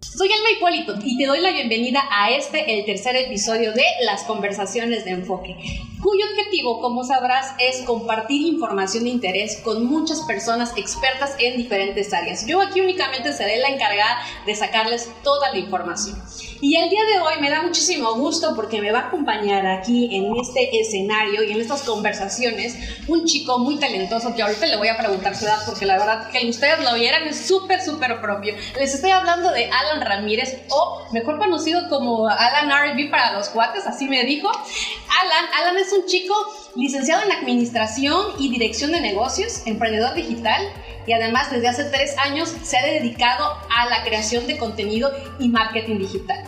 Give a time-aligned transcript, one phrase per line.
[0.00, 4.22] Soy Alma Hipólito y te doy la bienvenida a este, el tercer episodio de Las
[4.22, 5.56] Conversaciones de Enfoque,
[6.00, 12.14] cuyo objetivo, como sabrás, es compartir información de interés con muchas personas expertas en diferentes
[12.14, 12.46] áreas.
[12.46, 16.16] Yo aquí únicamente seré la encargada de sacarles toda la información.
[16.60, 20.08] Y el día de hoy me da muchísimo gusto porque me va a acompañar aquí
[20.16, 22.76] en este escenario y en estas conversaciones
[23.06, 26.28] un chico muy talentoso que ahorita le voy a preguntar su edad porque la verdad
[26.30, 28.56] que ustedes lo vieran es súper, súper propio.
[28.76, 33.86] Les estoy hablando de Alan Ramírez o mejor conocido como Alan R&B para los cuates,
[33.86, 34.48] así me dijo.
[34.48, 36.34] Alan, Alan es un chico
[36.74, 40.60] licenciado en Administración y Dirección de Negocios, emprendedor digital
[41.08, 45.48] y además desde hace tres años se ha dedicado a la creación de contenido y
[45.48, 46.44] marketing digital.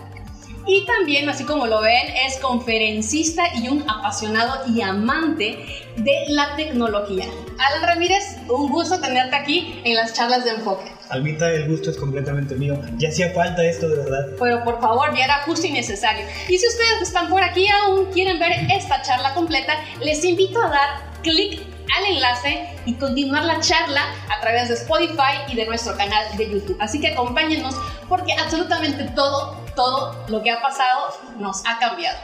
[0.66, 5.58] Y también, así como lo ven, es conferencista y un apasionado y amante
[5.96, 7.24] de la tecnología.
[7.58, 10.92] Alan Ramírez, un gusto tenerte aquí en las charlas de enfoque.
[11.08, 12.78] Almita, el gusto es completamente mío.
[12.98, 14.26] Ya hacía falta esto, de verdad.
[14.38, 16.26] Pero por favor, ya era justo y necesario.
[16.48, 20.68] Y si ustedes están por aquí aún quieren ver esta charla completa, les invito a
[20.68, 20.88] dar
[21.22, 21.62] clic
[21.96, 26.50] al enlace y continuar la charla a través de Spotify y de nuestro canal de
[26.50, 26.76] YouTube.
[26.80, 27.74] Así que acompáñenos
[28.08, 32.18] porque absolutamente todo, todo lo que ha pasado nos ha cambiado.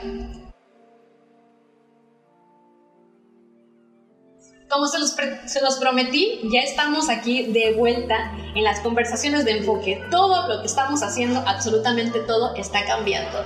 [4.69, 5.15] Como se los,
[5.45, 10.03] se los, prometí, ya estamos aquí de vuelta en las conversaciones de enfoque.
[10.11, 13.45] Todo lo que estamos haciendo, absolutamente todo, está cambiando.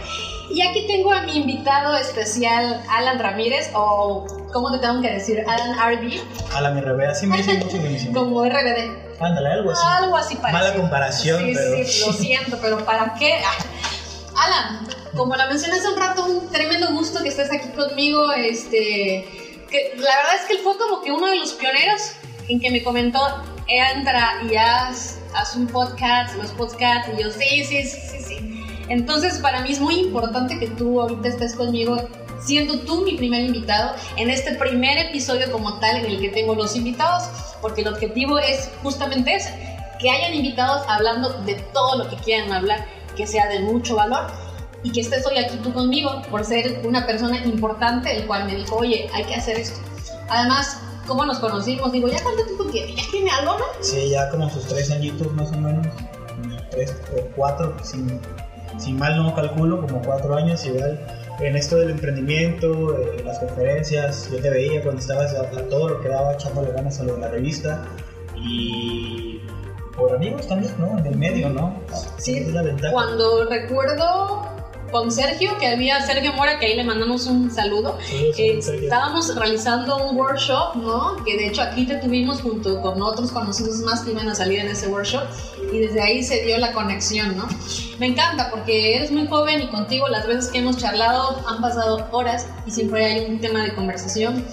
[0.52, 5.44] Y aquí tengo a mi invitado especial, Alan Ramírez, o ¿cómo te tengo que decir?
[5.48, 6.22] Alan RB.
[6.56, 7.78] Alan RB, así me dicen mucho
[8.14, 9.20] Como RBD.
[9.20, 9.82] Ándale, algo así.
[9.86, 10.64] Algo así parece.
[10.64, 11.86] Mala comparación, sí, pero...
[11.86, 13.42] Sí, lo siento, pero ¿para qué?
[14.36, 19.42] Alan, como la mencioné hace un rato, un tremendo gusto que estés aquí conmigo, este
[19.72, 22.14] la verdad es que él fue como que uno de los pioneros
[22.50, 23.20] en que me comentó,
[23.68, 28.84] entra y haz, haz un podcast, los podcasts, y yo, sí, sí, sí, sí.
[28.90, 31.98] Entonces, para mí es muy importante que tú ahorita estés conmigo,
[32.44, 36.56] siendo tú mi primer invitado, en este primer episodio como tal en el que tengo
[36.56, 37.24] los invitados,
[37.62, 42.52] porque el objetivo es justamente ese, que hayan invitados hablando de todo lo que quieran
[42.52, 42.86] hablar,
[43.16, 44.28] que sea de mucho valor
[44.84, 48.56] y que estés hoy aquí tú conmigo por ser una persona importante, el cual me
[48.56, 49.80] dijo, oye, hay que hacer esto.
[50.30, 51.92] Además, ¿cómo nos conocimos?
[51.92, 52.96] Digo, ¿ya cuánto tiempo tiene?
[52.96, 53.66] ¿Ya tiene algo, no?
[53.82, 55.88] Sí, ya como sus tres añitos más o menos,
[56.72, 61.00] tres o cuatro, si, mal no calculo, como cuatro años igual.
[61.42, 66.02] En esto del emprendimiento, eh, las conferencias, yo te veía cuando estabas a, todo lo
[66.02, 67.84] que daba echándole ganas a lo de la revista
[68.36, 69.42] y
[69.98, 71.00] por amigos también, ¿no?
[71.00, 71.82] En el medio, ¿no?
[72.18, 72.46] Sí,
[72.92, 74.46] cuando recuerdo
[74.92, 77.98] con Sergio, que había Sergio Mora, que ahí le mandamos un saludo.
[78.12, 81.24] Eh, estábamos realizando un workshop, ¿no?
[81.24, 84.60] Que de hecho aquí te tuvimos junto con otros conocidos más que iban a salir
[84.60, 85.24] en ese workshop
[85.72, 87.48] y desde ahí se dio la conexión, ¿no?
[88.00, 92.08] Me encanta porque eres muy joven y contigo las veces que hemos charlado han pasado
[92.12, 94.46] horas y siempre hay un tema de conversación.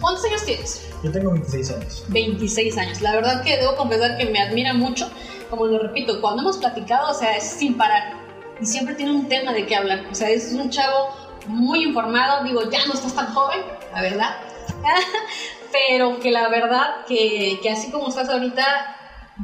[0.00, 0.82] ¿Cuántos años tienes?
[1.02, 2.04] Yo tengo 26 años.
[2.08, 3.00] 26 años.
[3.00, 5.08] La verdad que debo confesar que me admira mucho.
[5.50, 8.23] Como lo repito, cuando hemos platicado, o sea, es sin parar
[8.60, 10.04] y siempre tiene un tema de qué hablar.
[10.10, 11.08] O sea, es un chavo
[11.46, 13.60] muy informado, digo, ya no estás tan joven,
[13.92, 14.36] la verdad,
[15.72, 18.64] pero que la verdad que, que, así como estás ahorita,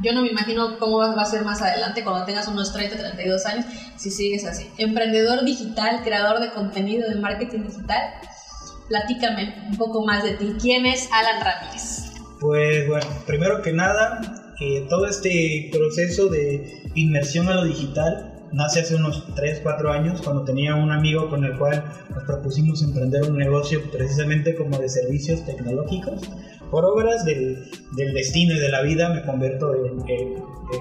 [0.01, 3.45] yo no me imagino cómo va a ser más adelante cuando tengas unos 30, 32
[3.45, 3.65] años,
[3.97, 4.69] si sigues así.
[4.77, 8.13] Emprendedor digital, creador de contenido de marketing digital.
[8.87, 10.55] Platícame un poco más de ti.
[10.59, 12.11] ¿Quién es Alan Ramírez?
[12.39, 14.19] Pues bueno, primero que nada,
[14.57, 20.21] que todo este proceso de inmersión a lo digital nace hace unos 3, 4 años
[20.21, 24.89] cuando tenía un amigo con el cual nos propusimos emprender un negocio precisamente como de
[24.89, 26.21] servicios tecnológicos.
[26.69, 30.03] Por obras del, del destino y de la vida me converto en,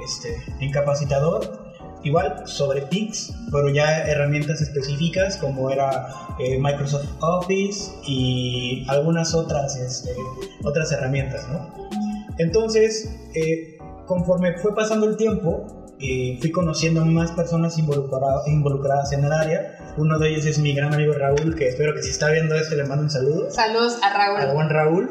[0.04, 1.70] este, en capacitador
[2.03, 9.76] igual sobre TICs, pero ya herramientas específicas como era eh, Microsoft Office y algunas otras,
[9.76, 10.10] este,
[10.64, 11.47] otras herramientas.
[12.38, 13.76] Entonces, eh,
[14.06, 15.79] conforme fue pasando el tiempo,
[16.40, 19.94] fui conociendo más personas involucradas en el área.
[19.97, 22.74] Uno de ellos es mi gran amigo Raúl, que espero que si está viendo esto
[22.74, 23.50] le mando un saludo.
[23.50, 24.41] Saludos a Raúl.
[24.41, 25.10] A buen Raúl.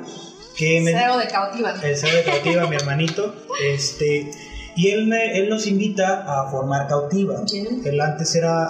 [0.58, 1.74] Que me, de cautiva.
[1.82, 3.34] El cero de cautiva, mi hermanito.
[3.64, 4.32] Este,
[4.76, 7.44] y él, me, él nos invita a formar cautiva.
[7.86, 8.66] Él antes era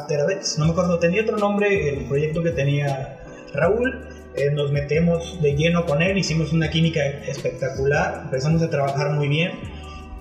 [0.00, 3.18] After Events, no me acuerdo, tenía otro nombre el proyecto que tenía
[3.54, 4.08] Raúl.
[4.34, 9.28] Eh, nos metemos de lleno con él, hicimos una química espectacular, empezamos a trabajar muy
[9.28, 9.75] bien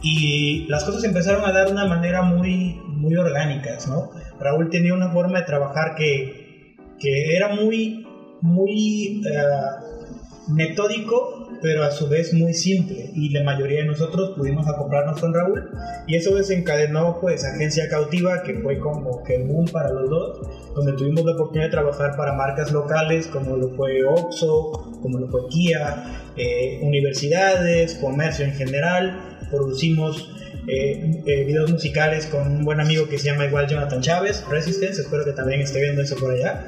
[0.08, 4.12] y las cosas empezaron a dar una manera muy, muy orgánicas, ¿no?
[4.40, 8.06] Raúl tenía una forma de trabajar que, que era muy,
[8.40, 9.96] muy, eh,
[10.48, 13.10] metódico, pero a su vez muy simple.
[13.16, 15.72] Y la mayoría de nosotros pudimos acoplarnos con Raúl.
[16.08, 20.40] Y eso desencadenó, pues, Agencia Cautiva, que fue como que boom para los dos,
[20.76, 25.28] donde tuvimos la oportunidad de trabajar para marcas locales como lo fue Oxxo, como lo
[25.30, 29.35] fue Kia, eh, universidades, comercio en general.
[29.50, 30.30] Producimos
[30.68, 35.02] eh, eh, videos musicales con un buen amigo que se llama igual Jonathan Chávez, Resistance,
[35.02, 36.66] espero que también esté viendo eso por allá.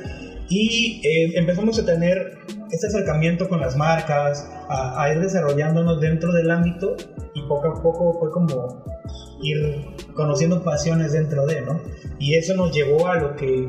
[0.50, 2.38] Y eh, empezamos a tener
[2.72, 6.96] este acercamiento con las marcas, a, ir desarrollándonos dentro del ámbito
[7.34, 8.84] y poco a poco fue como
[9.42, 11.82] ir conociendo pasiones dentro de, ¿no?
[12.20, 13.68] Y eso nos llevó a lo que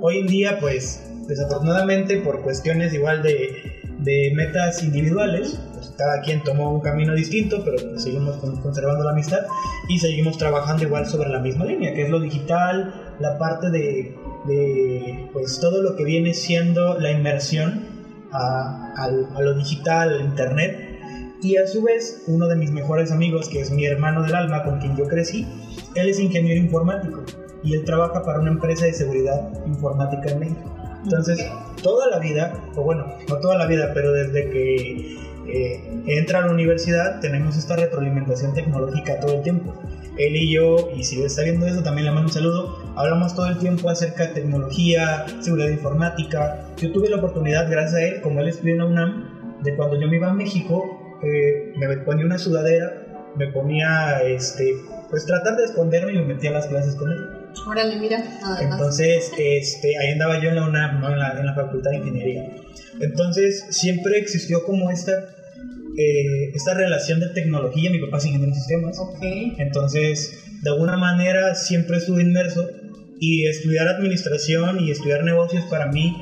[0.00, 6.42] hoy en día, pues, desafortunadamente por cuestiones igual de, de metas individuales, pues cada quien
[6.42, 9.40] tomó un camino distinto, pero pues, seguimos conservando la amistad
[9.88, 14.14] y seguimos trabajando igual sobre la misma línea, que es lo digital, la parte de
[14.46, 17.84] de pues todo lo que viene siendo la inmersión
[18.32, 20.82] a, a, lo digital, al internet.
[21.42, 24.64] Y a su vez, uno de mis mejores amigos, que es mi hermano del alma,
[24.64, 25.46] con quien yo crecí,
[25.94, 27.22] él es ingeniero informático
[27.62, 30.74] y él trabaja para una empresa de seguridad informática en México.
[31.04, 31.46] Entonces,
[31.82, 35.16] toda la vida, o bueno, no toda la vida, pero desde que
[35.48, 39.74] eh, entra a la universidad tenemos esta retroalimentación tecnológica todo el tiempo
[40.18, 43.46] él y yo, y si está viendo eso, también le mando un saludo, hablamos todo
[43.46, 46.68] el tiempo acerca de tecnología, seguridad informática.
[46.78, 50.08] Yo tuve la oportunidad, gracias a él, como él estudió en UNAM, de cuando yo
[50.08, 54.74] me iba a México, eh, me ponía una sudadera, me ponía, este,
[55.10, 57.18] pues tratar de esconderme y me metía a las clases con él.
[57.66, 58.22] Órale, mira.
[58.60, 61.10] Entonces, este, ahí andaba yo en la UNAM, ¿no?
[61.10, 62.42] en, la, en la Facultad de Ingeniería.
[63.00, 65.12] Entonces, siempre existió como esta
[65.98, 68.98] eh, esta relación de tecnología, mi papá es ingeniero de sistemas.
[69.58, 70.30] Entonces,
[70.62, 72.68] de alguna manera siempre estuve inmerso
[73.18, 76.14] y estudiar administración y estudiar negocios para mí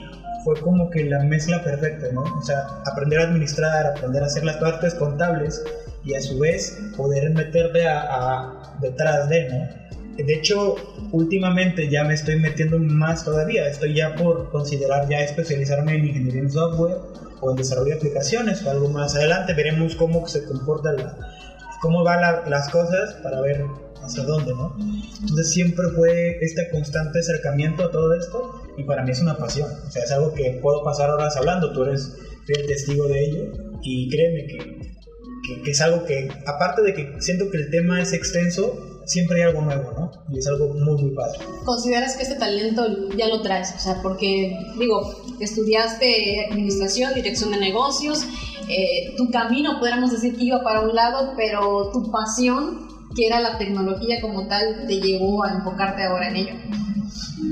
[0.44, 2.22] fue como que la mezcla perfecta, ¿no?
[2.22, 5.60] O sea, aprender a administrar, aprender a hacer las partes contables
[6.04, 9.84] y a su vez poder meterle a, a detrás de, ¿no?
[10.16, 10.76] De hecho,
[11.10, 13.66] últimamente ya me estoy metiendo más todavía.
[13.68, 16.98] Estoy ya por considerar ya especializarme en ingeniería en software
[17.40, 19.54] o en desarrollo de aplicaciones o algo más adelante.
[19.54, 21.16] Veremos cómo se comporta la,
[21.80, 23.64] cómo van las cosas para ver
[24.02, 24.76] hacia dónde, ¿no?
[25.20, 29.70] Entonces siempre fue este constante acercamiento a todo esto y para mí es una pasión.
[29.86, 31.72] O sea, es algo que puedo pasar horas hablando.
[31.72, 32.16] Tú eres,
[32.46, 33.52] el testigo de ello
[33.82, 34.93] y créeme que,
[35.62, 39.48] que es algo que, aparte de que siento que el tema es extenso, siempre hay
[39.50, 40.10] algo nuevo, ¿no?
[40.32, 41.38] Y es algo muy, muy padre.
[41.64, 43.74] ¿Consideras que este talento ya lo traes?
[43.76, 48.24] O sea, porque, digo, estudiaste administración, dirección de negocios,
[48.68, 53.40] eh, tu camino, podríamos decir que iba para un lado, pero tu pasión, que era
[53.40, 56.54] la tecnología como tal, te llevó a enfocarte ahora en ello.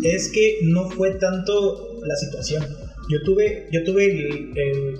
[0.03, 2.65] Es que no fue tanto la situación
[3.09, 4.99] yo tuve, yo tuve el, el,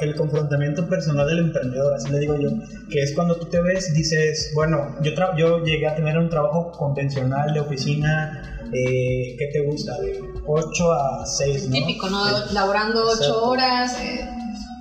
[0.00, 2.50] el confrontamiento personal del emprendedor, así le digo yo,
[2.90, 6.70] que es cuando tú te ves, dices, bueno, yo, yo llegué a tener un trabajo
[6.72, 10.00] convencional de oficina, eh, ¿qué te gusta?
[10.00, 11.76] De 8 a 6, ¿no?
[11.76, 12.24] Típico, ¿no?
[12.52, 14.28] Laborando 8 horas, eh,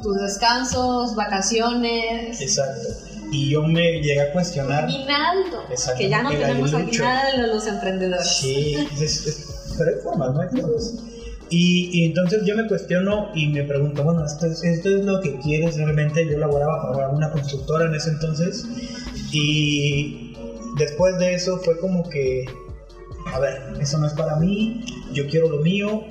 [0.01, 2.39] tus descansos, vacaciones.
[2.39, 2.87] Exacto.
[3.31, 4.85] Y yo me llegué a cuestionar.
[4.85, 5.63] Aguinaldo.
[5.97, 8.27] Que ya no tenemos aguinaldo los emprendedores.
[8.27, 8.77] Sí,
[9.77, 10.41] pero hay formas, ¿no?
[10.41, 10.93] Hay formas.
[11.49, 15.37] Y, entonces yo me cuestiono y me pregunto, bueno, ¿esto es, ¿esto es lo que
[15.39, 16.27] quieres realmente?
[16.27, 18.65] Yo laboraba para una constructora en ese entonces
[19.31, 20.33] y
[20.77, 22.45] después de eso fue como que,
[23.31, 24.81] a ver, eso no es para mí,
[25.13, 26.03] yo quiero lo mío,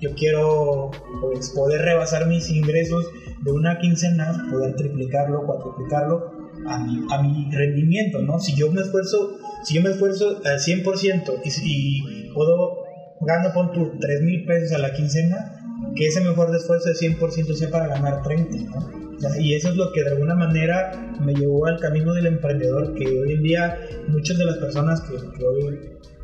[0.00, 3.06] yo quiero pues, poder rebasar mis ingresos
[3.42, 6.32] de una quincena, poder triplicarlo, cuatriplicarlo
[6.66, 8.38] a mi, a mi rendimiento, ¿no?
[8.38, 12.79] Si yo me esfuerzo, si yo me esfuerzo al 100% y, y puedo
[13.20, 15.52] gano con tu 3 mil pesos a la quincena,
[15.94, 19.00] que ese mejor de esfuerzo de 100% sea para ganar 30, ¿no?
[19.38, 23.06] Y eso es lo que de alguna manera me llevó al camino del emprendedor, que
[23.06, 25.78] hoy en día muchas de las personas que, que hoy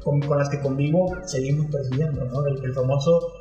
[0.07, 2.47] con, con, las que convivo seguimos persiguiendo, ¿no?
[2.47, 3.33] El, el famoso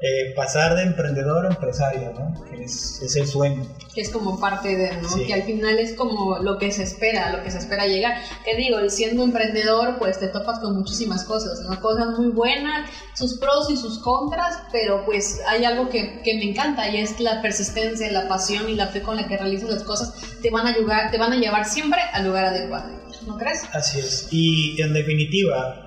[0.00, 2.44] eh, pasar de emprendedor a empresario, ¿no?
[2.50, 3.62] Que es, es, el sueño.
[3.94, 5.08] Que es como parte de, ¿no?
[5.26, 8.14] Que al final es como lo que se espera, lo que se espera llegar.
[8.42, 11.78] Que digo, siendo emprendedor, pues te topas con muchísimas cosas, ¿no?
[11.80, 16.50] Cosas muy buenas, sus pros y sus contras, pero pues hay algo que, que me
[16.50, 19.82] encanta y es la persistencia, la pasión y la fe con la que realizas las
[19.84, 22.90] cosas te van a ayudar, te van a llevar siempre al lugar adecuado.
[23.26, 23.62] ¿No crees?
[23.72, 24.28] Así es.
[24.30, 25.83] Y en definitiva,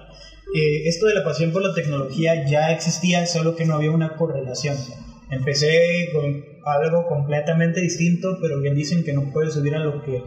[0.54, 4.16] eh, esto de la pasión por la tecnología ya existía, solo que no había una
[4.16, 4.77] correlación.
[5.30, 10.24] Empecé con algo completamente distinto, pero bien dicen que no puedes subir a lo que,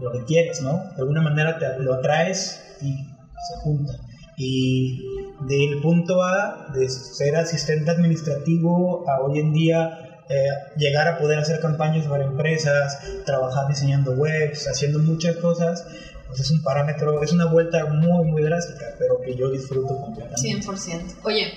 [0.00, 0.84] lo que quieres, ¿no?
[0.96, 3.92] De alguna manera te lo atraes y se junta.
[4.36, 5.02] Y
[5.48, 11.38] del punto A, de ser asistente administrativo, a hoy en día eh, llegar a poder
[11.38, 15.86] hacer campañas para empresas, trabajar diseñando webs, haciendo muchas cosas,
[16.28, 20.66] pues es un parámetro, es una vuelta muy, muy drástica, pero que yo disfruto completamente.
[20.66, 21.16] 100%.
[21.24, 21.52] Oye,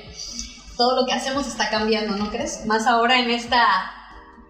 [0.78, 2.66] todo lo que hacemos está cambiando, ¿no crees?
[2.66, 3.64] Más ahora en esta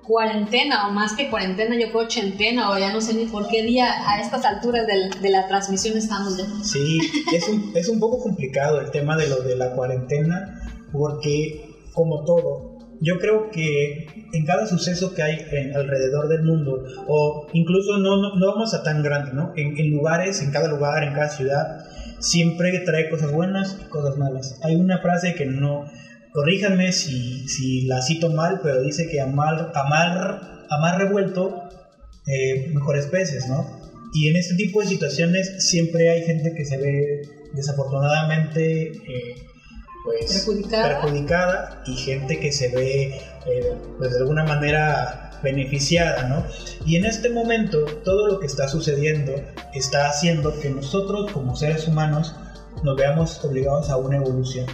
[0.04, 3.64] cuarentena o más que cuarentena, yo creo ochentena o ya no sé ni por qué
[3.64, 6.46] día a estas alturas de la transmisión estamos ya.
[6.64, 7.00] Sí,
[7.34, 10.62] es un, es un poco complicado el tema de lo de la cuarentena
[10.92, 12.71] porque como todo,
[13.02, 15.40] yo creo que en cada suceso que hay
[15.74, 19.54] alrededor del mundo, o incluso no, no, vamos a tan grande, ¿no?
[19.56, 21.86] En, en, lugares, en cada lugar, en cada ciudad,
[22.20, 24.60] siempre trae cosas buenas y cosas malas.
[24.64, 25.86] Hay una frase que no,
[26.32, 31.64] corríjanme si, si la cito mal, pero dice que amar, amar, amar revuelto,
[32.28, 33.82] eh, mejores peces, ¿no?
[34.14, 37.22] Y en este tipo de situaciones siempre hay gente que se ve
[37.54, 39.36] desafortunadamente eh,
[40.04, 41.84] pues, perjudicada.
[41.86, 46.46] y gente que se ve eh, pues de alguna manera beneficiada, ¿no?
[46.86, 49.34] Y en este momento todo lo que está sucediendo
[49.74, 52.36] está haciendo que nosotros como seres humanos
[52.84, 54.66] nos veamos obligados a una evolución.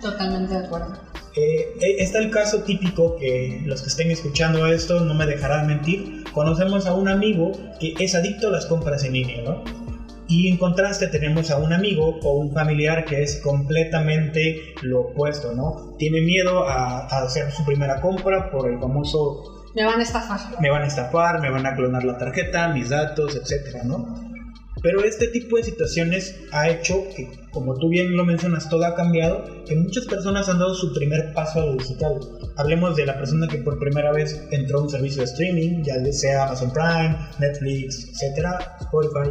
[0.00, 0.92] Totalmente de acuerdo.
[1.36, 5.66] Eh, eh, está el caso típico que los que estén escuchando esto no me dejarán
[5.66, 6.24] mentir.
[6.32, 9.62] Conocemos a un amigo que es adicto a las compras en línea, ¿no?
[10.28, 15.54] Y en contraste tenemos a un amigo o un familiar que es completamente lo opuesto,
[15.54, 15.96] ¿no?
[15.98, 19.70] Tiene miedo a, a hacer su primera compra por el famoso...
[19.74, 20.40] Me van a estafar.
[20.60, 24.28] Me van a estafar, me van a clonar la tarjeta, mis datos, etcétera, ¿no?
[24.82, 28.94] Pero este tipo de situaciones ha hecho que, como tú bien lo mencionas, todo ha
[28.94, 32.20] cambiado, que muchas personas han dado su primer paso a lo digital.
[32.56, 35.94] Hablemos de la persona que por primera vez entró a un servicio de streaming, ya
[36.12, 39.30] sea Amazon Prime, Netflix, etcétera, Spotify.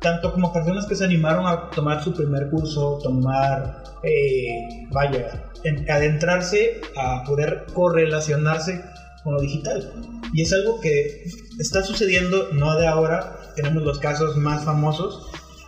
[0.00, 5.50] Tanto como personas que se animaron a tomar su primer curso, tomar, eh, vaya,
[5.88, 8.82] adentrarse a poder correlacionarse
[9.22, 9.92] con lo digital.
[10.32, 11.24] Y es algo que
[11.58, 15.26] está sucediendo no de ahora, tenemos los casos más famosos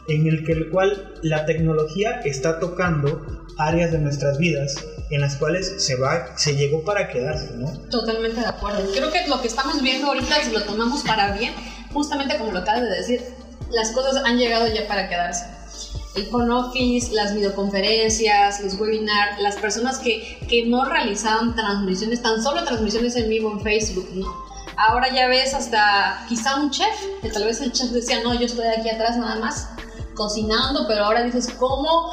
[0.08, 4.74] en el que el cual la tecnología está tocando áreas de nuestras vidas
[5.10, 7.70] en las cuales se va se llegó para quedarse, ¿no?
[7.90, 8.90] Totalmente de acuerdo.
[8.92, 11.52] Creo que lo que estamos viendo ahorita si lo tomamos para bien,
[11.92, 13.20] justamente como lo acabas de decir,
[13.72, 15.46] las cosas han llegado ya para quedarse.
[16.14, 22.42] El phone office, las videoconferencias, los webinars, las personas que, que no realizaban transmisiones, tan
[22.42, 24.26] solo transmisiones en vivo en Facebook, ¿no?
[24.76, 28.46] Ahora ya ves hasta quizá un chef, que tal vez el chef decía, no, yo
[28.46, 29.68] estoy aquí atrás nada más
[30.14, 32.10] cocinando, pero ahora dices, ¿cómo,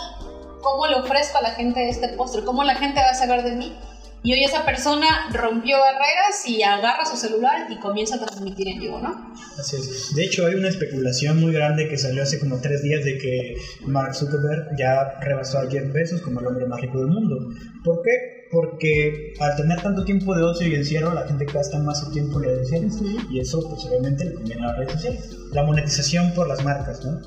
[0.61, 2.43] cómo le ofrezco a la gente este postre?
[2.43, 3.77] ¿Cómo la gente va a saber de mí?
[4.21, 8.79] Y hoy esa persona rompió barreras y agarra su celular y comienza a transmitir en
[8.79, 9.33] vivo, ¿no?
[9.57, 10.13] Así es.
[10.15, 13.55] De hecho, hay una especulación muy grande que salió hace como tres días de que
[13.85, 17.37] Mark Zuckerberg ya rebasó a Jeff Bezos como el hombre más rico del mundo.
[17.83, 18.39] ¿Por qué?
[18.51, 22.39] porque al tener tanto tiempo de ocio y encierro, la gente gasta más su tiempo
[22.39, 22.97] en redes sociales
[23.29, 25.37] y eso pues obviamente le conviene a las redes sociales.
[25.51, 27.19] La monetización por las marcas, ¿no?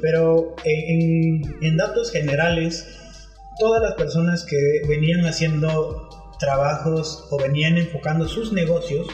[0.00, 2.86] Pero en, en datos generales,
[3.58, 6.07] todas las personas que venían haciendo
[6.38, 9.06] trabajos o venían enfocando sus negocios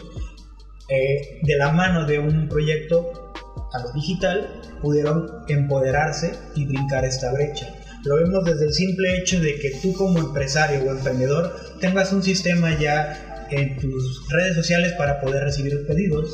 [0.88, 3.32] eh, de la mano de un proyecto
[3.72, 7.74] a lo digital, pudieron empoderarse y brincar esta brecha.
[8.04, 12.22] Lo vemos desde el simple hecho de que tú como empresario o emprendedor tengas un
[12.22, 16.30] sistema ya en tus redes sociales para poder recibir pedidos,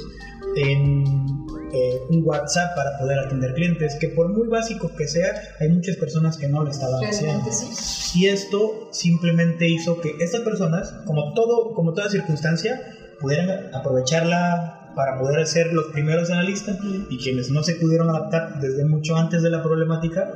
[0.56, 1.04] en
[1.72, 5.96] eh, un WhatsApp para poder atender clientes, que por muy básico que sea, hay muchas
[5.96, 7.48] personas que no lo estaban haciendo.
[8.14, 12.80] Y esto simplemente hizo que estas personas, como todo, como toda circunstancia,
[13.20, 16.76] pudieran aprovecharla para poder ser los primeros en la lista
[17.08, 20.28] y quienes no se pudieron adaptar desde mucho antes de la problemática,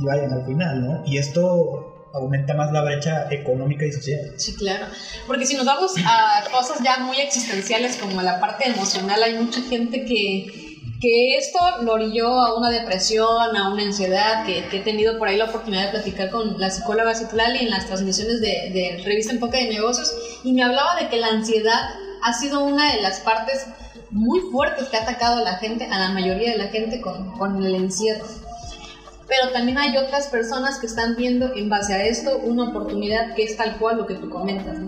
[0.00, 1.02] y vayan al final, ¿no?
[1.06, 4.32] Y esto aumenta más la brecha económica y social.
[4.36, 4.86] Sí, claro.
[5.26, 9.60] Porque si nos vamos a cosas ya muy existenciales como la parte emocional, hay mucha
[9.62, 15.18] gente que, que esto lo orilló a una depresión, a una ansiedad, que, he tenido
[15.18, 19.02] por ahí la oportunidad de platicar con la psicóloga Citlali en las transmisiones de, de
[19.04, 20.12] Revista Enfoque de Negocios,
[20.44, 21.90] y me hablaba de que la ansiedad
[22.22, 23.66] ha sido una de las partes
[24.10, 27.36] muy fuertes que ha atacado a la gente, a la mayoría de la gente con,
[27.38, 28.24] con el encierro
[29.28, 33.44] pero también hay otras personas que están viendo en base a esto una oportunidad que
[33.44, 34.78] es tal cual lo que tú comentas,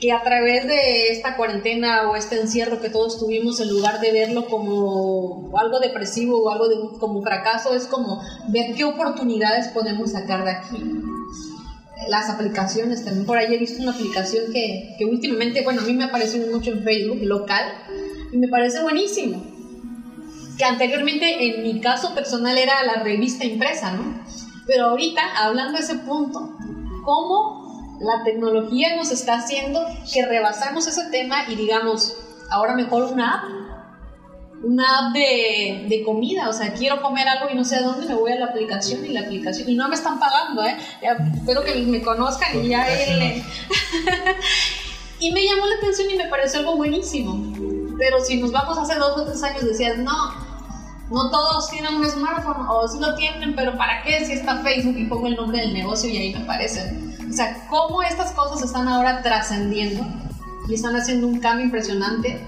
[0.00, 4.12] que a través de esta cuarentena o este encierro que todos tuvimos, en lugar de
[4.12, 10.12] verlo como algo depresivo o algo de, como fracaso, es como ver qué oportunidades podemos
[10.12, 10.82] sacar de aquí.
[12.08, 13.26] Las aplicaciones, también.
[13.26, 16.50] Por ahí he visto una aplicación que, que últimamente, bueno, a mí me ha aparecido
[16.50, 17.62] mucho en Facebook, local,
[18.32, 19.49] y me parece buenísimo
[20.60, 24.22] que anteriormente en mi caso personal era la revista impresa, ¿no?
[24.66, 26.50] Pero ahorita, hablando de ese punto,
[27.02, 29.80] ¿cómo La tecnología nos está haciendo
[30.12, 32.14] que rebasamos ese tema y digamos,
[32.50, 33.44] ahora mejor una app.
[34.62, 38.06] Una app de, de comida, o sea, quiero comer algo y no sé a dónde,
[38.06, 40.76] me voy a la aplicación y la aplicación, y no me están pagando, ¿eh?
[41.34, 43.42] espero que me conozcan y ya él...
[45.20, 47.54] y me llamó la atención y me pareció algo buenísimo.
[47.98, 50.49] Pero si nos vamos hace dos o tres años, decías, no,
[51.10, 54.96] no todos tienen un smartphone, o si lo tienen, pero ¿para qué si está Facebook
[54.96, 57.16] y pongo el nombre del negocio y ahí me aparecen?
[57.28, 60.06] O sea, cómo estas cosas están ahora trascendiendo
[60.68, 62.40] y están haciendo un cambio impresionante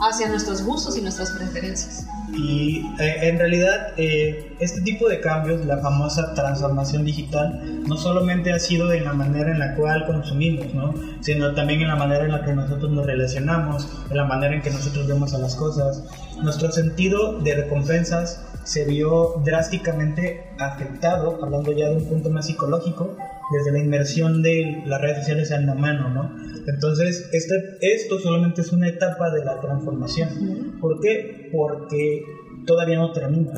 [0.00, 2.06] hacia nuestros gustos y nuestras preferencias.
[2.32, 8.52] Y eh, en realidad eh, este tipo de cambios, la famosa transformación digital, no solamente
[8.52, 10.94] ha sido en la manera en la cual consumimos, ¿no?
[11.20, 14.62] sino también en la manera en la que nosotros nos relacionamos, en la manera en
[14.62, 16.02] que nosotros vemos a las cosas.
[16.42, 23.16] Nuestro sentido de recompensas se vio drásticamente afectado, hablando ya de un punto más psicológico,
[23.52, 26.36] desde la inmersión de las redes sociales en la mano, ¿no?
[26.66, 30.78] Entonces, este, esto solamente es una etapa de la transformación.
[30.80, 31.48] ¿Por qué?
[31.52, 32.22] Porque
[32.66, 33.52] todavía no termina.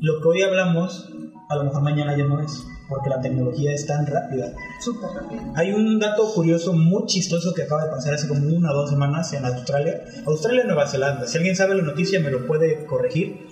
[0.00, 1.12] Lo que hoy hablamos,
[1.48, 4.52] a lo mejor mañana ya no es, porque la tecnología es tan rápida.
[4.80, 5.42] Súper rápida.
[5.54, 8.90] Hay un dato curioso muy chistoso que acaba de pasar hace como una o dos
[8.90, 10.04] semanas en Australia.
[10.26, 11.26] Australia y Nueva Zelanda.
[11.26, 13.46] Si alguien sabe la noticia me lo puede corregir.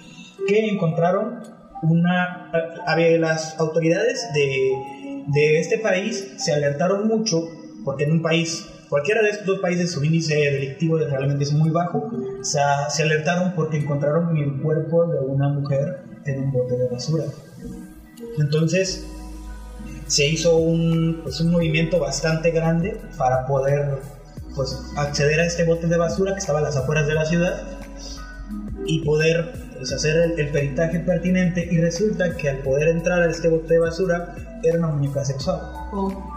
[0.46, 1.40] Que encontraron
[1.82, 2.50] una...
[3.18, 4.94] las autoridades de
[5.26, 7.48] de este país se alertaron mucho,
[7.84, 11.70] porque en un país, cualquiera de estos dos países, su índice delictivo realmente es muy
[11.70, 12.10] bajo,
[12.42, 17.24] se, se alertaron porque encontraron el cuerpo de una mujer en un bote de basura.
[18.38, 19.06] Entonces,
[20.06, 23.98] se hizo un, pues, un movimiento bastante grande para poder
[24.54, 27.62] pues, acceder a este bote de basura que estaba a las afueras de la ciudad
[28.86, 33.30] y poder pues, hacer el, el, peritaje pertinente y resulta que al poder entrar a
[33.30, 35.60] este bote de basura era una muñeca sexual.
[35.92, 36.34] Oh.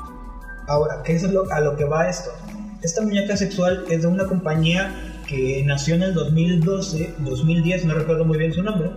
[0.68, 2.32] Ahora, ¿qué es lo, a lo que va esto?
[2.82, 4.94] Esta muñeca sexual es de una compañía
[5.28, 8.92] que nació en el 2012, 2010, no recuerdo muy bien su nombre,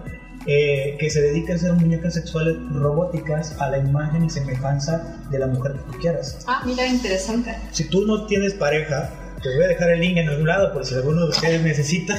[0.47, 5.39] eh, que se dedica a hacer muñecas sexuales robóticas a la imagen y semejanza de
[5.39, 6.39] la mujer que tú quieras.
[6.47, 7.55] Ah, mira, interesante.
[7.73, 9.11] Si tú no tienes pareja,
[9.43, 12.17] te voy a dejar el link en algún lado por si alguno de ustedes necesita.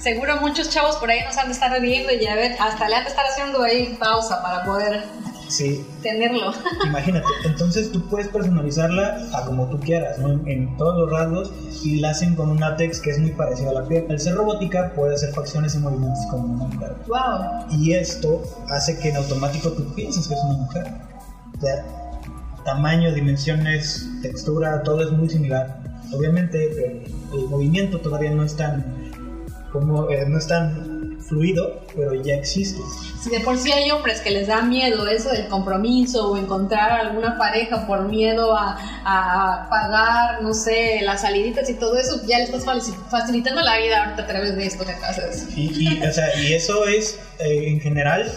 [0.00, 2.94] Seguro muchos chavos por ahí nos han de estar viendo y ya ver, hasta le
[2.94, 5.04] han de estar haciendo ahí pausa para poder
[5.48, 5.84] sí.
[6.02, 6.52] tenerlo.
[6.86, 10.40] Imagínate, entonces tú puedes personalizarla a como tú quieras, ¿no?
[10.46, 11.52] en, todos los rasgos
[11.84, 14.06] y la hacen con un látex que es muy parecido a la piel.
[14.10, 16.94] Al ser robótica puede hacer facciones y movimientos como una mujer.
[17.06, 17.78] Wow.
[17.78, 20.86] Y esto hace que en automático tú pienses que es una mujer.
[21.56, 21.84] O sea,
[22.64, 25.80] tamaño, dimensiones, textura, todo es muy similar.
[26.12, 27.02] Obviamente
[27.32, 28.84] el, movimiento todavía no es tan
[29.72, 30.93] como eh, no es tan
[31.28, 32.80] fluido, pero ya existe.
[33.22, 36.92] Si de por sí hay hombres que les da miedo eso del compromiso o encontrar
[36.92, 42.38] alguna pareja por miedo a, a pagar, no sé, las saliditas y todo eso, ya
[42.38, 42.64] le estás
[43.10, 45.48] facilitando la vida ahorita a través de esto que acabas de decir.
[45.56, 48.30] Y, o sea, y eso es, eh, en general,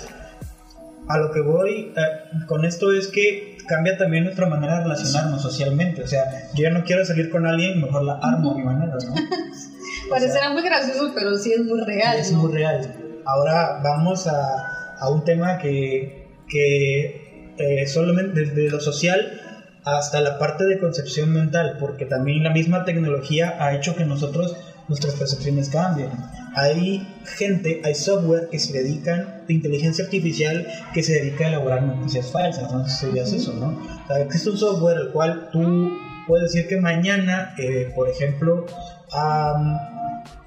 [1.08, 5.42] a lo que voy eh, con esto es que cambia también nuestra manera de relacionarnos
[5.42, 6.04] socialmente.
[6.04, 6.24] O sea,
[6.56, 9.16] yo ya no quiero salir con alguien, mejor la armo a mi manera, ¿no?
[10.10, 12.18] Parecerá muy gracioso, pero sí es muy real.
[12.18, 13.22] Es muy real.
[13.26, 19.42] Ahora vamos a, a un tema que, que eh, solamente desde lo social
[19.84, 24.56] hasta la parte de concepción mental, porque también la misma tecnología ha hecho que nosotros
[24.88, 26.10] nuestras percepciones cambien.
[26.56, 31.84] Hay gente, hay software que se dedican, de inteligencia artificial, que se dedica a elaborar
[31.84, 33.68] noticias falsas, no si sabías eso, ¿no?
[34.04, 35.92] O sea, existe un software el cual tú
[36.28, 38.66] puedes decir que mañana, eh, por ejemplo,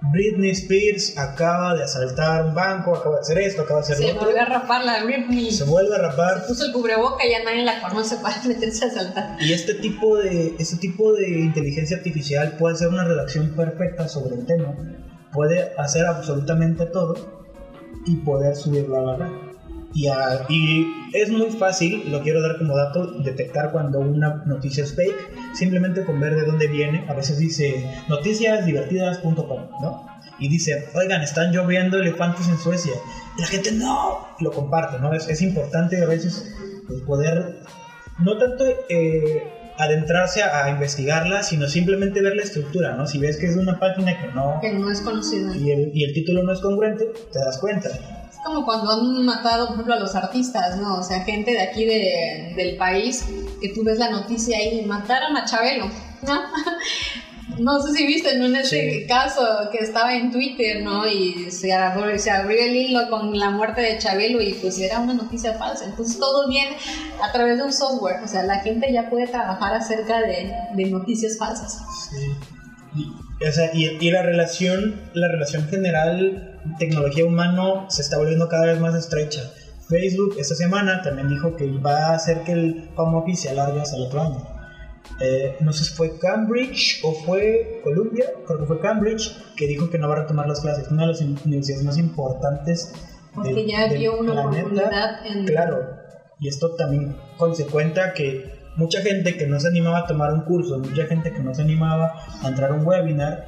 [0.02, 4.12] Britney Spears acaba de asaltar un banco, acaba de hacer esto, acaba de hacer Se
[4.14, 5.50] vuelve a rapar la Britney.
[5.50, 6.42] Se vuelve a rapar.
[6.42, 9.36] Se puso el cubreboca y ya nadie la conoce para meterse a asaltar.
[9.40, 14.36] Y este tipo de, este tipo de inteligencia artificial puede hacer una redacción perfecta sobre
[14.36, 14.74] el tema,
[15.32, 17.14] puede hacer absolutamente todo
[18.06, 19.49] y poder subirlo a la red.
[19.92, 20.08] Y,
[20.48, 25.54] y, es muy fácil, lo quiero dar como dato, detectar cuando una noticia es fake,
[25.54, 27.04] simplemente con ver de dónde viene.
[27.08, 30.06] A veces dice noticiasdivertidas.com, ¿no?
[30.38, 32.92] Y dice, oigan, están lloviendo elefantes en Suecia.
[33.36, 35.12] Y la gente no, lo comparte, ¿no?
[35.12, 36.54] Es, es importante a veces
[36.86, 37.62] pues, poder,
[38.18, 39.42] no tanto eh,
[39.76, 43.06] adentrarse a, investigarla, sino simplemente ver la estructura, ¿no?
[43.06, 44.58] Si ves que es una página que no...
[44.60, 45.54] Que no es conocida.
[45.56, 49.66] Y el, y el título no es congruente, te das cuenta como cuando han matado,
[49.66, 50.98] por ejemplo, a los artistas, ¿no?
[50.98, 53.26] O sea, gente de aquí de, del país,
[53.60, 55.86] que tú ves la noticia ahí, mataron a Chabelo,
[56.22, 56.40] ¿no?
[57.58, 61.06] No sé si viste en este caso que estaba en Twitter, ¿no?
[61.06, 65.00] Y se abrió, se abrió el hilo con la muerte de Chabelo y pues era
[65.00, 65.84] una noticia falsa.
[65.84, 66.76] Entonces todo viene
[67.22, 68.22] a través de un software.
[68.24, 71.82] O sea, la gente ya puede trabajar acerca de, de noticias falsas.
[72.08, 72.16] Sí.
[72.94, 78.48] Y, o sea, y, y, la relación, la relación general tecnología humano se está volviendo
[78.48, 79.50] cada vez más estrecha.
[79.88, 83.80] Facebook esta semana también dijo que va a hacer que el home office se alargue
[83.80, 84.46] hasta el otro año.
[85.20, 89.90] Eh, no sé si fue Cambridge o fue Columbia, creo que fue Cambridge, que dijo
[89.90, 90.88] que no va a retomar las clases.
[90.90, 92.92] Una de las universidades más importantes.
[93.34, 94.60] Porque de, ya vio una planeta.
[94.60, 95.44] oportunidad en.
[95.46, 95.78] Claro,
[96.38, 97.16] y esto también
[97.70, 101.40] cuenta que mucha gente que no se animaba a tomar un curso, mucha gente que
[101.40, 103.46] no se animaba a entrar a un webinar,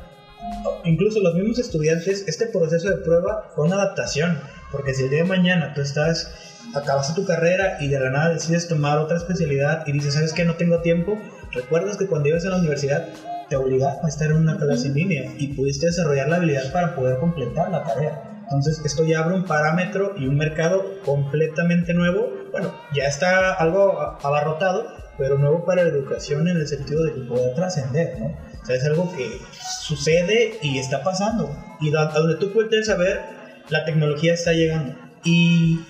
[0.85, 5.23] incluso los mismos estudiantes, este proceso de prueba fue una adaptación, porque si el día
[5.23, 6.33] de mañana tú estás,
[6.75, 10.45] acabaste tu carrera y de la nada decides tomar otra especialidad y dices, ¿sabes qué?
[10.45, 11.19] No tengo tiempo,
[11.53, 13.09] recuerdas que cuando ibas a la universidad
[13.49, 16.95] te obligaba a estar en una clase en línea y pudiste desarrollar la habilidad para
[16.95, 18.23] poder completar la tarea.
[18.45, 22.31] Entonces esto ya abre un parámetro y un mercado completamente nuevo.
[22.51, 24.87] Bueno, ya está algo abarrotado,
[25.19, 28.37] pero nuevo para la educación en el sentido de que pueda trascender, ¿no?
[28.63, 29.39] O sea, es algo que
[29.83, 31.51] sucede y está pasando.
[31.81, 33.21] Y a donde tú puedes saber,
[33.69, 34.95] la tecnología está llegando.
[35.25, 35.81] Y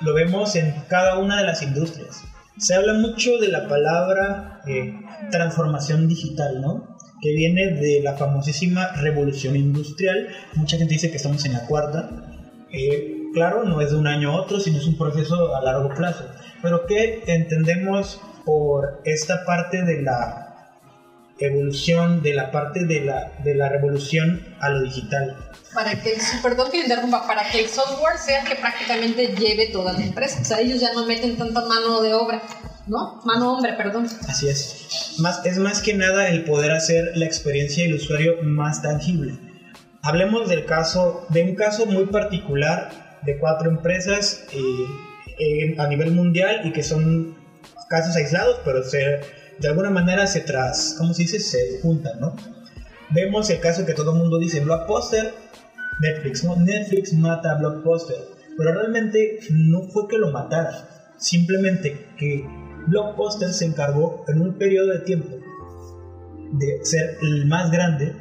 [0.00, 2.22] lo vemos en cada una de las industrias.
[2.58, 4.94] Se habla mucho de la palabra eh,
[5.30, 6.96] transformación digital, ¿no?
[7.20, 10.28] Que viene de la famosísima revolución industrial.
[10.54, 12.10] Mucha gente dice que estamos en la cuarta.
[12.70, 15.88] Eh, claro, no es de un año a otro, sino es un proceso a largo
[15.94, 16.24] plazo.
[16.62, 20.45] Pero ¿qué entendemos por esta parte de la
[21.38, 25.36] evolución, de la parte de la, de la revolución a lo digital?
[25.74, 30.02] Para que, perdón que interrumpa, para que el software sea que prácticamente lleve toda la
[30.02, 30.40] empresa.
[30.40, 32.42] O sea, ellos ya no meten tanta mano de obra.
[32.86, 33.20] ¿no?
[33.24, 34.06] Mano hombre, perdón.
[34.28, 35.16] Así es.
[35.18, 39.34] Más, es más que nada el poder hacer la experiencia del usuario más tangible.
[40.02, 44.44] Hablemos del caso, de un caso muy particular de cuatro empresas
[45.38, 47.36] eh, a nivel mundial y que son
[47.88, 49.20] casos aislados, pero se,
[49.58, 51.38] de alguna manera se tras, ¿cómo se dice?
[51.40, 52.36] Se juntan, ¿no?
[53.10, 55.32] Vemos el caso que todo el mundo dice, Blockbuster,
[56.00, 56.56] Netflix, ¿no?
[56.56, 58.16] Netflix mata Blockbuster,
[58.56, 62.46] pero realmente no fue que lo matara, simplemente que
[62.88, 65.36] Blockbuster se encargó en un periodo de tiempo
[66.52, 68.14] de ser el más grande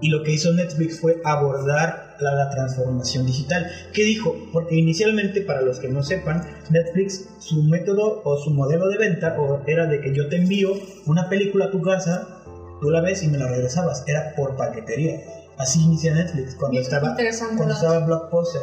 [0.00, 3.66] y lo que hizo Netflix fue abordar la, la, transformación digital.
[3.92, 4.36] ¿Qué dijo?
[4.52, 9.36] Porque inicialmente, para los que no sepan, Netflix, su método o su modelo de venta
[9.66, 10.72] era de que yo te envío
[11.06, 12.42] una película a tu casa,
[12.80, 14.04] tú la ves y me la regresabas.
[14.06, 15.20] Era por paquetería.
[15.58, 17.14] Así inicia Netflix cuando, estaba,
[17.56, 18.62] cuando estaba Blockbuster.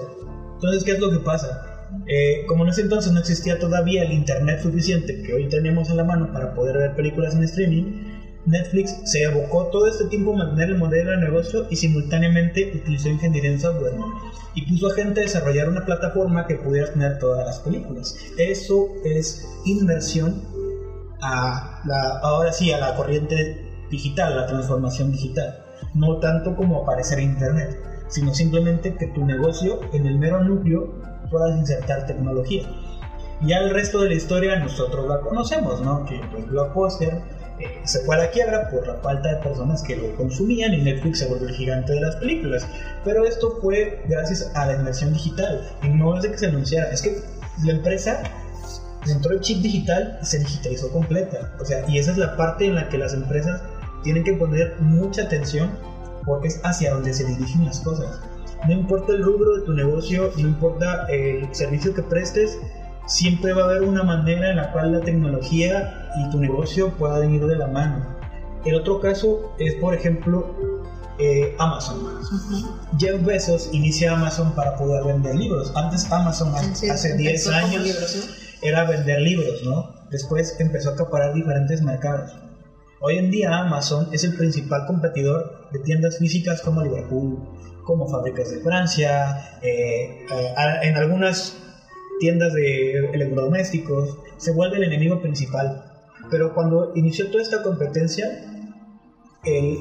[0.55, 1.69] Entonces, ¿qué es lo que pasa?
[2.07, 5.97] Eh, como en ese entonces no existía todavía el internet suficiente que hoy tenemos en
[5.97, 8.08] la mano para poder ver películas en streaming,
[8.45, 13.09] Netflix se abocó todo este tiempo a mantener el modelo de negocio y simultáneamente utilizó
[13.09, 13.93] ingeniería en software
[14.55, 18.15] y puso a gente a desarrollar una plataforma que pudiera tener todas las películas.
[18.37, 20.41] Eso es inversión
[21.21, 25.65] a la, ahora sí, a la corriente digital, la transformación digital.
[25.93, 30.93] No tanto como aparecer en internet, sino simplemente que tu negocio en el mero núcleo
[31.29, 32.63] puedas insertar tecnología.
[33.41, 36.03] Ya el resto de la historia nosotros la conocemos, ¿no?
[36.05, 37.21] Que pues Blockbuster
[37.59, 40.81] eh, se fue a la quiebra por la falta de personas que lo consumían y
[40.81, 42.67] Netflix se volvió el gigante de las películas.
[43.03, 46.89] Pero esto fue gracias a la inversión digital y no es de que se anunciara,
[46.91, 47.19] es que
[47.63, 48.21] la empresa
[49.07, 51.53] entró el chip digital y se digitalizó completa.
[51.59, 53.61] O sea, y esa es la parte en la que las empresas
[54.03, 55.77] tienen que poner mucha atención
[56.25, 58.19] porque es hacia donde se dirigen las cosas.
[58.67, 62.59] No importa el rubro de tu negocio, no importa el servicio que prestes,
[63.09, 67.33] siempre va a haber una manera en la cual la tecnología y tu negocio puedan
[67.33, 68.05] ir de la mano.
[68.63, 70.55] El otro caso es, por ejemplo,
[71.17, 71.99] eh, Amazon.
[72.97, 75.71] Jeff Bezos inicia Amazon para poder vender libros.
[75.75, 78.29] Antes Amazon, hace 10 años,
[78.61, 79.95] era vender libros, ¿no?
[80.11, 82.31] Después empezó a acaparar diferentes mercados.
[83.01, 87.39] Hoy en día Amazon es el principal competidor de tiendas físicas como Liverpool,
[87.85, 91.55] como Fábricas de Francia, eh, eh, en algunas
[92.19, 95.85] tiendas de electrodomésticos, se vuelve el enemigo principal.
[96.29, 98.25] Pero cuando inició toda esta competencia,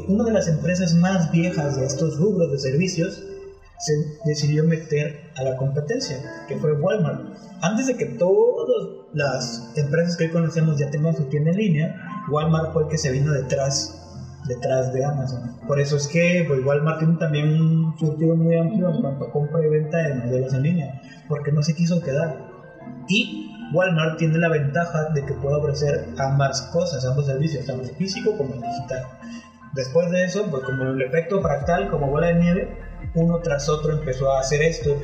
[0.07, 3.23] una de las empresas más viejas de estos rubros de servicios
[3.79, 3.93] se
[4.25, 7.37] decidió meter a la competencia, que fue Walmart.
[7.61, 8.67] Antes de que todas
[9.13, 12.99] las empresas que hoy conocemos ya tengan su tienda en línea, Walmart fue el que
[12.99, 13.98] se vino detrás
[14.47, 15.57] detrás de Amazon.
[15.67, 19.31] Por eso es que pues, Walmart tiene también un surtido muy amplio en cuanto a
[19.31, 22.37] compra y venta de modelos en línea, porque no se quiso quedar.
[23.09, 27.95] Y Walmart tiene la ventaja de que puede ofrecer ambas cosas, ambos servicios, tanto el
[27.97, 29.07] físico como el digital.
[29.75, 32.69] después de eso, pues como el efecto fractal, como bola de nieve,
[33.15, 34.97] uno tras otro empezó a hacer esto.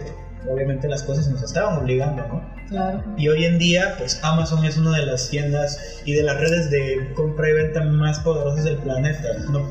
[0.48, 2.54] Obviamente las cosas nos estaban obligando, ¿no?
[2.68, 3.02] Claro.
[3.16, 6.70] Y hoy en día, pues Amazon es una de las tiendas y de las redes
[6.70, 9.28] de compra y venta más poderosas del planeta.
[9.50, 9.66] No,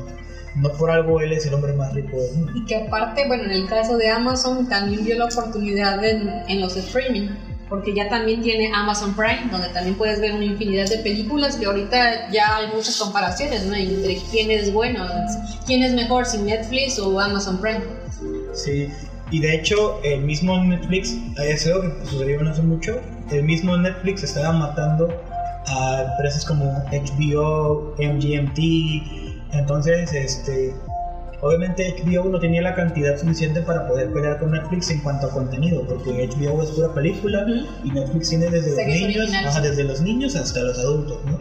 [0.56, 2.52] no por algo él es el hombre más rico del mundo.
[2.54, 6.60] Y que aparte, bueno, en el caso de Amazon también vio la oportunidad en, en
[6.60, 7.28] los streaming,
[7.68, 11.66] porque ya también tiene Amazon Prime, donde también puedes ver una infinidad de películas que
[11.66, 13.74] ahorita ya hay muchas comparaciones, ¿no?
[13.74, 15.04] Entre quién es bueno,
[15.66, 17.82] quién es mejor, si Netflix o Amazon Prime.
[18.52, 18.88] Sí,
[19.30, 23.76] y de hecho, el mismo Netflix, es algo que sucedió no hace mucho, el mismo
[23.76, 25.08] Netflix estaba matando
[25.66, 28.58] a empresas como HBO, MGMT,
[29.52, 30.74] entonces, este,
[31.40, 35.30] obviamente HBO no tenía la cantidad suficiente para poder pelear con Netflix en cuanto a
[35.30, 37.46] contenido, porque HBO es pura película
[37.82, 39.60] y Netflix tiene desde los niños, original, sí.
[39.62, 41.38] desde los niños hasta los adultos, ¿no?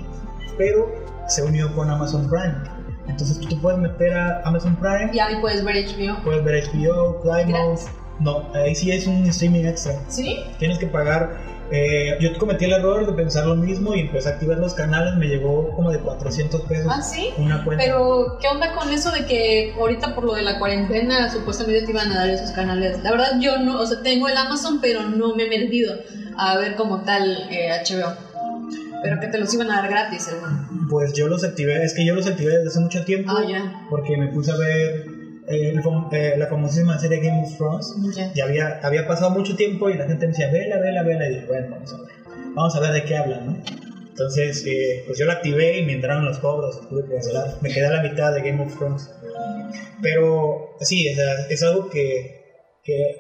[0.58, 0.94] Pero
[1.28, 5.36] se unió con Amazon Prime, entonces tú te puedes meter a Amazon Prime Y ahí
[5.42, 6.22] puedes ver HBO.
[6.24, 7.80] Puedes ver HBO, Plymouth.
[8.20, 10.00] No, ahí sí es un streaming extra.
[10.08, 10.38] ¿Sí?
[10.60, 11.32] Tienes que pagar.
[11.72, 15.16] eh, yo cometí el error de pensar lo mismo y empecé a activar los canales.
[15.16, 17.30] Me llegó como de 400 pesos Ah, sí.
[17.38, 17.84] una cuenta.
[17.84, 21.92] Pero, ¿qué onda con eso de que ahorita por lo de la cuarentena supuestamente te
[21.92, 23.02] iban a dar esos canales?
[23.02, 25.96] La verdad, yo no, o sea, tengo el Amazon, pero no me he metido
[26.38, 28.16] a ver como tal eh, HBO.
[29.04, 30.68] Pero que te los iban a dar gratis, hermano.
[30.90, 31.84] Pues yo los activé.
[31.84, 33.32] Es que yo los activé desde hace mucho tiempo.
[33.32, 33.72] Ah, ya.
[33.90, 35.04] Porque me puse a ver
[35.48, 35.74] eh,
[36.12, 37.94] eh, la famosísima serie Game of Thrones.
[38.16, 38.32] Ya.
[38.34, 41.28] Y había, había pasado mucho tiempo y la gente me decía, vela, vela, vela.
[41.28, 42.12] Y dije, bueno, vamos a ver.
[42.56, 43.58] Vamos a ver de qué hablan, ¿no?
[44.10, 46.80] Entonces, eh, pues yo la activé y me entraron los cobros.
[46.88, 47.20] Tuve que.
[47.62, 49.10] Me quedé a la mitad de Game of Thrones.
[50.02, 51.18] Pero sí, es,
[51.50, 52.42] es algo que,
[52.84, 53.16] que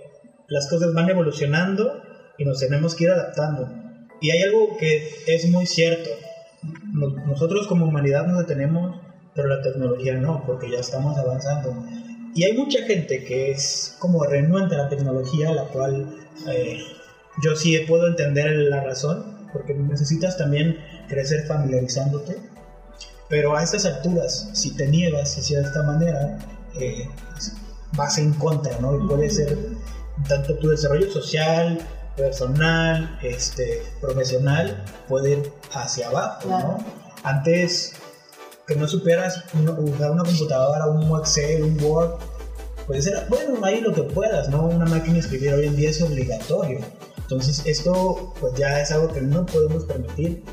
[0.47, 1.91] las cosas van evolucionando
[2.37, 3.82] y nos tenemos que ir adaptando.
[4.23, 6.09] Y hay algo que es muy cierto.
[6.93, 8.99] Nos- Nosotros como humanidad nos detenemos,
[9.35, 11.75] pero la tecnología no, porque ya estamos avanzando.
[12.33, 16.15] Y hay mucha gente que es como renuente a la tecnología, la cual
[16.47, 16.79] eh,
[17.43, 20.77] yo sí puedo entender la razón, porque necesitas también
[21.09, 22.37] crecer familiarizándote.
[23.29, 26.39] Pero a estas alturas, si te niegas hacia esta manera,
[26.79, 27.09] eh,
[27.97, 28.95] vas en contra, ¿no?
[29.03, 29.57] Y puede ser
[30.29, 31.77] tanto tu desarrollo social,
[32.15, 36.77] personal, este, profesional, puede ir hacia abajo, ¿no?
[37.23, 37.93] Antes
[38.67, 42.11] que no supieras usar una computadora, un Excel, un Word,
[42.87, 44.63] pues era, bueno, ahí lo que puedas, ¿no?
[44.63, 46.79] Una máquina de escribir hoy en día es obligatorio.
[47.17, 50.43] Entonces esto pues ya es algo que no podemos permitir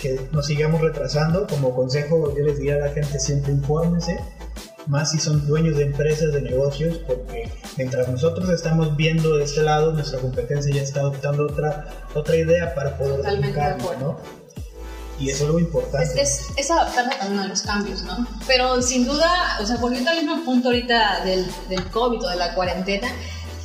[0.00, 1.46] que nos sigamos retrasando.
[1.46, 4.18] Como consejo yo les diría a la gente siempre infórmense,
[4.86, 9.62] más si son dueños de empresas, de negocios, porque mientras nosotros estamos viendo de este
[9.62, 14.00] lado, nuestra competencia ya está adoptando otra, otra idea para poder acuerdo.
[14.00, 14.46] ¿no?
[15.18, 16.20] Y eso es lo importante.
[16.20, 18.26] Es, es, es adaptarme también a los cambios, ¿no?
[18.46, 22.36] Pero sin duda, o sea, volviendo al mismo punto ahorita del, del COVID o de
[22.36, 23.08] la cuarentena,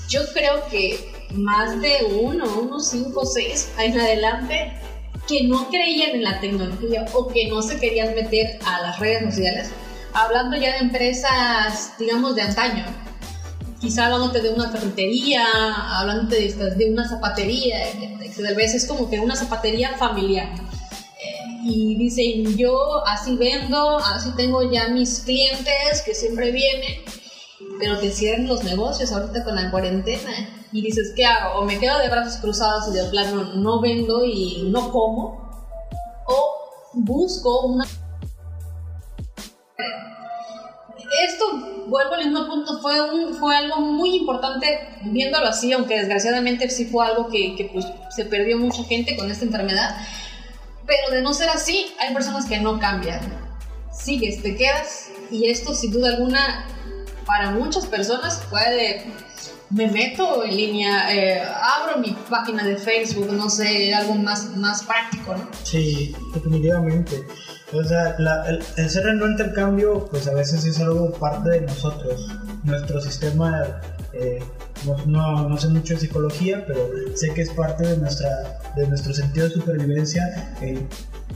[0.08, 4.74] yo creo que más de uno, unos cinco, seis en adelante,
[5.28, 9.34] que no creían en la tecnología o que no se querían meter a las redes
[9.34, 9.70] sociales,
[10.14, 12.86] hablando ya de empresas, digamos, de antaño,
[13.80, 15.46] quizá hablándote de una ferretería,
[16.00, 17.78] hablándote de, de una zapatería,
[18.36, 20.48] que tal vez es como que una zapatería familiar.
[20.48, 27.02] Eh, Y dicen, yo así vendo, así tengo ya mis clientes que siempre vienen,
[27.80, 30.32] pero te cierran los negocios ahorita con la cuarentena.
[30.74, 31.60] Y dices, ¿qué hago?
[31.60, 35.52] O me quedo de brazos cruzados y de plano no vendo y no como,
[36.26, 36.54] o
[36.94, 37.86] busco una
[41.28, 41.46] esto,
[41.88, 46.86] vuelvo al mismo punto, fue, un, fue algo muy importante viéndolo así, aunque desgraciadamente sí
[46.86, 49.98] fue algo que, que, pues, se perdió mucha gente con esta enfermedad.
[50.86, 53.22] Pero de no ser así, hay personas que no cambian.
[53.92, 56.68] Sigues, te quedas y esto sin duda alguna
[57.26, 59.06] para muchas personas puede...
[59.70, 64.84] Me meto en línea, eh, abro mi página de Facebook, no sé, algo más, más
[64.84, 65.48] práctico, ¿no?
[65.64, 67.26] Sí, definitivamente.
[67.74, 71.50] O sea, la- el, el ser renuente al cambio, pues a veces es algo parte
[71.52, 72.28] de nosotros.
[72.64, 73.82] Nuestro sistema,
[74.14, 74.40] eh,
[75.06, 79.14] no, no, sé mucho de psicología, pero sé que es parte de, nuestra, de nuestro
[79.14, 80.54] sentido de supervivencia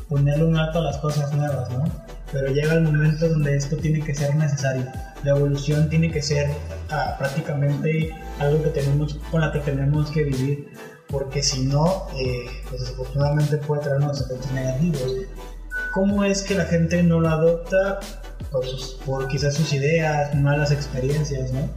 [0.10, 1.84] ponerle un alto a las cosas nuevas, ¿no?
[2.32, 4.86] Pero llega el momento donde esto tiene que ser necesario.
[5.24, 6.50] La evolución tiene que ser
[6.92, 10.68] ah, prácticamente algo que tenemos, con la que tenemos que vivir,
[11.08, 15.02] porque si no, eh, pues desafortunadamente puede traernos efectos negativos.
[15.96, 18.00] ¿Cómo es que la gente no lo adopta?
[18.52, 21.68] Por, sus- por quizás sus ideas, malas experiencias, ¿no?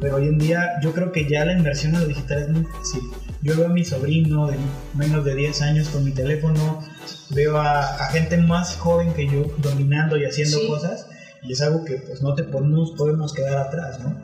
[0.00, 2.64] Pero hoy en día yo creo que ya la inversión en lo digital es muy
[2.64, 3.00] fácil.
[3.42, 4.56] Yo veo a mi sobrino de
[4.94, 6.80] menos de 10 años con mi teléfono,
[7.30, 10.68] veo a, a gente más joven que yo dominando y haciendo Sí.
[10.68, 11.06] cosas
[11.42, 14.16] Y es algo que pues no te podemos, podemos quedar atrás, ¿no?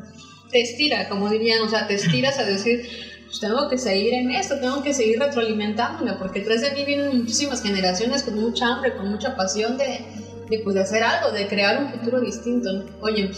[0.53, 2.89] Te estira, como dirían, o sea, te estiras a decir,
[3.29, 7.19] pues tengo que seguir en esto, tengo que seguir retroalimentándome, porque tras de mí vienen
[7.19, 10.01] muchísimas generaciones con mucha hambre, con mucha pasión de,
[10.49, 12.71] de, pues, hacer algo, de crear un futuro distinto.
[13.03, 13.31] Oye,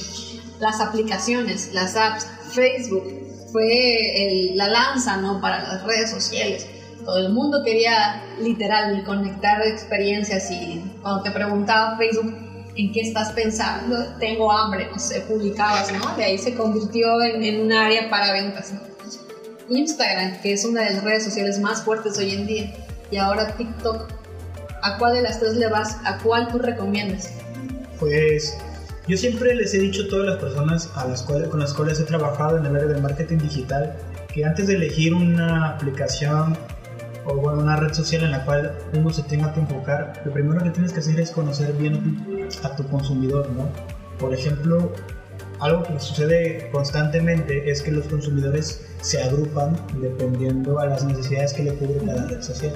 [0.60, 5.40] las aplicaciones, las apps, Facebook, fue la lanza, ¿no?
[5.40, 6.68] Para las redes sociales.
[7.04, 12.32] Todo el mundo quería literal conectar experiencias y cuando te preguntaba Facebook,
[12.76, 13.96] ¿en qué estás pensando?
[14.20, 16.16] Tengo hambre, no sé, publicabas, ¿no?
[16.16, 18.72] De ahí se convirtió en, un área para ventas.
[19.70, 22.72] Instagram, que es una de las redes sociales más fuertes hoy en día,
[23.10, 24.08] y ahora TikTok.
[24.82, 25.98] ¿A cuál de las tres le vas?
[26.04, 27.32] ¿A cuál tú recomiendas?
[27.98, 28.56] Pues
[29.06, 32.00] yo siempre les he dicho a todas las personas a las cuales, con las cuales
[32.00, 33.96] he trabajado en el área de marketing digital
[34.32, 36.56] que antes de elegir una aplicación
[37.26, 40.70] o una red social en la cual uno se tenga que enfocar, lo primero que
[40.70, 43.68] tienes que hacer es conocer bien a tu consumidor, ¿no?
[44.18, 44.92] Por ejemplo,
[45.60, 51.64] algo que sucede constantemente es que los consumidores se agrupan dependiendo a las necesidades que
[51.64, 52.74] le cubre cada red social.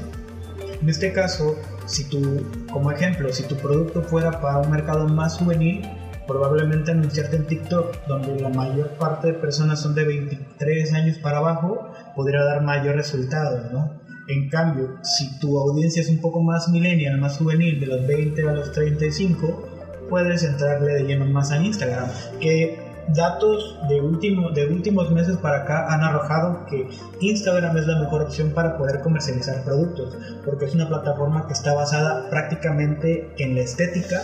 [0.80, 5.38] En este caso, si tú, como ejemplo, si tu producto fuera para un mercado más
[5.38, 5.82] juvenil,
[6.26, 11.38] probablemente anunciarte en TikTok, donde la mayor parte de personas son de 23 años para
[11.38, 14.04] abajo, podría dar mayor resultado, ¿no?
[14.28, 18.48] En cambio, si tu audiencia es un poco más millennial, más juvenil, de los 20
[18.48, 19.73] a los 35,
[20.14, 25.62] puedes entrarle de lleno más a Instagram, que datos de, último, de últimos meses para
[25.62, 26.86] acá han arrojado que
[27.18, 31.74] Instagram es la mejor opción para poder comercializar productos, porque es una plataforma que está
[31.74, 34.22] basada prácticamente en la estética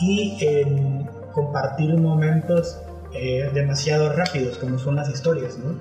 [0.00, 2.76] y en compartir momentos
[3.14, 5.76] eh, demasiado rápidos, como son las historias, ¿no?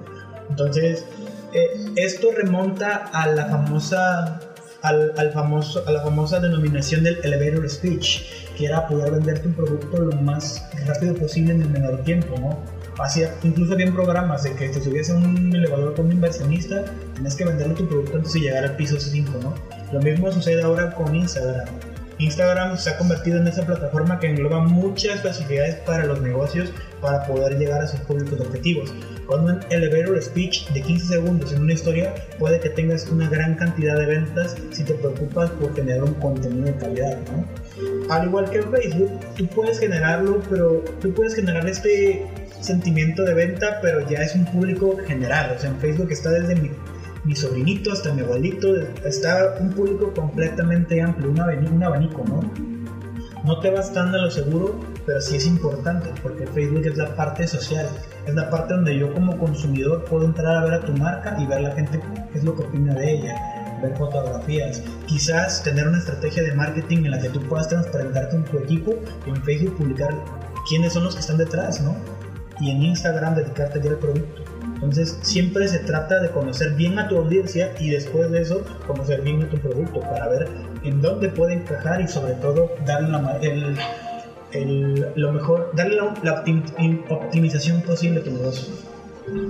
[0.52, 1.04] Entonces,
[1.52, 4.40] eh, esto remonta a la famosa
[4.84, 9.54] al, al, famoso, a la famosa denominación del elevator speech, que era poder venderte un
[9.54, 12.60] producto lo más rápido posible en el menor tiempo, ¿no?
[13.02, 17.36] Hacía, incluso había programas de que te subías a un elevador con un inversionista, tienes
[17.36, 19.54] que venderle tu producto antes de llegar al piso 5, ¿no?
[19.92, 21.68] Lo mismo sucede ahora con Instagram.
[22.20, 27.24] Instagram se ha convertido en esa plataforma que engloba muchas facilidades para los negocios para
[27.28, 28.92] poder llegar a sus públicos objetivos.
[29.28, 33.54] Con un elevator speech de 15 segundos en una historia puede que tengas una gran
[33.54, 37.46] cantidad de ventas si te preocupas por generar un contenido de calidad, ¿no?
[38.10, 42.26] Al igual que en Facebook, tú puedes generarlo, pero tú puedes generar este
[42.62, 45.54] sentimiento de venta, pero ya es un público general.
[45.56, 51.02] O sea, en Facebook está desde mi sobrinito hasta mi abuelito, está un público completamente
[51.02, 52.40] amplio, un, abanico, un abanico, ¿no?
[53.44, 57.16] No te vas tan a lo seguro, pero sí es importante, porque Facebook es la
[57.16, 57.88] parte social,
[58.26, 61.46] es la parte donde yo como consumidor puedo entrar a ver a tu marca y
[61.46, 62.00] ver a la gente
[62.32, 63.36] qué es lo que opina de ella,
[63.82, 68.44] ver fotografías, quizás tener una estrategia de marketing en la que tú puedas transparentarte en
[68.46, 70.14] tu equipo y en Facebook publicar
[70.68, 71.96] quiénes son los que están detrás, ¿no?
[72.60, 74.44] Y en Instagram dedicarte ya al producto.
[74.76, 79.22] Entonces siempre se trata de conocer bien a tu audiencia y después de eso conocer
[79.22, 80.48] bien a tu producto para ver
[80.84, 83.76] en dónde puede encajar y sobre todo darle la, el,
[84.52, 86.44] el, lo mejor, darle la, la
[87.10, 88.74] optimización posible a tu negocio.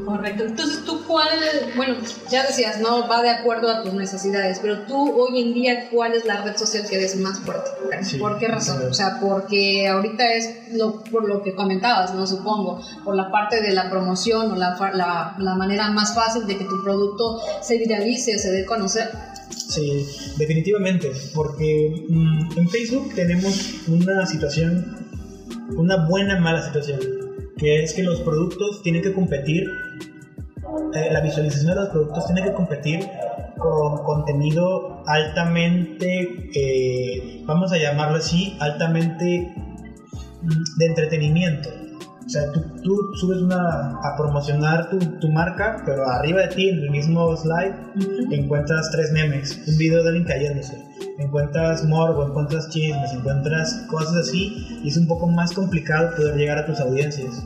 [0.05, 0.43] Correcto.
[0.43, 1.29] Entonces, ¿tú cuál,
[1.75, 1.95] bueno,
[2.31, 6.13] ya decías, no va de acuerdo a tus necesidades, pero tú hoy en día, ¿cuál
[6.13, 7.69] es la red social que eres más fuerte?
[8.17, 8.81] ¿Por qué razón?
[8.89, 12.25] O sea, porque ahorita es lo, por lo que comentabas, ¿no?
[12.25, 16.57] Supongo, por la parte de la promoción o la, la, la manera más fácil de
[16.57, 19.11] que tu producto se viralice, se dé a conocer.
[19.51, 24.97] Sí, definitivamente, porque mmm, en Facebook tenemos una situación,
[25.75, 27.26] una buena, mala situación
[27.57, 29.69] que es que los productos tienen que competir,
[30.93, 32.99] eh, la visualización de los productos tiene que competir
[33.57, 39.53] con contenido altamente, eh, vamos a llamarlo así, altamente
[40.41, 41.69] mm, de entretenimiento.
[42.27, 46.67] O sea, tú, tú subes una, a promocionar tu, tu, marca, pero arriba de ti,
[46.67, 47.73] en el mismo slide,
[48.31, 50.77] encuentras tres memes, un video de alguien cayéndose,
[51.19, 56.57] encuentras morbo, encuentras chismes, encuentras cosas así, y es un poco más complicado poder llegar
[56.57, 57.45] a tus audiencias,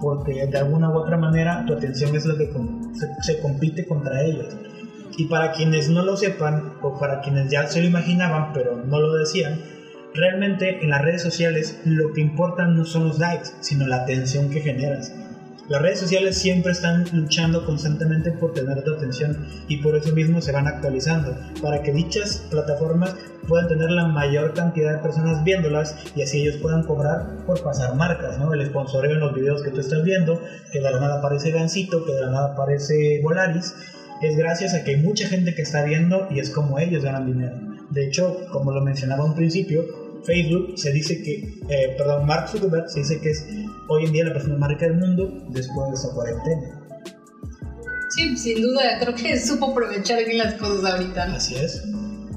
[0.00, 2.50] porque de alguna u otra manera tu atención es lo que
[2.94, 4.46] se, se compite contra ellos.
[5.18, 8.98] Y para quienes no lo sepan, o para quienes ya se lo imaginaban, pero no
[8.98, 9.60] lo decían,
[10.14, 14.50] realmente en las redes sociales lo que importa no son los likes, sino la atención
[14.50, 15.12] que generas.
[15.68, 20.42] Las redes sociales siempre están luchando constantemente por tener tu atención y por eso mismo
[20.42, 23.14] se van actualizando para que dichas plataformas
[23.46, 27.94] puedan tener la mayor cantidad de personas viéndolas y así ellos puedan cobrar por pasar
[27.94, 28.52] marcas, ¿no?
[28.52, 32.04] El sponsoreo en los videos que tú estás viendo, que de la nada aparece Gancito,
[32.04, 33.74] que de la nada aparece Volaris,
[34.20, 37.26] es gracias a que hay mucha gente que está viendo y es como ellos ganan
[37.26, 37.56] dinero.
[37.90, 39.84] De hecho, como lo mencionaba un principio,
[40.24, 43.46] Facebook se dice que, eh, perdón, Mark Zuckerberg se dice que es
[43.88, 46.82] hoy en día la persona más rica del mundo después de esa cuarentena.
[48.10, 51.34] Sí, sin duda, creo que supo aprovechar bien las cosas ahorita.
[51.34, 51.82] Así es.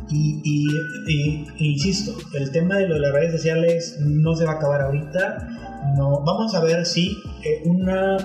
[0.09, 0.65] Y, y,
[1.07, 5.93] y, insisto, el tema de, las redes sociales no se va a acabar ahorita.
[5.97, 8.17] No, vamos a ver si eh, una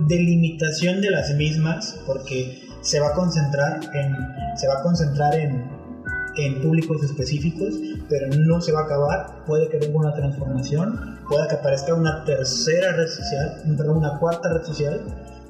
[0.00, 4.16] delimitación de las mismas, porque se va a concentrar en,
[4.56, 5.77] se va a concentrar en,
[6.38, 7.74] en públicos específicos,
[8.08, 9.44] pero no se va a acabar.
[9.46, 14.52] Puede que venga una transformación, puede que aparezca una tercera red social, perdón, una cuarta
[14.52, 15.04] red social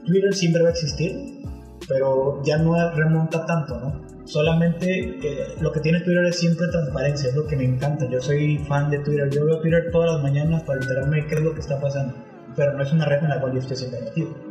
[0.09, 1.43] Twitter siempre va a existir,
[1.86, 4.01] pero ya no remonta tanto, ¿no?
[4.24, 5.18] Solamente
[5.61, 8.07] lo que tiene Twitter es siempre transparencia, es lo que me encanta.
[8.09, 11.34] Yo soy fan de Twitter, yo veo Twitter todas las mañanas para enterarme de qué
[11.36, 12.14] es lo que está pasando,
[12.57, 14.48] pero no es una red en la cual yo esté siempre metido.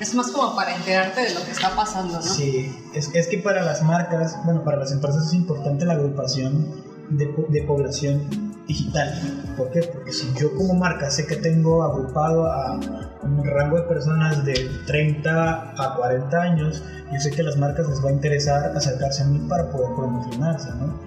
[0.00, 2.22] Es más como para enterarte de lo que está pasando, ¿no?
[2.22, 6.82] Sí, es, es que para las marcas, bueno, para las empresas es importante la agrupación
[7.10, 9.12] de, de población digital.
[9.56, 9.82] ¿Por qué?
[9.82, 12.74] Porque si yo como marca sé que tengo agrupado a
[13.22, 14.54] un rango de personas de
[14.86, 19.22] 30 a 40 años, yo sé que a las marcas les va a interesar acercarse
[19.22, 21.00] a mí para poder promocionarse, ¿no?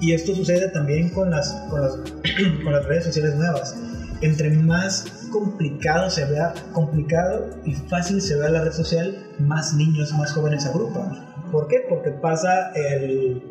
[0.00, 1.96] Y esto sucede también con las, con las,
[2.64, 3.76] con las redes sociales nuevas.
[4.20, 10.12] Entre más complicado se vea, complicado y fácil se vea la red social, más niños,
[10.12, 11.50] más jóvenes se agrupan.
[11.50, 11.84] ¿Por qué?
[11.88, 13.42] Porque pasa el,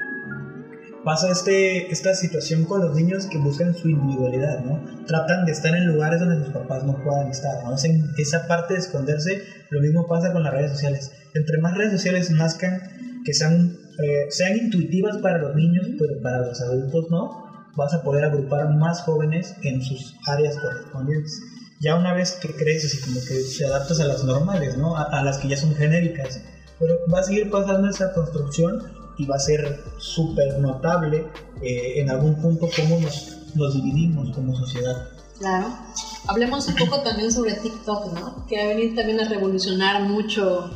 [1.04, 4.80] pasa este, esta situación con los niños que buscan su individualidad, ¿no?
[5.06, 7.76] Tratan de estar en lugares donde sus papás no puedan estar, ¿no?
[8.18, 11.12] esa parte de esconderse, lo mismo pasa con las redes sociales.
[11.34, 12.80] Entre más redes sociales nazcan,
[13.26, 18.04] que sean, eh, sean intuitivas para los niños, pero para los adultos no, vas a
[18.04, 21.42] poder agrupar más jóvenes en sus áreas correspondientes.
[21.82, 24.96] Ya una vez que creces y como que te adaptas a las normales, ¿no?
[24.96, 26.42] A, a las que ya son genéricas,
[26.80, 28.84] pero va a seguir pasando esa construcción
[29.18, 31.26] y va a ser súper notable
[31.62, 35.10] eh, en algún punto cómo nos, nos dividimos como sociedad.
[35.40, 35.76] Claro.
[36.28, 38.46] Hablemos un poco también sobre TikTok, ¿no?
[38.48, 40.70] Que va a venir también a revolucionar mucho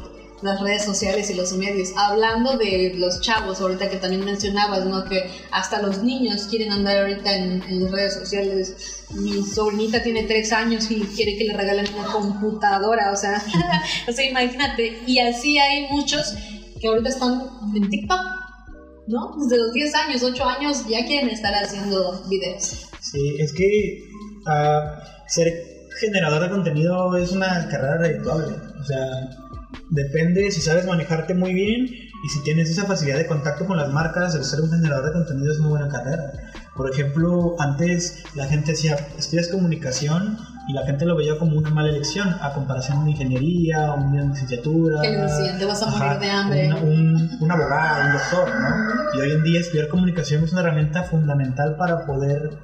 [0.45, 1.89] las redes sociales y los medios.
[1.97, 5.03] Hablando de los chavos, ahorita que también mencionabas, ¿no?
[5.05, 9.05] Que hasta los niños quieren andar ahorita en, en las redes sociales.
[9.11, 13.43] Mi sobrinita tiene tres años y quiere que le regalen una computadora, o sea,
[14.07, 15.01] o sea, imagínate.
[15.05, 16.33] Y así hay muchos
[16.79, 17.41] que ahorita están
[17.75, 18.21] en TikTok,
[19.07, 19.35] ¿no?
[19.37, 22.89] Desde los 10 años, 8 años ya quieren estar haciendo videos.
[22.99, 23.99] Sí, es que
[24.45, 28.55] uh, ser generador de contenido es una carrera redituable.
[28.79, 29.29] O sea,
[29.89, 33.91] depende si sabes manejarte muy bien y si tienes esa facilidad de contacto con las
[33.91, 36.31] marcas, el ser un generador de contenido es una buena carrera.
[36.75, 40.37] Por ejemplo, antes la gente decía, estudias comunicación
[40.67, 45.01] y la gente lo veía como una mala elección a comparación de ingeniería, una licenciatura.
[45.01, 46.73] Que le decían, te vas a morir de hambre.
[46.73, 49.19] Un, un, abogado, un doctor, ¿no?
[49.19, 52.57] Y hoy en día estudiar comunicación es una herramienta fundamental para poder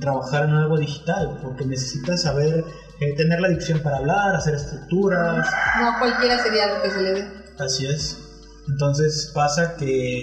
[0.00, 2.64] trabajar en algo digital, porque necesitas saber
[3.02, 5.46] eh, tener la dicción para hablar, hacer estructuras.
[5.80, 7.28] No, cualquiera sería lo que se le dé.
[7.58, 8.18] Así es.
[8.68, 10.22] Entonces pasa que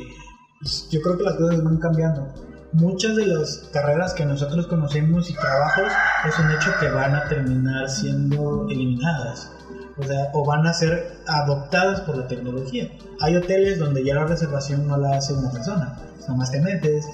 [0.60, 2.34] pues, yo creo que las cosas van cambiando
[2.74, 5.92] muchas de las carreras que nosotros conocemos y trabajos
[6.28, 9.52] es un hecho que van a terminar siendo eliminadas.
[9.98, 12.90] O sea, o van a ser adoptadas por la tecnología.
[13.20, 17.06] Hay hoteles donde ya la reservación no la hace una persona, son más te metes.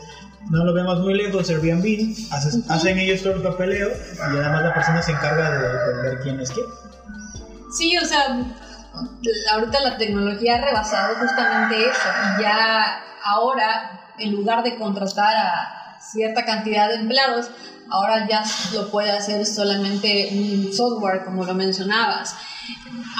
[0.51, 2.15] No lo vemos muy lejos, Airbnb,
[2.69, 6.51] hacen ellos todo el papeleo y además la persona se encarga de, ver quién es
[6.51, 6.65] quién.
[7.75, 8.53] Sí, o sea,
[9.53, 15.99] ahorita la tecnología ha rebasado justamente eso y ya ahora en lugar de contratar a
[15.99, 17.49] cierta cantidad de empleados,
[17.89, 18.43] ahora ya
[18.73, 22.35] lo puede hacer solamente un software, como lo mencionabas.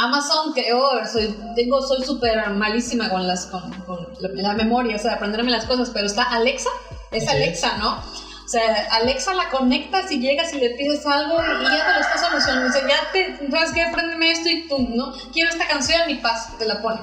[0.01, 0.65] Amazon, que
[1.11, 3.71] soy, tengo, soy súper malísima con, las, con,
[4.19, 6.69] la, memoria, o sea, aprenderme las cosas, pero está Alexa,
[7.17, 7.97] es Alexa, ¿no?
[7.97, 11.99] O sea, Alexa la conectas y llegas y le pides algo y, ya te lo
[11.99, 12.69] está solucionando.
[12.69, 13.81] O sea, ya te, ¿sabes qué?
[13.81, 15.13] Apréndeme esto y tú, ¿no?
[15.33, 17.01] Quiero esta canción y paz, te la pone.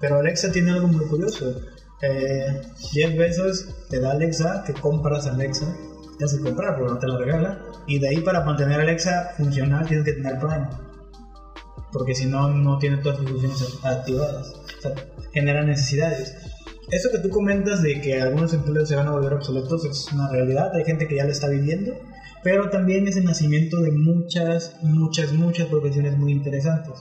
[0.00, 1.54] Pero Alexa tiene algo muy curioso
[2.02, 2.60] eh,
[2.92, 5.74] 10 pesos te da Alexa, que compras Alexa,
[6.18, 7.62] te hace comprar, pero no te la regala.
[7.86, 10.68] Y de ahí para mantener Alexa funcional tienes que tener Prime.
[11.92, 14.52] Porque si no, no tiene todas sus funciones activadas.
[14.78, 14.94] O sea,
[15.32, 16.34] genera necesidades.
[16.90, 20.30] Eso que tú comentas de que algunos empleos se van a volver obsoletos es una
[20.30, 20.74] realidad.
[20.74, 21.94] Hay gente que ya lo está viviendo.
[22.44, 26.94] Pero también es el nacimiento de muchas, muchas, muchas profesiones muy interesantes.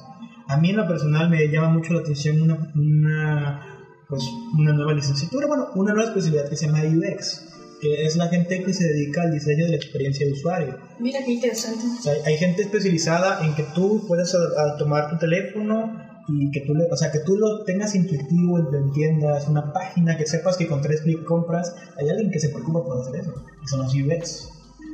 [0.48, 3.76] A mí en lo personal me llama mucho la atención una, una
[4.08, 4.24] pues
[4.58, 7.48] una nueva licenciatura, bueno, una nueva especialidad que se llama UX,
[7.82, 10.78] que es la gente que se dedica al diseño de la experiencia de usuario.
[11.00, 11.84] Mira qué interesante.
[12.26, 14.36] hay, gente especializada en que tú puedes
[14.78, 18.78] tomar tu teléfono, y que tú, le, o sea, que tú lo tengas intuitivo, lo
[18.78, 22.84] entiendas, una página que sepas que con tres clics compras, hay alguien que se preocupa
[22.84, 24.50] por hacer eso, que son los UX,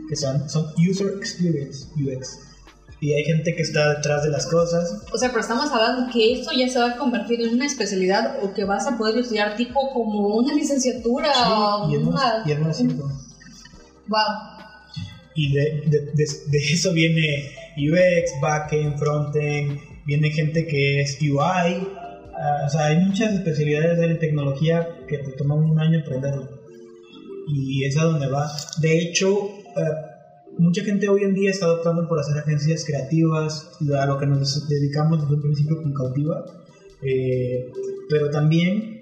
[0.09, 2.39] que son, son User Experience UX.
[2.99, 5.01] Y hay gente que está detrás de las cosas.
[5.11, 8.38] O sea, pero estamos hablando que esto ya se va a convertir en una especialidad
[8.43, 12.43] o que vas a poder estudiar tipo como una licenciatura o y una...
[12.45, 13.05] y simple.
[14.07, 14.19] Wow.
[15.34, 21.88] Y de, de, de, de eso viene UX, backend, frontend, viene gente que es UI.
[22.36, 26.49] ah, o sea, hay muchas especialidades de tecnología que te toman un año aprenderlo.
[27.47, 28.49] Y es a donde va.
[28.82, 29.82] De hecho, eh,
[30.58, 34.68] mucha gente hoy en día está adoptando por hacer agencias creativas, a lo que nos
[34.68, 36.45] dedicamos desde un principio con Cautiva.
[37.02, 37.72] Eh,
[38.10, 38.99] pero también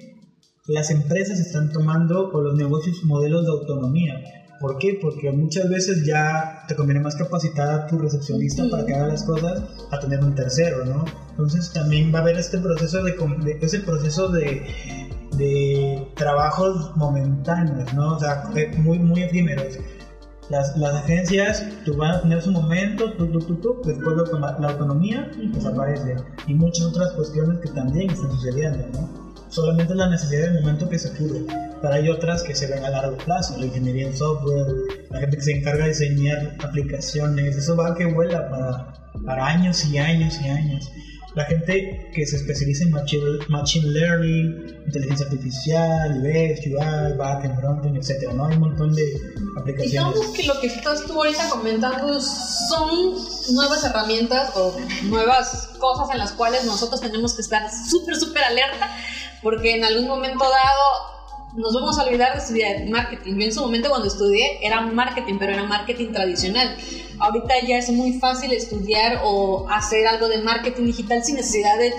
[0.68, 4.39] las empresas están tomando o los negocios modelos de autonomía.
[4.60, 4.98] ¿Por qué?
[5.00, 9.24] Porque muchas veces ya te conviene más capacitar a tu recepcionista para que haga las
[9.24, 11.06] cosas a tener un tercero, ¿no?
[11.30, 14.62] Entonces también va a haber este proceso de, de- ese proceso de,
[15.38, 18.16] de trabajos momentáneos, ¿no?
[18.16, 19.78] O sea, eh, muy, muy efímeros.
[20.50, 24.56] Las, las agencias, tú van a tener su momento, tú, tú, tú, tú, después la,
[24.60, 26.16] la autonomía desaparece.
[26.48, 29.29] Y muchas otras cuestiones que también están sucediendo, ¿no?
[29.50, 31.42] Solamente la necesidad del momento que se ocurre.
[31.82, 34.68] Pero hay otras que se ven a largo plazo, la ingeniería en software,
[35.10, 38.94] la gente que se encarga de diseñar aplicaciones, eso va que vuela para,
[39.26, 40.92] para años y años y años.
[41.36, 47.96] La gente que se especializa en machine, machine learning, inteligencia artificial, UX, UI, backend, frontend,
[47.98, 48.34] etc.
[48.34, 48.48] ¿no?
[48.48, 49.04] Hay un montón de
[49.56, 49.92] aplicaciones.
[49.92, 53.16] Digamos que lo que estás tú ahorita comentando son
[53.54, 58.90] nuevas herramientas o nuevas cosas en las cuales nosotros tenemos que estar súper, súper alerta
[59.42, 61.10] porque en algún momento dado
[61.56, 63.36] nos vamos a olvidar de estudiar marketing.
[63.36, 66.78] Yo en su momento cuando estudié era marketing, pero era marketing tradicional.
[67.20, 71.94] Ahorita ya es muy fácil estudiar o hacer algo de marketing digital sin necesidad de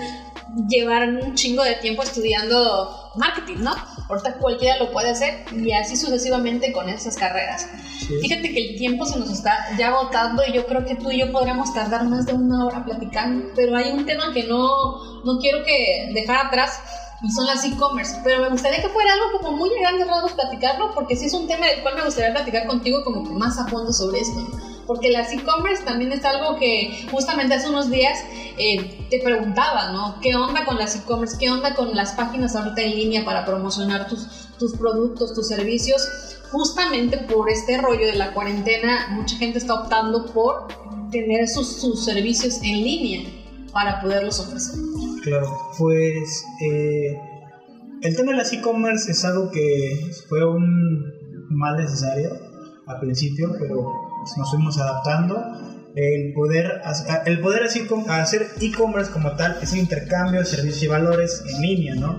[0.67, 3.73] llevar un chingo de tiempo estudiando marketing, ¿no?
[4.09, 7.67] Ahorita cualquiera lo puede hacer y así sucesivamente con esas carreras.
[7.99, 8.19] Sí.
[8.21, 11.19] Fíjate que el tiempo se nos está ya agotando y yo creo que tú y
[11.19, 15.39] yo podríamos tardar más de una hora platicando, pero hay un tema que no, no
[15.39, 16.81] quiero que dejar atrás
[17.23, 20.33] y son las e-commerce, pero me gustaría que fuera algo como muy a grandes rasgos
[20.33, 23.59] platicarlo porque sí es un tema del cual me gustaría platicar contigo como que más
[23.59, 24.39] a fondo sobre esto.
[24.87, 28.17] Porque las e-commerce también es algo que justamente hace unos días
[28.57, 30.19] eh, te preguntaba, ¿no?
[30.19, 31.37] ¿Qué onda con las e-commerce?
[31.39, 36.01] ¿Qué onda con las páginas ahorita en línea para promocionar tus, tus productos, tus servicios?
[36.51, 40.67] Justamente por este rollo de la cuarentena, mucha gente está optando por
[41.11, 43.29] tener sus, sus servicios en línea
[43.71, 45.10] para poderlos ofrecer.
[45.23, 45.47] Claro,
[45.77, 47.15] pues eh,
[48.01, 51.03] el tema de las e-commerce es algo que fue un
[51.49, 52.31] mal necesario
[52.87, 53.83] al principio, pero
[54.19, 55.39] pues, nos fuimos adaptando.
[55.93, 56.79] El poder,
[57.25, 61.95] el poder hacer e-commerce como tal es un intercambio de servicios y valores en línea,
[61.95, 62.17] ¿no?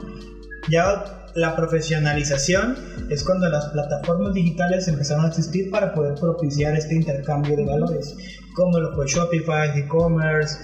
[0.71, 1.03] Ya
[1.35, 2.77] la profesionalización
[3.09, 8.15] es cuando las plataformas digitales empezaron a existir para poder propiciar este intercambio de valores,
[8.55, 10.59] como lo fue Shopify, e-commerce,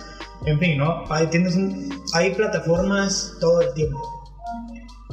[0.47, 1.05] en fin, ¿no?
[1.11, 4.01] Hay, tienes un- hay plataformas todo el tiempo.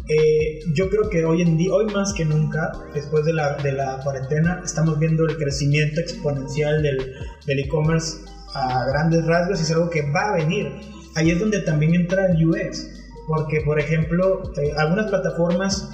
[0.08, 3.72] Eh, yo creo que hoy en día, hoy más que nunca, después de la, de
[3.72, 8.18] la cuarentena, estamos viendo el crecimiento exponencial del e-commerce
[8.54, 10.72] a grandes rasgos y es algo que va a venir.
[11.16, 12.88] Ahí es donde también entra el UX,
[13.28, 15.90] porque por ejemplo, eh, algunas plataformas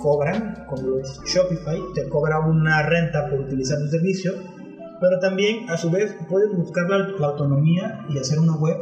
[0.00, 4.34] cobran, como Shopify, te cobra una renta por utilizar tu servicio,
[5.00, 8.76] pero también a su vez puedes buscar la, la autonomía y hacer una web,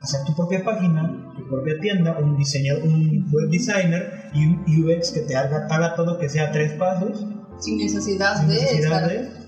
[0.00, 1.02] hacer tu propia página,
[1.36, 5.94] tu propia tienda, un diseñador, un web designer y un UX que te haga, haga
[5.94, 7.26] todo que sea tres pasos,
[7.58, 9.08] Sin necesidad sin de necesidad estar...
[9.08, 9.46] de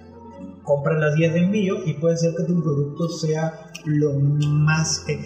[0.63, 3.53] compras las guías de envío y puede ser que tu producto sea
[3.87, 5.19] lo más eh,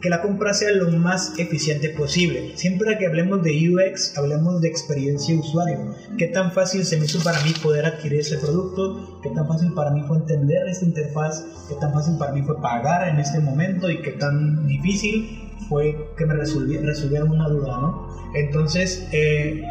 [0.00, 2.52] que la compra sea lo más eficiente posible.
[2.56, 5.94] Siempre que hablemos de UX, hablemos de experiencia de usuario.
[6.16, 9.20] ¿Qué tan fácil se me hizo para mí poder adquirir ese producto?
[9.22, 11.44] ¿Qué tan fácil para mí fue entender esta interfaz?
[11.68, 13.90] ¿Qué tan fácil para mí fue pagar en este momento?
[13.90, 15.28] ¿Y qué tan difícil
[15.68, 17.78] fue que me resolvi- resolvieran una duda?
[17.78, 18.08] ¿no?
[18.34, 19.62] Entonces, eh,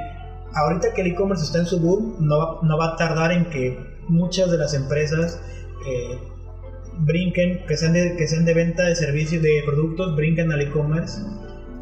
[0.54, 3.78] ahorita que el e-commerce está en su boom, no no va a tardar en que
[4.08, 5.40] muchas de las empresas
[5.88, 6.18] eh,
[7.00, 11.22] brinquen, que sean, de, que sean de venta de servicios, de productos, brinquen al e-commerce.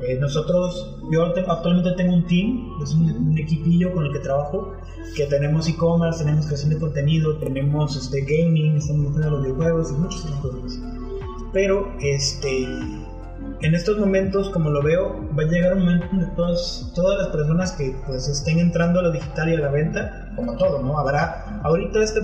[0.08, 4.20] Eh, nosotros, yo te- actualmente tengo un team, es un, un equipillo con el que
[4.20, 4.74] trabajo,
[5.16, 9.94] que tenemos e-commerce, tenemos creación de contenido, tenemos este, gaming, estamos metiendo los videojuegos y
[9.96, 10.80] muchas otras cosas.
[11.52, 12.68] Pero, este,
[13.62, 17.28] en estos momentos, como lo veo, va a llegar un momento donde todas, todas las
[17.30, 21.00] personas que pues estén entrando a lo digital y a la venta, como todo, ¿no?
[21.00, 22.22] Habrá, ahorita este,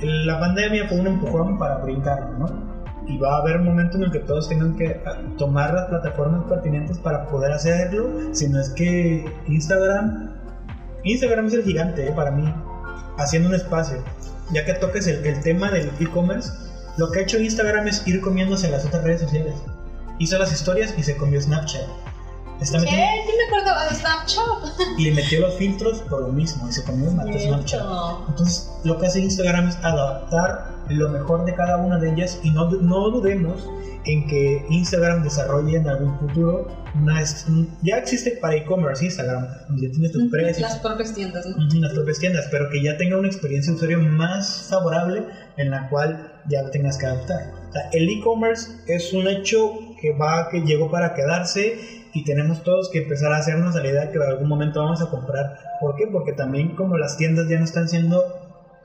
[0.00, 2.72] la pandemia fue un empujón para brincar, ¿no?
[3.06, 5.86] y va a haber un momento en el que todos tengan que ah, tomar las
[5.86, 10.30] plataformas pertinentes para poder hacerlo, si no es que Instagram,
[11.02, 12.52] Instagram es el gigante eh, para mí,
[13.18, 13.98] haciendo un espacio,
[14.52, 16.50] ya que toques el, el tema del e-commerce,
[16.96, 19.54] lo que ha hecho Instagram es ir comiéndose las otras redes sociales.
[20.22, 21.82] Hizo las historias y se comió Snapchat.
[22.60, 22.86] Está ¿Qué?
[22.86, 24.96] ¿Qué me acuerdo de Snapchat?
[24.98, 27.82] Y le metió los filtros por lo mismo y se comió Snapchat.
[28.28, 32.52] Entonces, lo que hace Instagram es adaptar lo mejor de cada una de ellas y
[32.52, 33.68] no, no dudemos
[34.04, 37.20] en que Instagram desarrolle en algún futuro una,
[37.82, 41.56] ya existe para e-commerce Instagram donde ya tienes tus precios las propias tiendas ¿no?
[41.80, 45.24] las propias tiendas pero que ya tenga una experiencia de usuario más favorable
[45.56, 49.78] en la cual ya lo tengas que adaptar o sea, el e-commerce es un hecho
[50.02, 51.78] que va que llegó para quedarse
[52.12, 55.08] y tenemos todos que empezar a hacernos la idea que en algún momento vamos a
[55.08, 56.06] comprar ¿por qué?
[56.08, 58.42] porque también como las tiendas ya no están siendo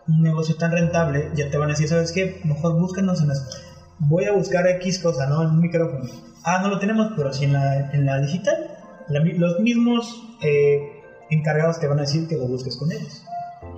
[0.08, 2.40] un negocio tan rentable, ya te van a decir, ¿sabes qué?
[2.44, 3.62] Mejor búscanos en las...
[4.00, 5.44] Voy a buscar X cosa, ¿no?
[5.44, 6.06] En un micrófono.
[6.44, 8.56] Ah, no lo tenemos, pero si en la, en la digital,
[9.10, 10.80] los mismos eh,
[11.30, 13.24] encargados te van a decir que lo busques con ellos.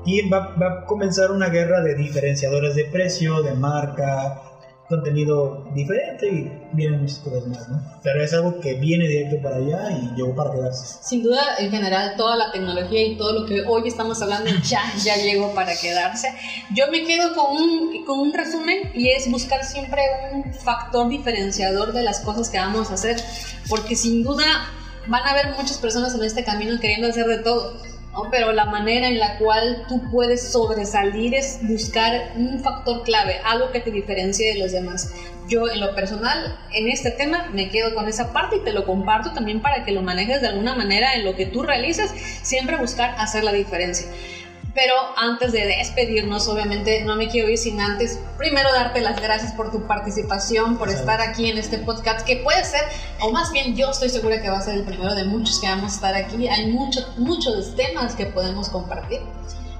[0.06, 4.42] Y va, va a comenzar una guerra de diferenciadores de precio, de marca,
[4.90, 7.80] contenido diferente y vienen muchas cosas más, ¿no?
[8.02, 10.98] Pero es algo que viene directo para allá y llegó para quedarse.
[11.04, 14.82] Sin duda, en general, toda la tecnología y todo lo que hoy estamos hablando ya,
[15.04, 16.34] ya llegó para quedarse.
[16.76, 20.02] Yo me quedo con un, con un resumen y es buscar siempre
[20.34, 23.18] un factor diferenciador de las cosas que vamos a hacer,
[23.70, 24.72] porque sin duda
[25.08, 27.80] van a haber muchas personas en este camino queriendo hacer de todo
[28.32, 33.72] pero la manera en la cual tú puedes sobresalir es buscar un factor clave, algo
[33.72, 35.14] que te diferencie de los demás.
[35.48, 38.86] Yo en lo personal, en este tema, me quedo con esa parte y te lo
[38.86, 42.78] comparto también para que lo manejes de alguna manera en lo que tú realizas, siempre
[42.78, 44.08] buscar hacer la diferencia.
[44.74, 49.54] Pero antes de despedirnos, obviamente no me quiero ir sin antes primero darte las gracias
[49.54, 52.82] por tu participación, por estar aquí en este podcast, que puede ser,
[53.20, 55.68] o más bien yo estoy segura que va a ser el primero de muchos que
[55.68, 56.48] vamos a estar aquí.
[56.48, 59.22] Hay muchos, muchos temas que podemos compartir,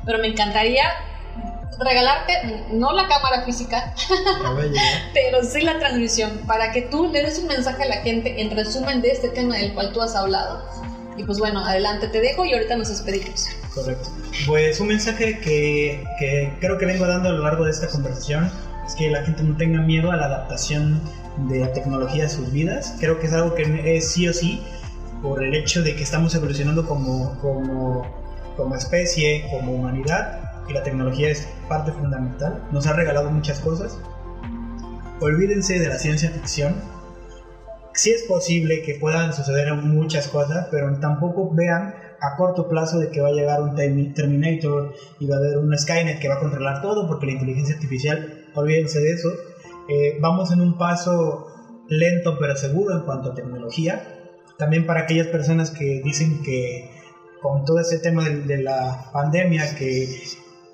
[0.06, 0.84] pero me encantaría
[1.78, 3.94] regalarte no la cámara física,
[5.14, 8.52] pero sí la transmisión, para que tú le des un mensaje a la gente en
[8.52, 10.64] resumen de este tema del cual tú has hablado.
[11.16, 13.46] Y pues bueno, adelante te dejo y ahorita nos despedimos.
[13.74, 14.10] Correcto.
[14.48, 18.50] Pues un mensaje que, que creo que vengo dando a lo largo de esta conversación
[18.86, 21.02] es que la gente no tenga miedo a la adaptación
[21.48, 22.96] de la tecnología a sus vidas.
[23.00, 24.62] Creo que es algo que es sí o sí
[25.22, 28.06] por el hecho de que estamos evolucionando como, como,
[28.56, 32.64] como especie, como humanidad, y la tecnología es parte fundamental.
[32.72, 33.98] Nos ha regalado muchas cosas.
[35.20, 36.82] Olvídense de la ciencia ficción.
[37.94, 43.10] Sí es posible que puedan suceder muchas cosas, pero tampoco vean a corto plazo de
[43.10, 46.40] que va a llegar un Terminator y va a haber un Skynet que va a
[46.40, 49.30] controlar todo, porque la inteligencia artificial, olvídense de eso.
[49.88, 51.48] Eh, vamos en un paso
[51.88, 54.02] lento pero seguro en cuanto a tecnología.
[54.58, 56.90] También para aquellas personas que dicen que
[57.42, 60.08] con todo ese tema de, la pandemia, que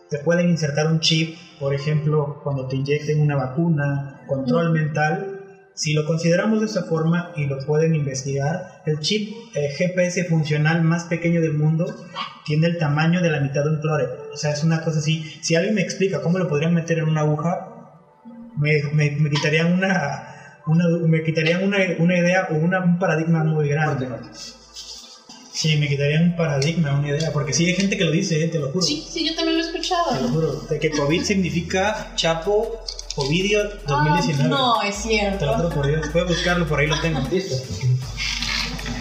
[0.10, 5.35] te pueden insertar un chip, por ejemplo, cuando te inyecten una vacuna, control mental,
[5.76, 10.82] si lo consideramos de esa forma y lo pueden investigar, el chip eh, GPS funcional
[10.82, 11.86] más pequeño del mundo
[12.46, 14.06] tiene el tamaño de la mitad de un clore.
[14.34, 15.38] O sea, es una cosa así.
[15.42, 17.92] Si alguien me explica cómo lo podrían meter en una aguja,
[18.58, 23.68] me, me, quitarían una, una, me quitarían una, una idea o una, un paradigma muy
[23.68, 24.08] grande.
[25.52, 28.48] Sí, me quitarían un paradigma, una idea, porque sí hay gente que lo dice, eh,
[28.48, 28.82] te lo juro.
[28.82, 30.16] Sí, sí, yo también lo he escuchado.
[30.16, 32.82] Te lo juro, de que COVID significa Chapo
[33.18, 34.44] Ovidio 2019.
[34.44, 35.40] Ah, no, es cierto.
[35.40, 36.08] Te lo juro por Dios.
[36.12, 37.22] Puedes buscarlo, por ahí lo tengo.
[37.32, 37.56] Listo.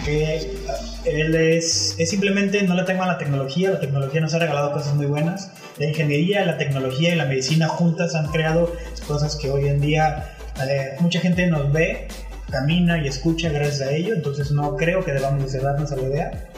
[0.05, 3.71] él es, es simplemente no le tengo a la tecnología.
[3.71, 5.51] La tecnología nos ha regalado cosas muy buenas.
[5.77, 8.73] La ingeniería, la tecnología y la medicina juntas han creado
[9.05, 12.07] cosas que hoy en día eh, mucha gente nos ve,
[12.49, 14.13] camina y escucha gracias a ello.
[14.13, 16.49] Entonces no creo que debamos cerrarnos a la idea.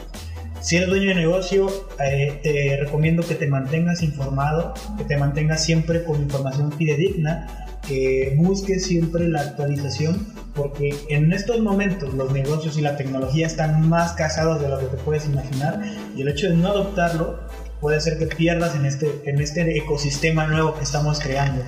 [0.60, 1.68] Si eres dueño de negocio,
[2.00, 8.34] eh, te recomiendo que te mantengas informado, que te mantengas siempre con información fidedigna, que
[8.36, 14.12] busques siempre la actualización, porque en estos momentos los negocios y la tecnología están más
[14.12, 15.80] casados de lo que te puedes imaginar
[16.16, 17.38] y el hecho de no adoptarlo
[17.80, 21.62] puede hacer que pierdas en este, en este ecosistema nuevo que estamos creando.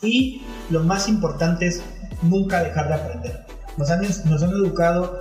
[0.00, 1.82] Y lo más importante es
[2.22, 3.44] nunca dejar de aprender.
[3.76, 5.20] Nos han, nos han educado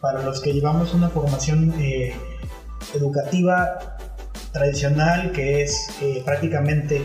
[0.00, 2.14] para los que llevamos una formación eh,
[2.94, 3.96] educativa
[4.52, 7.02] tradicional que es eh, prácticamente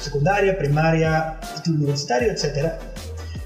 [0.00, 2.72] secundaria, primaria, universitario, etc.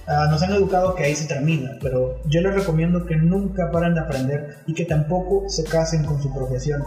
[0.07, 3.95] Ah, nos han educado que ahí se termina, pero yo les recomiendo que nunca paren
[3.95, 6.83] de aprender y que tampoco se casen con su profesión.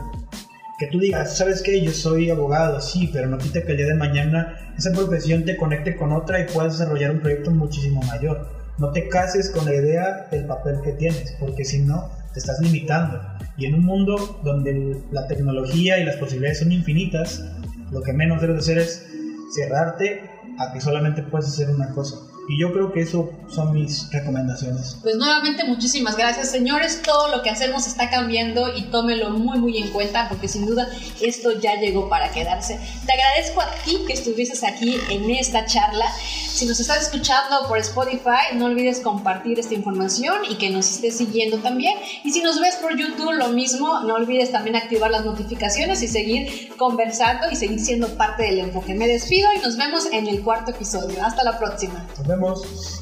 [0.79, 1.79] que tú digas, ¿sabes qué?
[1.79, 5.55] Yo soy abogado, sí, pero no quita que el día de mañana esa profesión te
[5.55, 8.47] conecte con otra y puedas desarrollar un proyecto muchísimo mayor.
[8.79, 12.59] No te cases con la idea del papel que tienes, porque si no, te estás
[12.59, 13.21] limitando.
[13.57, 17.43] Y en un mundo donde la tecnología y las posibilidades son infinitas,
[17.91, 19.07] lo que menos debes hacer es
[19.53, 22.17] cerrarte a que solamente puedes hacer una cosa.
[22.49, 24.97] Y yo creo que eso son mis recomendaciones.
[25.01, 27.01] Pues nuevamente muchísimas gracias, señores.
[27.01, 30.89] Todo lo que hacemos está cambiando y tómelo muy muy en cuenta porque sin duda
[31.21, 32.79] esto ya llegó para quedarse.
[33.05, 36.05] Te agradezco a ti que estuvieses aquí en esta charla.
[36.17, 41.17] Si nos estás escuchando por Spotify, no olvides compartir esta información y que nos estés
[41.17, 41.97] siguiendo también.
[42.23, 46.07] Y si nos ves por YouTube, lo mismo, no olvides también activar las notificaciones y
[46.07, 48.93] seguir conversando y seguir siendo parte del enfoque.
[48.93, 51.23] Me despido y nos vemos en el cuarto episodio.
[51.23, 52.05] Hasta la próxima.
[52.17, 52.40] Nos vemos.
[52.41, 53.00] Estamos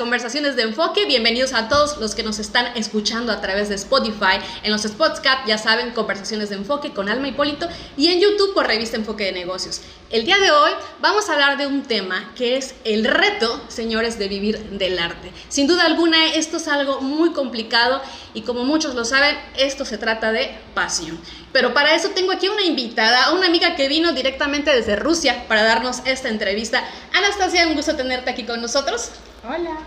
[0.00, 1.04] conversaciones de enfoque.
[1.04, 5.46] Bienvenidos a todos los que nos están escuchando a través de Spotify, en los Spotscap,
[5.46, 9.32] ya saben, conversaciones de enfoque con Alma Hipólito y en YouTube por Revista Enfoque de
[9.32, 9.82] Negocios.
[10.08, 10.70] El día de hoy
[11.02, 15.32] vamos a hablar de un tema que es el reto, señores, de vivir del arte.
[15.50, 18.00] Sin duda alguna, esto es algo muy complicado
[18.32, 21.20] y como muchos lo saben, esto se trata de pasión.
[21.52, 25.62] Pero para eso tengo aquí una invitada, una amiga que vino directamente desde Rusia para
[25.64, 26.84] darnos esta entrevista.
[27.12, 29.10] Anastasia, un gusto tenerte aquí con nosotros.
[29.44, 29.78] Hola.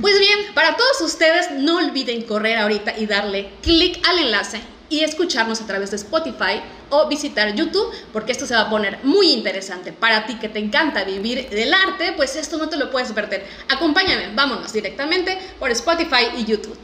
[0.00, 5.04] Pues bien, para todos ustedes, no olviden correr ahorita y darle clic al enlace y
[5.04, 6.60] escucharnos a través de Spotify
[6.90, 9.92] o visitar YouTube, porque esto se va a poner muy interesante.
[9.92, 13.46] Para ti que te encanta vivir del arte, pues esto no te lo puedes perder.
[13.68, 16.76] Acompáñame, vámonos directamente por Spotify y YouTube.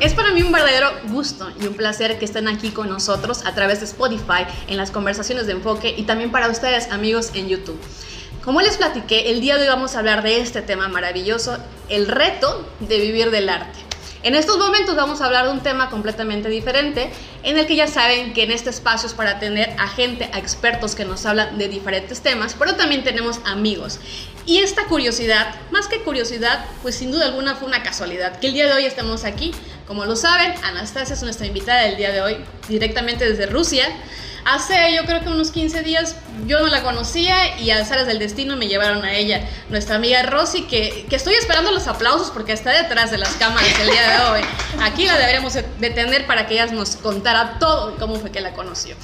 [0.00, 3.54] Es para mí un verdadero gusto y un placer que estén aquí con nosotros a
[3.54, 7.78] través de Spotify en las conversaciones de enfoque y también para ustedes amigos en YouTube.
[8.44, 11.56] Como les platiqué, el día de hoy vamos a hablar de este tema maravilloso,
[11.88, 13.78] el reto de vivir del arte.
[14.24, 17.10] En estos momentos vamos a hablar de un tema completamente diferente,
[17.42, 20.38] en el que ya saben que en este espacio es para tener a gente, a
[20.38, 24.00] expertos que nos hablan de diferentes temas, pero también tenemos amigos.
[24.46, 28.54] Y esta curiosidad, más que curiosidad, pues sin duda alguna fue una casualidad, que el
[28.54, 29.52] día de hoy estemos aquí.
[29.86, 33.86] Como lo saben, Anastasia es nuestra invitada del día de hoy, directamente desde Rusia.
[34.44, 36.16] Hace yo creo que unos 15 días
[36.46, 40.22] yo no la conocía y a Zares del Destino me llevaron a ella, nuestra amiga
[40.24, 44.10] Rosy, que, que, estoy esperando los aplausos porque está detrás de las cámaras el día
[44.10, 44.40] de hoy.
[44.82, 48.96] Aquí la deberíamos detener para que ella nos contara todo cómo fue que la conoció.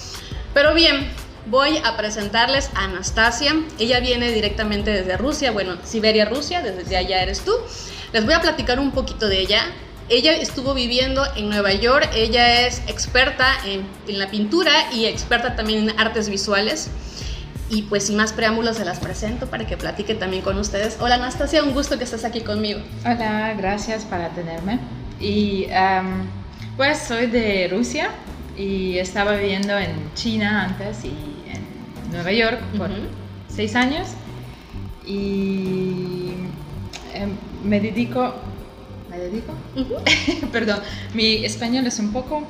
[0.53, 1.11] Pero bien,
[1.47, 3.55] voy a presentarles a Anastasia.
[3.79, 7.53] Ella viene directamente desde Rusia, bueno, Siberia, Rusia, desde allá eres tú.
[8.13, 9.65] Les voy a platicar un poquito de ella.
[10.13, 15.55] Ella estuvo viviendo en Nueva York, ella es experta en, en, la pintura y experta
[15.55, 16.91] también en artes visuales.
[17.69, 20.97] Y pues sin más preámbulos se las presento para que platique también con ustedes.
[21.01, 22.81] Hola Anastasia, un gusto que estés aquí conmigo.
[23.05, 24.81] Hola, gracias para tenerme.
[25.21, 26.27] Y um,
[26.77, 28.11] pues soy de Rusia
[28.59, 31.11] y estaba viviendo en China antes y
[31.49, 33.09] en Nueva York por uh -huh.
[33.47, 34.09] seis años.
[35.07, 36.33] Y
[37.15, 37.29] eh,
[37.63, 38.50] me dedico
[39.11, 39.53] ¿Me dedico?
[39.75, 40.51] Uh -huh.
[40.51, 40.79] Perdón,
[41.15, 42.47] mi español es un poco...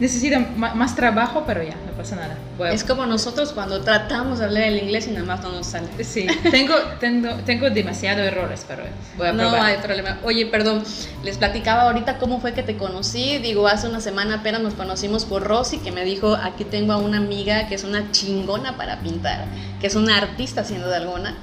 [0.00, 2.38] Necesita más trabajo, pero ya, no pasa nada.
[2.56, 2.72] Bueno.
[2.72, 5.88] Es como nosotros cuando tratamos de hablar el inglés y nada más no nos sale.
[6.04, 8.84] Sí, tengo, tengo, tengo demasiados errores, pero
[9.16, 9.58] voy a probar.
[9.58, 10.20] No hay problema.
[10.22, 10.84] Oye, perdón,
[11.24, 13.38] les platicaba ahorita cómo fue que te conocí.
[13.38, 16.98] Digo, hace una semana apenas nos conocimos por Rosy, que me dijo, aquí tengo a
[16.98, 19.46] una amiga que es una chingona para pintar,
[19.80, 21.34] que es una artista sin duda alguna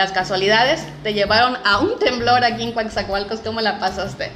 [0.00, 3.40] las casualidades te llevaron a un temblor aquí en Coatzacoalcos.
[3.40, 4.30] ¿Cómo la pasaste?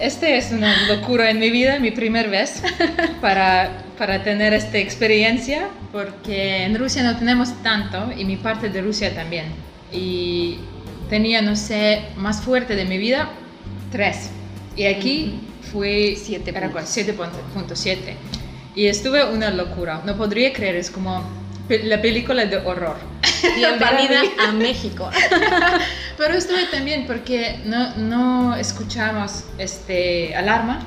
[0.00, 2.64] Este es una locura en mi vida, mi primer vez
[3.20, 8.82] para, para tener esta experiencia, porque en Rusia no tenemos tanto y mi parte de
[8.82, 9.44] Rusia también.
[9.92, 10.58] Y
[11.08, 13.28] tenía, no sé, más fuerte de mi vida,
[13.92, 14.30] tres.
[14.74, 15.38] Y aquí
[15.72, 17.96] fue 7.7.
[18.74, 20.02] Y estuve una locura.
[20.04, 21.22] No podría creer, es como
[21.68, 22.96] la película de horror.
[23.56, 25.10] Bienvenida a México.
[26.16, 30.84] Pero estuve también porque no, no escuchamos este alarma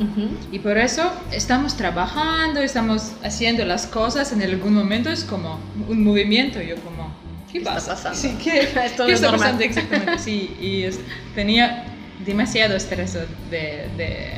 [0.52, 6.04] y por eso estamos trabajando, estamos haciendo las cosas, en algún momento es como un
[6.04, 7.16] movimiento, yo como,
[7.50, 7.94] ¿qué, pasa?
[7.94, 8.20] Está pasando?
[8.20, 8.68] Sí, ¿qué,
[9.06, 10.20] ¿qué está pasando exactamente?
[10.20, 10.86] Sí, y
[11.34, 11.86] tenía
[12.26, 14.32] demasiado estrés de, de,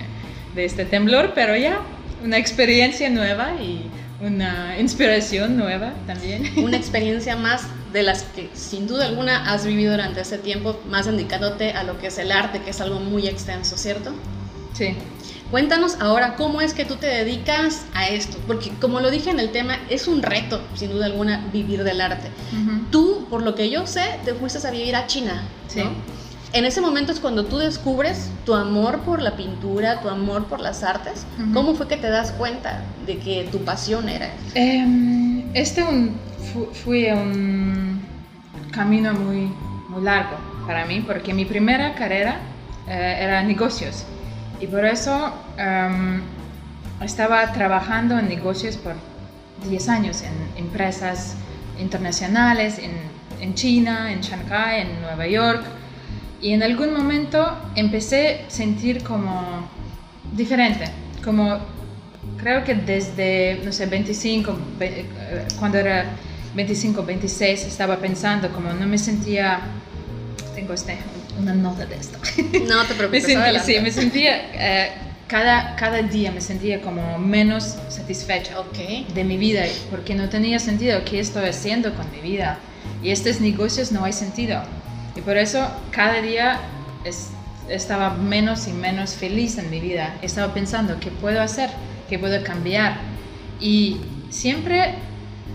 [0.54, 1.80] de este temblor, pero ya
[2.24, 3.89] una experiencia nueva y
[4.24, 6.51] una inspiración nueva también.
[6.63, 11.07] Una experiencia más de las que sin duda alguna has vivido durante ese tiempo, más
[11.07, 14.11] indicándote a lo que es el arte, que es algo muy extenso, ¿cierto?
[14.74, 14.95] Sí.
[15.51, 19.39] Cuéntanos ahora cómo es que tú te dedicas a esto, porque como lo dije en
[19.39, 22.30] el tema, es un reto, sin duda alguna, vivir del arte.
[22.89, 25.43] Tú, por lo que yo sé, te fuiste a vivir a China,
[25.76, 25.91] ¿no?
[26.54, 30.60] En ese momento es cuando tú descubres tu amor por la pintura, tu amor por
[30.60, 31.26] las artes.
[31.51, 34.30] ¿Cómo fue que te das cuenta de que tu pasión era?
[34.54, 36.16] Eh, este un,
[36.84, 37.99] fue un
[38.72, 39.51] camino muy,
[39.89, 40.38] muy largo
[40.68, 42.38] para mí, porque mi primera carrera
[42.88, 44.06] eh, era negocios.
[44.62, 46.22] Y por eso em,
[47.01, 48.93] estaba trabajando en negocios por
[49.68, 51.34] 10 años en empresas
[51.80, 52.91] internacionales, en,
[53.41, 55.64] en China, en Shanghai, en Nueva York
[56.44, 59.66] y en algún momento empecé a sentir como
[60.36, 60.86] diferente,
[61.24, 61.58] como
[62.38, 65.06] creo que desde, no sé, 25, eh,
[65.58, 66.06] cuando era
[66.54, 69.62] 25, 26, estaba pensando como no me sentía,
[70.54, 70.98] tengo este,
[71.39, 72.20] una nota de esto.
[72.68, 73.24] No te preocupes.
[73.26, 74.91] me sentía, sí, me sentía, eh,
[75.30, 79.08] cada, cada día me sentía como menos satisfecha okay.
[79.16, 82.60] de mi vida, porque no tenía sentido qué estoy haciendo con mi vida.
[83.02, 84.62] Y estos negocios no hay sentido.
[85.16, 86.59] Y por eso cada día
[87.70, 90.16] estaba menos y menos feliz en mi vida.
[90.22, 91.70] Estaba pensando, ¿qué puedo hacer?
[92.09, 92.97] ¿Qué puedo cambiar?
[93.59, 93.97] Y
[94.30, 94.95] siempre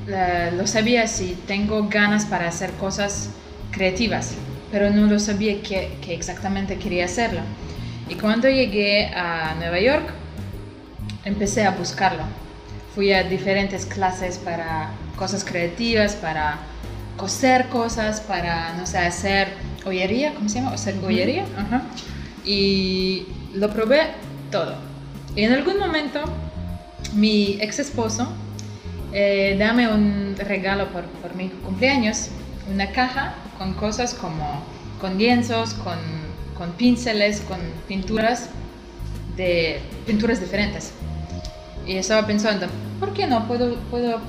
[0.06, 3.30] eh, lo sabía si tengo ganas para hacer cosas
[3.70, 4.34] creativas,
[4.72, 7.40] pero no lo sabía qué, exactamente quería hacerlo.
[8.09, 10.09] Y cuando llegué a Nueva York,
[11.24, 12.22] empecé a buscarlo.
[12.94, 16.59] Fui a diferentes clases para cosas creativas, para
[17.18, 19.48] coser cosas, para, no sé, hacer
[19.84, 20.72] joyería, ¿cómo se llama?
[20.72, 21.44] Hacer joyería.
[22.46, 24.00] Y lo probé
[24.50, 24.76] todo.
[25.36, 26.20] Y en algún momento,
[27.12, 28.32] mi ex esposo,
[29.12, 32.28] eh, dame un regalo por, por, mi cumpleaños,
[32.72, 34.62] una caja con cosas como
[35.00, 35.98] con lienzos, con,
[36.56, 38.48] con pinceles, con pinturas
[39.36, 40.92] de pinturas diferentes.
[41.86, 42.66] Y estaba pensando,
[43.00, 43.46] ¿por qué no?
[43.46, 44.20] Puedo, puedo,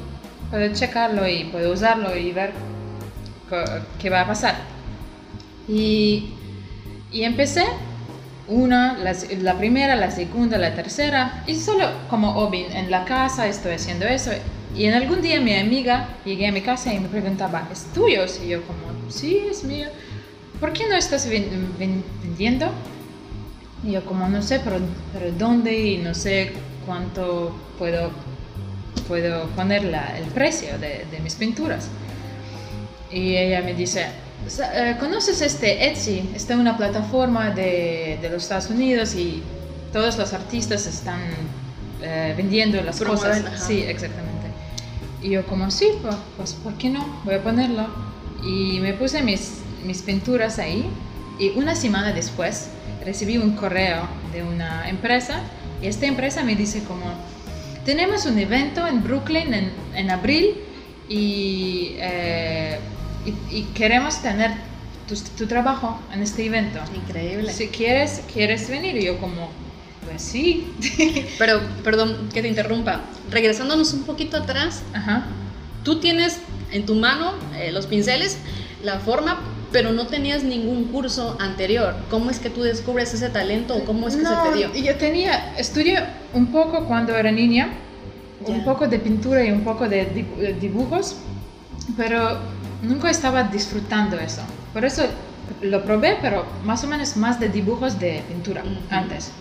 [0.49, 2.51] puedo checarlo y puedo usarlo y ver
[4.00, 4.56] qué va a pasar.
[5.68, 6.34] Y,
[7.12, 7.66] y empecé
[8.50, 13.74] una, la, primera, la segunda, la tercera, y solo como hobby en la casa estoy
[13.74, 14.32] haciendo eso.
[14.76, 18.26] Y en algún día mi amiga llegué a mi casa y me preguntaba, ¿es tuyo?
[18.43, 19.88] Y yo como, sí, es mío.
[20.60, 22.72] ¿Por qué no estás vendiendo?
[23.84, 24.80] Y yo como, no sé, pero,
[25.14, 25.80] pero ¿dónde?
[25.80, 26.52] Y no sé
[26.86, 28.12] cuánto puedo,
[29.08, 31.88] puedo poner el precio de, de mis pinturas.
[33.12, 34.05] Y ella me dice,
[34.74, 36.30] eh, ¿conoces este Etsy?
[36.36, 39.43] Está en una plataforma de, de, los Estados Unidos y
[39.91, 41.20] todos los artistas están
[42.01, 43.43] eh, vendiendo las cosas.
[43.68, 44.47] Sí, exactamente.
[45.22, 47.22] Y yo como, sí, pues, pues, ¿por qué no?
[47.26, 47.88] Voy a ponerlo.
[48.43, 49.55] Y me puse mis,
[49.86, 50.86] mis pinturas ahí
[51.38, 52.70] y una semana después
[53.03, 55.41] recibí un correo de una empresa
[55.82, 57.05] y esta empresa me dice como,
[57.86, 60.55] tenemos un evento en Brooklyn en, en abril
[61.10, 61.95] y...
[61.97, 62.28] Eh,
[63.49, 64.51] y, queremos tener
[65.38, 66.80] tu, trabajo en este evento.
[66.95, 67.51] Increíble.
[67.51, 69.49] Si quieres, quieres venir, y yo como,
[70.05, 70.67] pues sí.
[71.39, 73.01] Pero, perdón que te interrumpa,
[73.32, 75.25] regresándonos un poquito atrás, Ajá.
[75.84, 76.39] tú tienes
[76.71, 78.38] en tu mano eh, los pinceles,
[78.84, 79.39] la forma,
[79.71, 81.95] pero no tenías ningún curso anterior.
[82.09, 84.73] ¿Cómo es que tú descubres ese talento o cómo es que se te dio?
[84.73, 86.03] Yo tenía, estudié
[86.34, 87.69] un poco cuando era niña,
[88.45, 91.17] un poco de pintura y un poco de dibujos,
[91.97, 92.39] pero
[92.82, 94.41] nunca estaba disfrutando eso.
[94.73, 95.03] Por eso
[95.61, 99.32] lo probé, pero más o menos más de dibujos de pintura antes.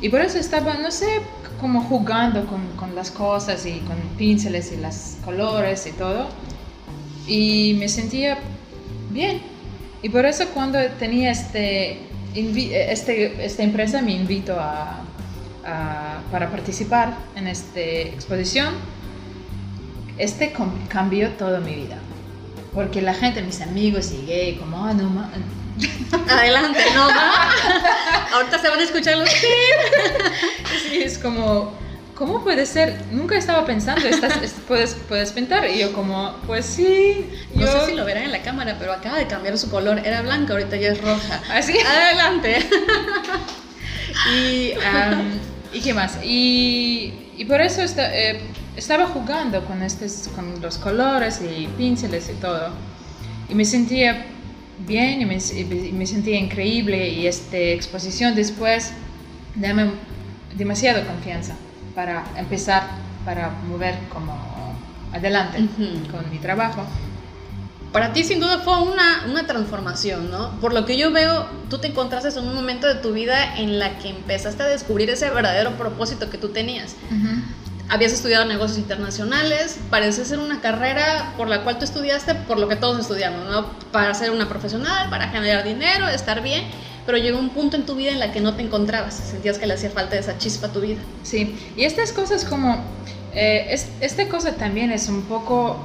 [0.00, 1.20] Y por eso estaba, no sé,
[1.60, 6.28] como jugando con, con, las cosas y con pinceles y los colores y todo.
[7.26, 8.38] Y me sentía
[9.10, 9.40] bien.
[10.02, 12.00] Y por eso cuando tenía este,
[12.34, 14.98] este esta empresa me invitó a,
[16.32, 18.74] para participar en esta exposición,
[20.18, 20.52] este
[20.88, 21.98] cambió toda mi vida.
[22.74, 25.30] Porque la gente, mis amigos y gay, como, ah, no, ma.
[26.28, 27.50] Adelante, no, ma.
[28.32, 29.28] Ahorita se van a escuchar los
[30.88, 31.74] Sí, es como,
[32.14, 32.98] ¿cómo puede ser?
[33.10, 35.68] Nunca estaba pensando, estás, puedes, puedes pintar.
[35.68, 37.28] Y yo como, pues sí.
[37.54, 37.72] No yo...
[37.72, 40.00] sé si lo verán en la cámara, pero acaba de cambiar su color.
[40.04, 41.42] Era blanca, ahorita ya es roja.
[41.50, 41.78] Así.
[41.78, 42.66] Adelante.
[44.32, 44.72] y,
[45.72, 46.18] ¿Y qué más?
[46.22, 48.40] Y, y por eso eh,
[48.76, 52.70] estaba jugando con, estos, con los colores y pinceles y todo.
[53.48, 54.26] Y me sentía
[54.86, 55.38] bien y me,
[55.92, 58.92] me sentía increíble y esta exposición después
[59.54, 59.90] dame
[60.56, 61.54] demasiada confianza
[61.94, 62.84] para empezar,
[63.24, 64.34] para mover como
[65.12, 65.58] adelante
[66.10, 66.84] con mi trabajo.
[67.92, 70.58] Para ti sin duda fue una, una, transformación, ¿no?
[70.60, 73.78] Por lo que yo veo, tú te encontraste en un momento de tu vida en
[73.78, 76.96] la que empezaste a descubrir ese verdadero propósito que tú tenías.
[77.92, 82.66] Habías estudiado negocios internacionales, parece ser una carrera por la cual tú estudiaste, por lo
[82.66, 83.66] que todos estudiamos, ¿no?
[83.92, 86.64] Para ser una profesional, para generar dinero, estar bien,
[87.04, 89.66] pero llegó un punto en tu vida en la que no te encontrabas, sentías que
[89.66, 91.02] le hacía falta esa chispa a tu vida.
[91.22, 92.82] Sí, y estas cosas como,
[93.34, 95.76] eh, esta cosa también es un poco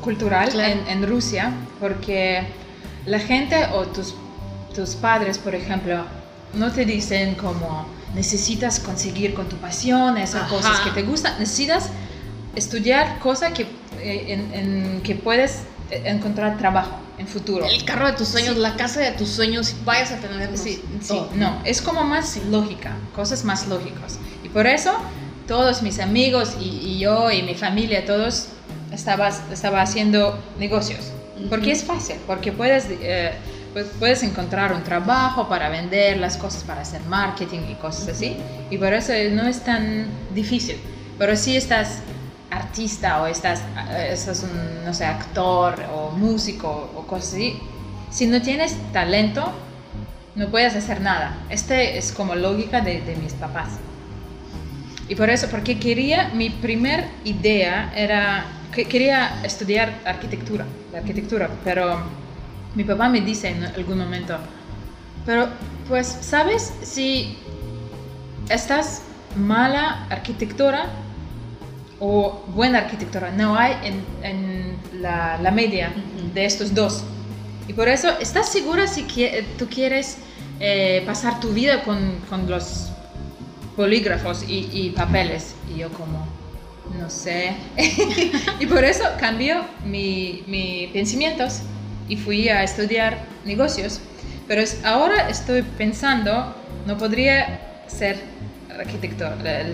[0.00, 2.44] cultural en, Rusia, porque
[3.04, 4.14] la gente o tus,
[4.76, 6.04] tus padres, por ejemplo,
[6.54, 11.90] no te dicen como necesitas conseguir con tu pasión esas cosas que te gustan, necesitas
[12.54, 13.66] estudiar cosas que,
[14.00, 17.66] eh, en, que puedes encontrar trabajo en futuro.
[17.66, 20.56] El carro de tus sueños, la casa de tus sueños, vayas a tener.
[20.56, 24.18] Sí, sí, no, es como más lógica, cosas más lógicas.
[24.44, 24.92] Y por eso
[25.48, 28.48] todos mis amigos y, yo y mi familia, todos
[28.92, 31.12] estaba, estaba haciendo negocios.
[31.48, 33.32] Porque es fácil, porque puedes, eh,
[33.72, 38.36] pues, puedes encontrar un trabajo para vender las cosas, para hacer marketing y cosas así.
[38.70, 40.76] Y por eso no es tan difícil.
[41.18, 42.00] Pero si estás
[42.50, 43.60] artista o estás,
[43.90, 47.58] eh, estás un, no sé, actor o músico o cosas así,
[48.10, 49.52] si no tienes talento,
[50.34, 51.36] no puedes hacer nada.
[51.50, 53.70] Este es como lógica de, de mis papás.
[55.08, 61.48] Y por eso, porque quería, mi primer idea era que quería estudiar arquitectura, la arquitectura,
[61.64, 61.98] pero
[62.74, 64.36] mi papá me dice en algún momento,
[65.26, 65.48] pero
[65.88, 66.72] pues, ¿sabes?
[66.82, 67.36] Si
[68.48, 69.02] estás
[69.36, 70.86] mala arquitectura,
[72.00, 73.30] o buena arquitectura.
[73.30, 75.92] No hay en, en la, la, media
[76.34, 77.02] de estos dos.
[77.66, 80.18] Y por eso, ¿estás segura si que, tú quieres
[80.60, 82.88] eh, pasar tu vida con, con los
[83.76, 85.54] polígrafos y, y, papeles?
[85.74, 86.26] Y yo como,
[86.98, 87.56] no sé.
[88.60, 91.62] y por eso cambió mis mi pensamientos
[92.08, 94.00] y fui a estudiar negocios.
[94.46, 96.54] Pero es, ahora estoy pensando,
[96.86, 98.18] no podría ser
[98.78, 99.32] arquitector,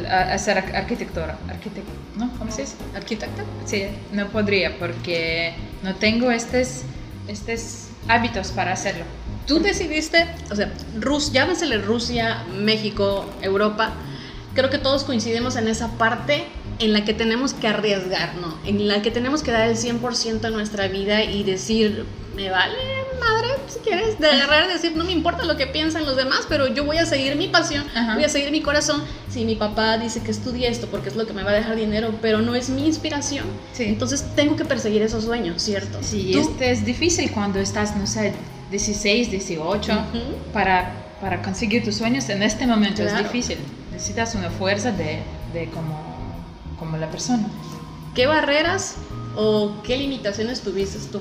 [0.09, 2.31] hacer arquitectura, arquitecto, ¿no?
[2.39, 2.77] ¿Cómo se dice?
[2.95, 3.45] ¿Arquitecta?
[3.65, 6.83] Sí, no podría porque no tengo estos,
[7.29, 9.05] estos hábitos para hacerlo.
[9.47, 13.93] Tú decidiste, o sea, Rus, llámesele Rusia, México, Europa,
[14.55, 16.45] creo que todos coincidimos en esa parte
[16.79, 18.59] en la que tenemos que arriesgar, ¿no?
[18.65, 22.05] En la que tenemos que dar el 100% de nuestra vida y decir,
[22.35, 22.77] me vale
[23.21, 26.47] madre, si quieres, de agarrar y decir, no me importa lo que piensan los demás,
[26.49, 29.03] pero yo voy a seguir mi pasión, voy a seguir mi corazón.
[29.31, 31.77] Si mi papá dice que estudie esto porque es lo que me va a dejar
[31.77, 33.47] dinero, pero no es mi inspiración,
[33.79, 35.99] entonces tengo que perseguir esos sueños, ¿cierto?
[36.03, 38.33] Sí, este es difícil cuando estás, no sé,
[38.71, 39.93] 16, 18,
[40.53, 43.59] para, para conseguir tus sueños en este momento es difícil.
[43.93, 45.21] Necesitas una fuerza de,
[45.53, 46.14] de como,
[46.79, 47.49] como la persona.
[48.15, 48.97] ¿Qué barreras
[49.37, 51.21] o qué limitaciones tuviste tú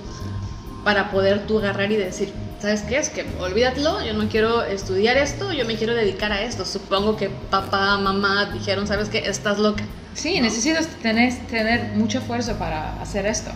[0.84, 2.98] para poder tú agarrar y decir, ¿sabes qué?
[2.98, 6.66] Es que olvídalo, yo no quiero estudiar esto, yo me quiero dedicar a esto.
[6.66, 9.20] Supongo que papá, mamá dijeron, ¿sabes qué?
[9.20, 9.84] Estás loca.
[10.14, 13.52] Sí, necesitas tener, tener mucha fuerza para hacer esto.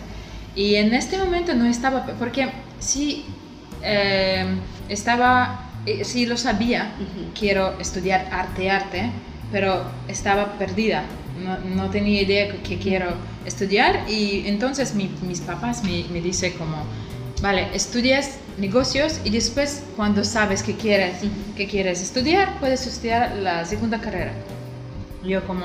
[0.54, 3.24] Y en este momento no estaba, porque sí
[3.82, 4.44] eh,
[4.88, 6.92] estaba, eh, sí lo sabía,
[7.38, 9.10] quiero estudiar arte, arte,
[9.52, 11.04] pero estaba perdida.
[11.42, 13.14] No, no tenía idea que quiero
[13.44, 16.84] estudiar y entonces mis papás me, me dicen como,
[17.40, 21.18] Vale, estudias negocios y después cuando sabes que quieres,
[21.56, 24.32] que quieres estudiar, puedes estudiar la segunda carrera.
[25.24, 25.64] Yo como,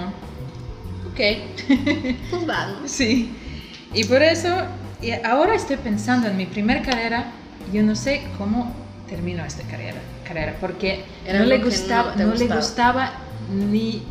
[1.12, 1.20] ok.
[2.30, 3.32] Pues va, Sí.
[3.94, 4.50] Y por eso,
[5.02, 7.32] y ahora estoy pensando en mi primera carrera,
[7.72, 8.72] yo no sé cómo
[9.10, 13.14] termino esta carrera, carrera porque no le, gustaba, no, le gustaba
[13.52, 14.04] ni,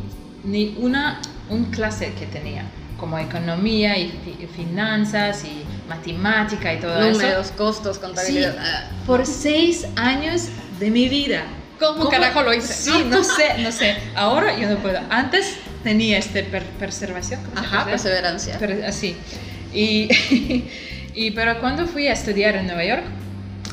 [0.43, 1.19] ni una
[1.49, 2.65] un clase que tenía,
[2.97, 7.21] como economía y finanzas y matemática y todo eso.
[7.21, 8.55] Números, costos, contabilidad.
[8.59, 8.89] Ah.
[9.05, 10.47] por seis años
[10.79, 11.43] de mi vida.
[11.79, 12.73] ¿Cómo, carajo lo hice?
[12.73, 13.97] Sí, no sé, no sé.
[14.15, 14.99] Ahora yo no puedo.
[15.09, 17.41] Antes tenía este per preservación.
[17.55, 18.59] Ajá, perseverancia.
[18.87, 19.17] así.
[19.73, 20.07] Y,
[21.13, 23.03] y, pero cuando fui a estudiar en Nueva York,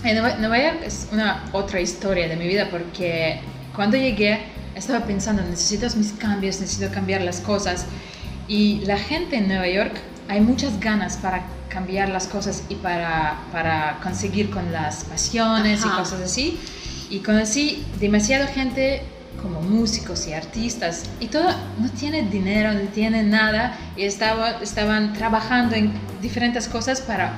[0.03, 3.41] en Nueva, York es una otra historia de mi vida porque
[3.77, 4.41] cuando llegué
[4.81, 7.87] estaba pensando, necesito mis cambios, necesito cambiar las cosas.
[8.49, 9.95] Y la gente en Nueva York,
[10.29, 15.89] hay muchas ganas para cambiar las cosas y para, para conseguir con las pasiones y
[15.89, 16.59] cosas así.
[17.11, 19.03] Y conocí demasiada gente
[19.41, 25.15] como músicos y artistas y todo no tiene dinero, no tiene nada y estaba, estaban
[25.15, 27.33] trabajando en diferentes cosas para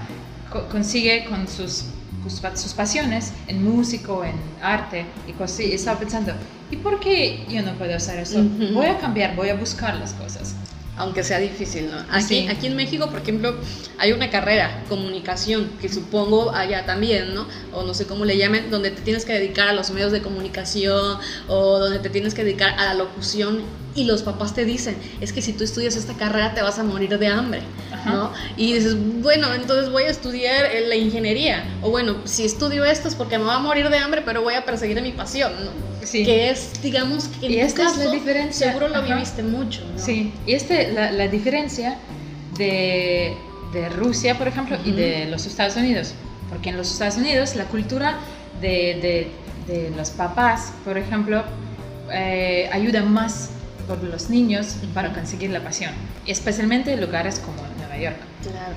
[0.71, 1.85] conseguir con sus,
[2.29, 6.33] sus, pasiones en músico, en arte y cosas y estaba pensando,
[6.71, 8.43] ¿y por qué yo no puedo hacer eso?
[8.73, 10.55] Voy a cambiar, voy a buscar las cosas
[10.97, 11.97] aunque sea difícil, ¿no?
[12.11, 13.57] Aquí, aquí en México, por ejemplo,
[13.99, 17.47] hay una carrera, comunicación, que supongo allá también, ¿no?
[17.73, 20.21] O no sé cómo le llamen, donde te tienes que dedicar a los medios de
[20.21, 21.19] comunicación
[21.49, 23.63] o donde te tienes que dedicar a la locución
[23.95, 26.85] y los papás te dicen, es que si tú estudias esta carrera te vas a
[26.85, 27.61] morir de hambre,
[28.07, 28.33] ¿no?
[28.57, 33.15] Y dices, bueno, entonces voy a estudiar la ingeniería, o bueno, si estudio esto es
[33.15, 35.71] porque me va a morir de hambre, pero voy a perseguir mi pasión, ¿no?
[36.07, 36.25] Sí.
[36.25, 38.69] Que es, digamos, que en y esta es la diferencia.
[38.69, 39.99] seguro lo viviste mucho, ¿no?
[40.03, 41.99] Sí, y esta la, la diferencia
[42.57, 43.37] de,
[43.73, 46.15] de, Rusia, por ejemplo, y de los Estados Unidos,
[46.49, 48.19] porque en los Estados Unidos la cultura
[48.61, 49.29] de,
[49.69, 51.45] de, de los papás, por ejemplo,
[52.11, 53.51] eh, ayuda más
[53.87, 55.93] por los niños para conseguir la pasión,
[56.27, 58.17] especialmente en lugares como Nueva York.
[58.43, 58.75] Claro.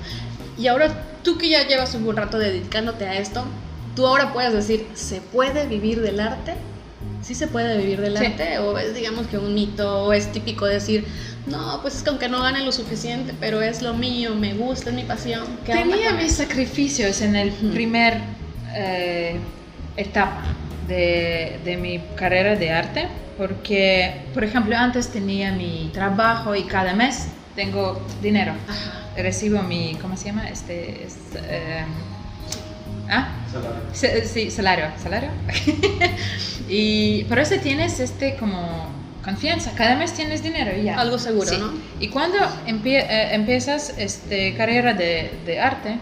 [0.57, 3.45] Y ahora tú que ya llevas un buen rato dedicándote a esto,
[3.95, 6.53] tú ahora puedes decir, ¿se puede vivir del arte?
[7.21, 8.59] ¿Sí se puede vivir del arte?
[8.59, 10.05] ¿O es digamos que un mito?
[10.05, 11.05] ¿O es típico decir,
[11.47, 14.89] no, pues es que aunque no gane lo suficiente, pero es lo mío, me gusta,
[14.89, 15.45] es mi pasión?
[15.65, 18.21] Tenía mis sacrificios en el primer
[18.75, 19.39] eh,
[19.97, 20.43] etapa
[20.87, 23.07] de, de mi carrera de arte
[23.37, 28.53] porque, por ejemplo, antes tenía mi trabajo y cada mes tengo dinero.
[29.17, 30.49] Recibo mi, ¿cómo se llama?
[30.49, 31.85] Este, eh,
[33.09, 33.29] ¿ah?
[33.93, 34.25] Salario.
[34.25, 35.29] Sí, salario, salario.
[36.69, 38.87] y por eso tienes este como
[39.23, 40.99] confianza, cada mes tienes dinero y ya.
[40.99, 41.73] Algo seguro, ¿no?
[41.99, 45.97] Y cuando eh, empiezas este, carrera de, de arte,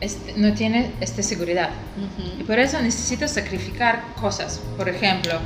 [0.00, 1.70] este, no tienes esta seguridad.
[2.38, 4.60] Y por eso necesitas sacrificar cosas.
[4.76, 5.38] Por ejemplo,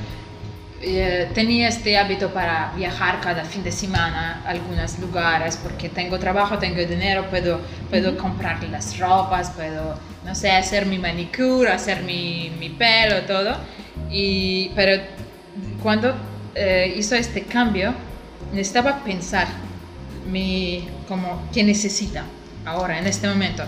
[0.80, 6.18] eh, tenía este hábito para viajar cada fin de semana a algunos lugares porque tengo
[6.18, 12.02] trabajo, tengo dinero, puedo, puedo comprar las ropas, puedo, no sé, hacer mi manicure, hacer
[12.02, 13.56] mi, mi pelo, todo.
[14.10, 15.02] Y, pero
[15.82, 16.14] cuando
[16.54, 17.94] eh, hizo este cambio,
[18.52, 19.48] necesitaba pensar
[20.30, 22.24] mi, como, ¿qué necesita
[22.66, 23.64] ahora, en este momento?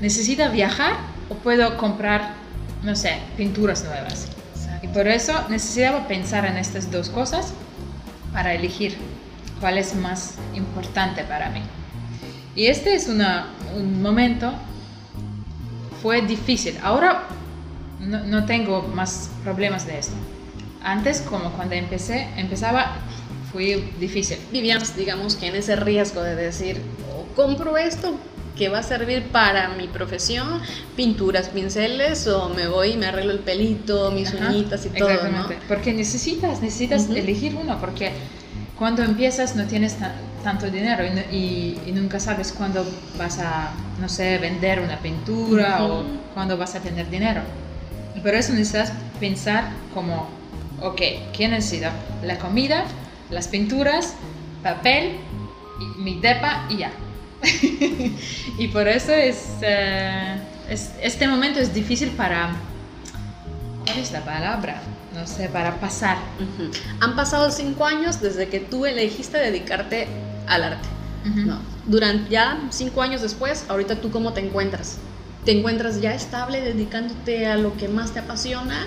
[0.00, 0.94] ¿Necesita viajar
[1.28, 2.34] o puedo comprar,
[2.82, 4.28] no sé, pinturas nuevas?
[4.82, 7.52] Y por eso necesitaba pensar en estas dos cosas
[8.32, 8.96] para elegir
[9.60, 11.62] cuál es más importante para mí.
[12.54, 14.52] Y este es un momento,
[16.02, 16.78] fue difícil.
[16.82, 17.24] Ahora
[18.00, 20.14] no, tengo más problemas de esto.
[20.82, 22.96] Antes, como cuando empecé, empezaba,
[23.50, 24.38] fue difícil.
[24.52, 26.80] Vivíamos, digamos, que en ese riesgo de decir,
[27.14, 28.14] o compro esto
[28.56, 30.60] que va a servir para mi profesión,
[30.96, 35.46] pinturas, pinceles, o me voy y me arreglo el pelito, mis uñitas y todo, ¿no?
[35.68, 38.12] Porque necesitas, necesitas elegir uno, porque
[38.78, 39.96] cuando empiezas no tienes
[40.42, 42.86] tanto dinero y, nunca sabes cuándo
[43.18, 46.04] vas a, no sé, vender una pintura o
[46.34, 47.42] cuándo vas a tener dinero.
[48.22, 50.28] Por eso necesitas pensar como,
[50.80, 51.00] ok,
[51.32, 51.90] ¿qué necesito?
[52.22, 52.84] La comida,
[53.30, 54.14] las pinturas,
[54.62, 55.16] papel,
[55.98, 56.90] mi depa y ya.
[58.58, 59.34] y por eso eh,
[60.68, 62.50] es, este momento es difícil para,
[63.84, 64.82] ¿cuál es la palabra?
[65.14, 66.18] No sé, para pasar.
[67.00, 70.08] Han pasado cinco años desde que tú elegiste dedicarte
[70.46, 70.88] al arte.
[71.86, 74.98] Durante ya cinco años después, ahorita tú cómo te encuentras?
[75.44, 78.86] ¿Te encuentras ya estable dedicándote a lo que más te apasiona?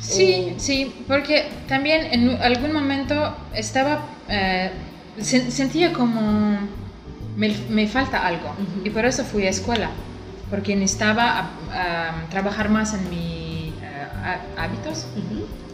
[0.00, 4.70] Sí, sí, porque también en algún momento estaba, eh,
[5.20, 6.58] sentía como
[7.36, 8.54] me, falta algo.
[8.84, 9.90] Y por eso fui a escuela,
[10.48, 11.50] porque necesitaba
[12.30, 15.06] trabajar más en mis eh, hábitos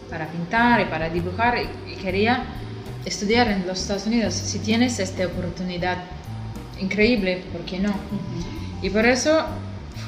[0.09, 2.43] para pintar y para dibujar y, quería
[3.05, 4.33] estudiar en los Estados Unidos.
[4.33, 5.97] Si tienes esta oportunidad
[6.79, 7.93] increíble, ¿por qué no?
[8.81, 9.45] Y por eso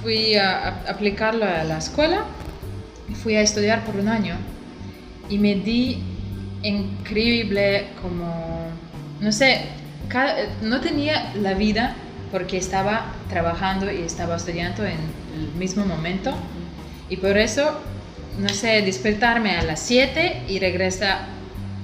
[0.01, 2.25] fui a, aplicarlo a la escuela,
[3.23, 4.35] fui a estudiar por un año
[5.29, 6.01] y me di
[6.63, 8.67] increíble como,
[9.19, 9.61] no sé,
[10.61, 11.95] no tenía la vida
[12.31, 14.99] porque estaba trabajando y estaba estudiando en
[15.35, 16.33] el mismo momento
[17.09, 17.79] y por eso,
[18.37, 21.21] no sé, despertarme a las 7 y regresa,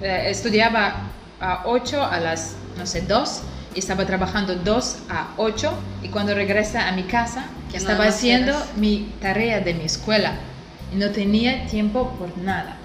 [0.02, 1.08] eh, estudiaba
[1.40, 3.42] a 8 a las, no sé, 2
[3.76, 5.74] y estaba trabajando 2 a 8
[6.04, 10.34] y cuando regresa a mi casa estaba haciendo mi tarea de mi escuela
[10.94, 12.78] y no tenía tiempo por nada.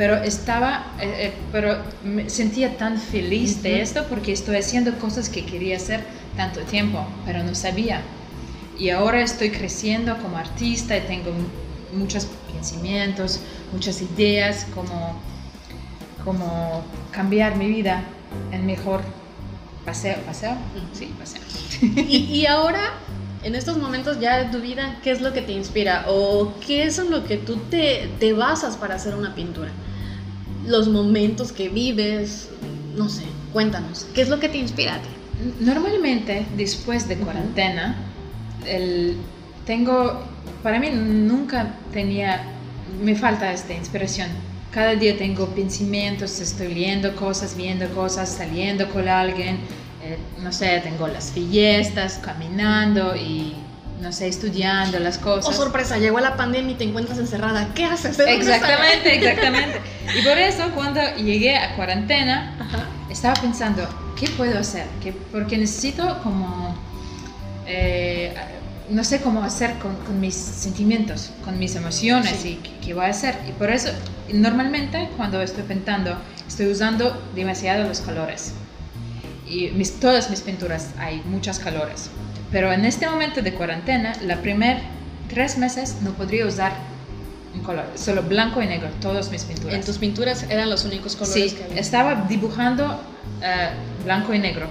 [0.00, 5.28] Pero estaba, eh, eh, pero me sentía tan feliz de esto porque estoy haciendo cosas
[5.28, 6.00] que quería hacer
[6.38, 8.00] tanto tiempo, pero no sabía.
[8.78, 11.32] Y ahora estoy creciendo como artista y tengo
[11.92, 13.40] muchos pensamientos,
[13.74, 15.20] muchas ideas, como,
[16.24, 18.02] como cambiar mi vida
[18.52, 19.02] en mejor
[19.84, 20.56] paseo, paseo,
[20.94, 21.42] sí, paseo.
[22.08, 22.94] y, y ahora
[23.42, 26.06] en estos momentos ya de tu vida, ¿qué es lo que te inspira?
[26.08, 29.70] ¿O qué es en lo que tú te, te basas para hacer una pintura?
[30.66, 32.48] Los momentos que vives,
[32.96, 35.08] no sé, cuéntanos, ¿qué es lo que te inspira a ti?
[35.60, 37.96] Normalmente, después de cuarentena,
[38.66, 39.16] el,
[39.64, 40.22] tengo,
[40.62, 42.42] para mí nunca tenía,
[43.02, 44.28] me falta esta inspiración.
[44.70, 49.56] Cada día tengo pensamientos, estoy leyendo cosas, viendo cosas, saliendo con alguien,
[50.02, 53.54] eh, no sé, tengo las fiestas, caminando y,
[54.00, 55.54] no sé, estudiando las cosas.
[55.54, 57.68] Oh, sorpresa, llegó la pandemia y te encuentras encerrada.
[57.74, 58.18] ¿Qué haces?
[58.18, 59.80] Exactamente, exactamente.
[60.18, 63.86] Y por eso, cuando llegué a cuarentena, estaba pensando,
[64.18, 64.86] ¿qué puedo hacer?
[65.02, 66.74] ¿Qué, porque necesito como...
[67.66, 68.34] Eh,
[68.88, 73.04] no sé cómo hacer con, con, mis sentimientos, con mis emociones y qué, qué, voy
[73.04, 73.36] a hacer.
[73.48, 73.88] Y por eso,
[74.32, 76.16] normalmente cuando estoy pintando,
[76.48, 78.52] estoy usando demasiado los colores
[79.50, 82.08] y mis, todas mis pinturas hay muchas colores.
[82.52, 84.78] Pero en este momento de cuarentena, la primer
[85.28, 86.72] tres meses no podría usar
[87.54, 89.74] un color, solo blanco y negro, todas mis pinturas.
[89.74, 91.80] ¿En tus pinturas eran los únicos colores sí, que había?
[91.80, 94.68] estaba dibujando uh, blanco y negro.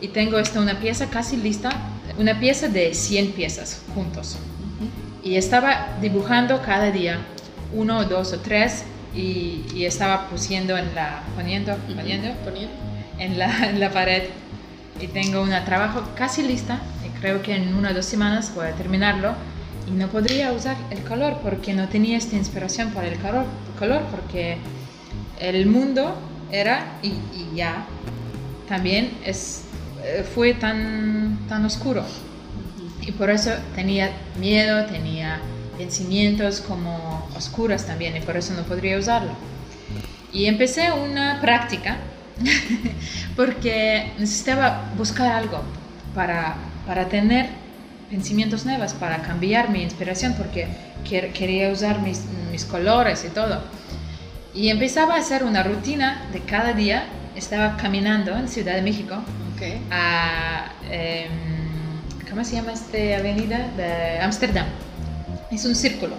[0.00, 1.70] Y tengo esta una pieza casi lista,
[2.18, 4.36] una pieza de 100 piezas juntos.
[4.36, 5.28] Uh -huh.
[5.28, 7.18] Y estaba dibujando cada día,
[7.72, 8.84] uno, dos o tres,
[9.14, 11.94] y, y estaba pusiendo en la, poniendo, uh -huh.
[11.94, 12.72] poniendo, poniendo
[13.18, 14.24] en la, en la, pared
[15.00, 16.80] y tengo un trabajo casi lista
[17.20, 19.34] creo que en una o dos semanas voy a terminarlo.
[19.86, 23.44] Y no podría usar el color porque no tenía esta inspiración para el color,
[23.78, 24.58] color porque
[25.40, 26.14] el mundo
[26.52, 27.86] era y, y ya.
[28.68, 29.64] También es,
[30.04, 32.04] eh, fue tan, tan oscuro.
[33.00, 35.40] Y por eso tenía miedo, tenía
[35.76, 39.32] pensamientos como oscuros también y por eso no podría usarlo.
[40.32, 41.96] Y empecé una práctica
[43.36, 45.62] porque necesitaba buscar algo
[46.14, 46.56] para,
[46.90, 47.46] para tener
[48.10, 50.66] pensamientos nuevos, para cambiar mi inspiración, porque
[51.04, 53.62] quería usar mis, mis colores y todo.
[54.56, 57.04] Y empezaba a hacer una rutina de cada día.
[57.36, 59.14] Estaba caminando en Ciudad de México
[59.54, 59.80] okay.
[59.92, 61.28] a, eh,
[62.28, 63.68] ¿cómo se llama esta avenida?
[63.76, 64.66] De Ámsterdam.
[65.52, 66.16] Es un círculo.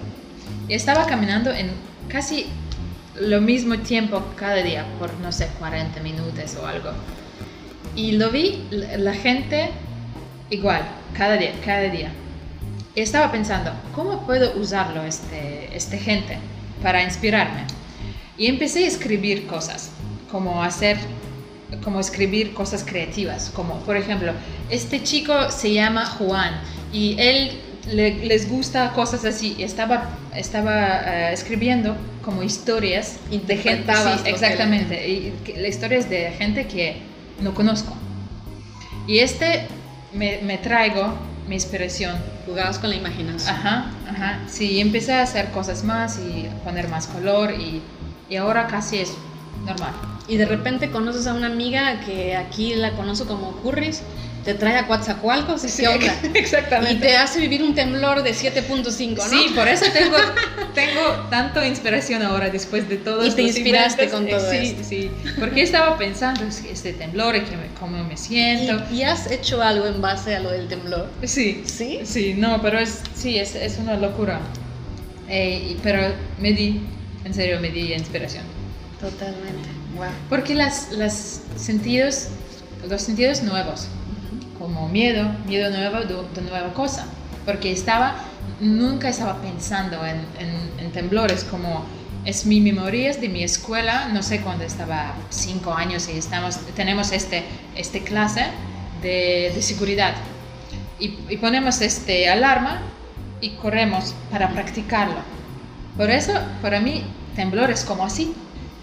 [0.69, 1.69] Y estaba caminando en
[2.07, 2.45] casi
[3.19, 6.91] lo mismo tiempo cada día, por no sé, 40 minutos o algo.
[7.93, 9.72] Y lo vi, la gente
[10.52, 10.84] igual,
[11.18, 12.11] cada día, cada día.
[12.95, 16.38] Estaba pensando, ¿cómo puedo usarlo este, este gente
[16.84, 17.65] para inspirarme?
[18.38, 19.91] Y empecé a escribir cosas,
[20.30, 20.98] como hacer,
[21.84, 24.34] como escribir cosas creativas, como por ejemplo,
[24.69, 26.53] este chico se llama Juan
[26.91, 27.52] y él
[27.88, 29.56] le, les gusta cosas así.
[29.60, 33.94] Estaba, estaba uh, escribiendo como historias de gente.
[33.94, 35.10] Sí, exactamente.
[35.10, 36.98] Y, que, historias de gente que
[37.41, 37.95] no conozco.
[39.07, 39.68] Y este
[40.14, 41.14] me, me traigo
[41.48, 42.16] mi inspiración.
[42.46, 43.56] Jugabas con la imaginación.
[43.56, 44.40] Ajá, ajá.
[44.48, 47.82] Sí, empecé a hacer cosas más y poner más color y,
[48.30, 49.14] y ahora casi es
[49.66, 49.94] normal.
[50.28, 54.02] Y de repente conoces a una amiga que aquí la conozco como Curris
[54.43, 56.15] te trae a Coatzacoalcos, sí, onda?
[56.34, 56.93] Exactamente.
[56.93, 59.23] Y te hace vivir un temblor de 7.5, ¿no?
[59.23, 60.18] Sí, por eso tengo,
[60.73, 64.84] tengo tanto inspiración ahora después de todo Y te inspiraste con todo sí, esto.
[64.84, 68.84] Sí, porque estaba pensando este temblor y que me, cómo me siento.
[68.91, 71.07] ¿Y, ¿Y, has hecho algo en base a lo del temblor?
[71.23, 71.63] Sí.
[71.65, 71.99] ¿Sí?
[72.03, 74.39] Sí, no, pero es, sí, es, es una locura.
[75.30, 76.81] Eh, pero me di,
[77.26, 78.43] en serio, me di inspiración.
[78.99, 79.69] Totalmente.
[79.95, 80.07] Wow.
[80.30, 82.30] Porque las, las sentidos,
[82.89, 83.88] los sentidos nuevos,
[84.62, 87.08] como miedo, miedo nuevo de, de, nueva cosa,
[87.46, 88.16] porque estaba,
[88.60, 91.86] nunca estaba pensando en, temblores, como
[92.26, 97.12] es mi memorias de mi escuela, no sé cuándo estaba cinco años y estamos, tenemos
[97.14, 97.44] este,
[97.76, 98.44] este clase
[99.02, 100.14] de, de seguridad.
[101.00, 102.82] Y, ponemos este alarma
[103.40, 105.22] y corremos para practicarlo.
[105.98, 107.04] Por eso, para mí,
[107.36, 108.34] temblor es como así,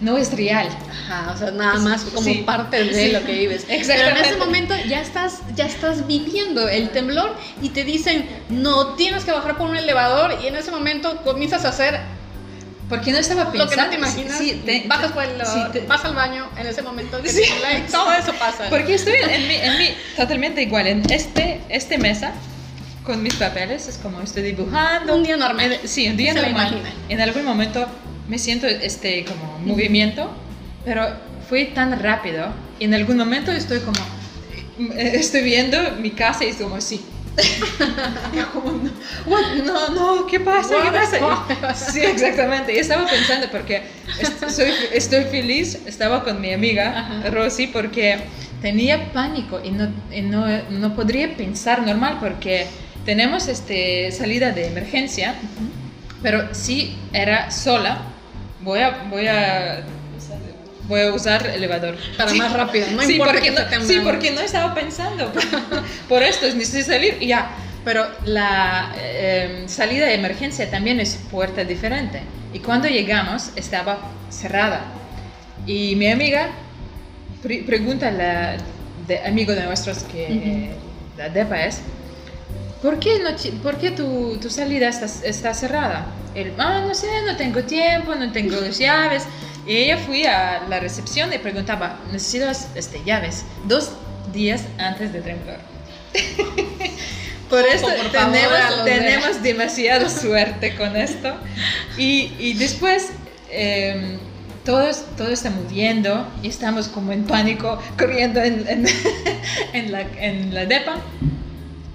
[0.00, 0.68] no es real.
[0.90, 3.64] Ajá, o sea, nada más como sí, parte de sí, lo que vives.
[3.68, 8.94] Pero en ese momento ya estás, ya estás viviendo el temblor y te dicen, no
[8.94, 12.00] tienes que bajar por un elevador y en ese momento comienzas a hacer...
[12.88, 13.64] Porque no estaba pensando.
[13.64, 16.48] Lo que no te imaginas, sí, te, bajas por el elevador, te, vas al baño
[16.56, 17.42] en ese momento, que te,
[17.90, 18.64] todo eso pasa.
[18.70, 22.32] Porque estoy en mi, en mi, totalmente igual, en este, este mesa,
[23.04, 25.16] con mis papeles, es como estoy dibujando.
[25.16, 25.78] Un día normal.
[25.84, 26.80] Sí, un día Se normal.
[27.10, 27.86] En algún momento
[28.28, 30.30] me siento este como movimiento,
[30.84, 31.08] pero
[31.48, 32.48] fue tan rápido
[32.78, 33.98] y en algún momento estoy como,
[34.94, 37.00] eh, estoy viendo mi casa y estoy como así.
[39.26, 40.74] no, no, no, ¿qué pasa?
[40.82, 41.92] ¿Qué pasa?
[41.92, 42.74] sí, exactamente.
[42.74, 43.82] Y estaba pensando porque
[44.20, 48.18] estoy, estoy feliz, estaba con mi amiga Rosy porque
[48.60, 49.88] tenía pánico y no,
[50.22, 52.66] no, no, podría pensar normal porque
[53.04, 55.36] tenemos este, salida de emergencia,
[56.22, 58.02] pero si era sola,
[58.68, 59.82] voy a, voy a
[60.88, 61.96] voy a usar elevador.
[62.16, 65.32] Para más rápido, no sí, importa porque no, Sí, porque no estaba pensando.
[66.08, 67.50] Por esto necesito salir y ya.
[67.84, 72.20] Pero la em, salida de emergencia también es puerta diferente.
[72.52, 73.98] Y cuando llegamos estaba
[74.30, 74.84] cerrada.
[75.66, 76.50] Y mi amiga
[77.42, 78.58] pregunta al
[79.26, 80.70] amigo de nuestros que
[81.16, 81.80] la DEPA es,
[82.82, 83.30] ¿por qué, no,
[83.62, 86.06] por qué tu, tu salida está, está cerrada?
[86.34, 89.24] Él, ah, no sé, no tengo tiempo, no tengo llaves.
[89.66, 93.90] Y ella fui a la recepción y preguntaba, necesito este, llaves, dos
[94.32, 95.58] días antes de temblor.
[97.50, 101.34] Por eso tenemos, tenemos demasiada suerte con esto.
[101.96, 103.10] Y, y después
[103.50, 104.18] eh,
[104.64, 104.86] todo,
[105.16, 108.86] todo está moviendo y estamos como en pánico, corriendo en, en,
[109.72, 110.96] en, la, en la, depa.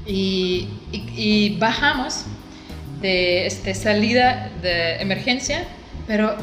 [0.06, 2.26] Y, y, y, bajamos
[3.02, 5.66] de esta salida de emergencia,
[6.08, 6.36] pero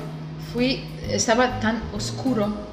[0.53, 2.69] fui estaba tan oscuro.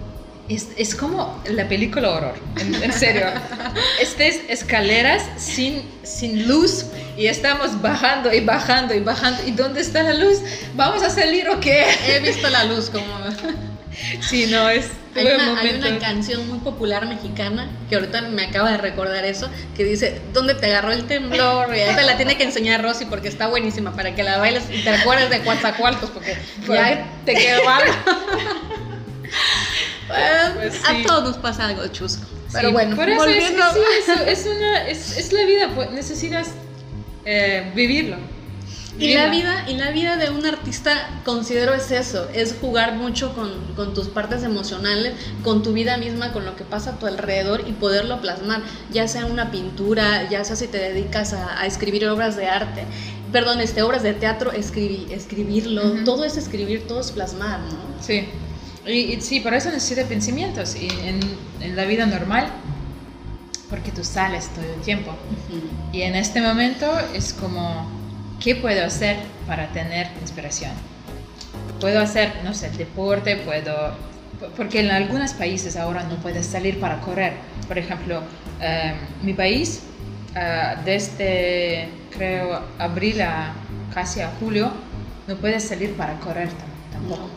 [0.49, 3.25] Es, es como la película horror, en, serio.
[4.01, 6.85] Estas escaleras sin, sin luz
[7.17, 9.45] y estamos bajando y bajando y bajando.
[9.45, 10.37] ¿Y dónde está la luz?
[10.75, 11.85] ¿Vamos a salir o qué?
[12.07, 13.05] He visto la luz como...
[14.21, 14.89] Sí, no, es...
[15.15, 19.49] Hay una, hay una, canción muy popular mexicana que ahorita me acaba de recordar eso,
[19.75, 21.75] que dice, ¿dónde te agarró el temblor?
[21.75, 24.83] Y ahorita la tiene que enseñar Rosy porque está buenísima para que la bailes y
[24.83, 26.37] te recuerdes de Coatzacoalcos porque
[26.67, 27.93] ya te quedó algo.
[30.55, 32.25] Pues a todos nos pasa algo chusco.
[32.53, 33.63] Pero bueno, eso volviendo...
[34.25, 36.47] es, una, es, la vida, pues necesitas
[37.25, 38.17] eh, vivirlo.
[38.99, 43.35] Y la vida, y la vida de un artista considero es eso, es jugar mucho
[43.35, 45.13] con, con, tus partes emocionales,
[45.43, 48.61] con tu vida misma, con lo que pasa a tu alrededor y poderlo plasmar,
[48.91, 52.85] ya sea una pintura, ya sea si te dedicas a, a escribir obras de arte,
[53.31, 57.77] perdón, este, obras de teatro, escribir, escribirlo, todo es escribir, todo es plasmar, ¿no?
[58.01, 58.27] Sí.
[58.85, 60.75] Y, sí, por eso necesito pensamientos.
[60.75, 61.19] Y en,
[61.61, 62.47] en, la vida normal,
[63.69, 65.13] porque tú sales todo el tiempo.
[65.91, 67.85] Y en este momento es como,
[68.41, 70.71] ¿qué puedo hacer para tener inspiración?
[71.79, 73.95] Puedo hacer, no sé, deporte, puedo...
[74.55, 77.33] Porque en algunos países ahora no puedes salir para correr.
[77.67, 78.21] Por ejemplo,
[78.59, 79.81] em, mi país,
[80.35, 83.53] uh, desde creo abril a
[83.93, 84.71] casi a julio,
[85.27, 86.49] no puedes salir para correr
[86.91, 87.29] tampoco.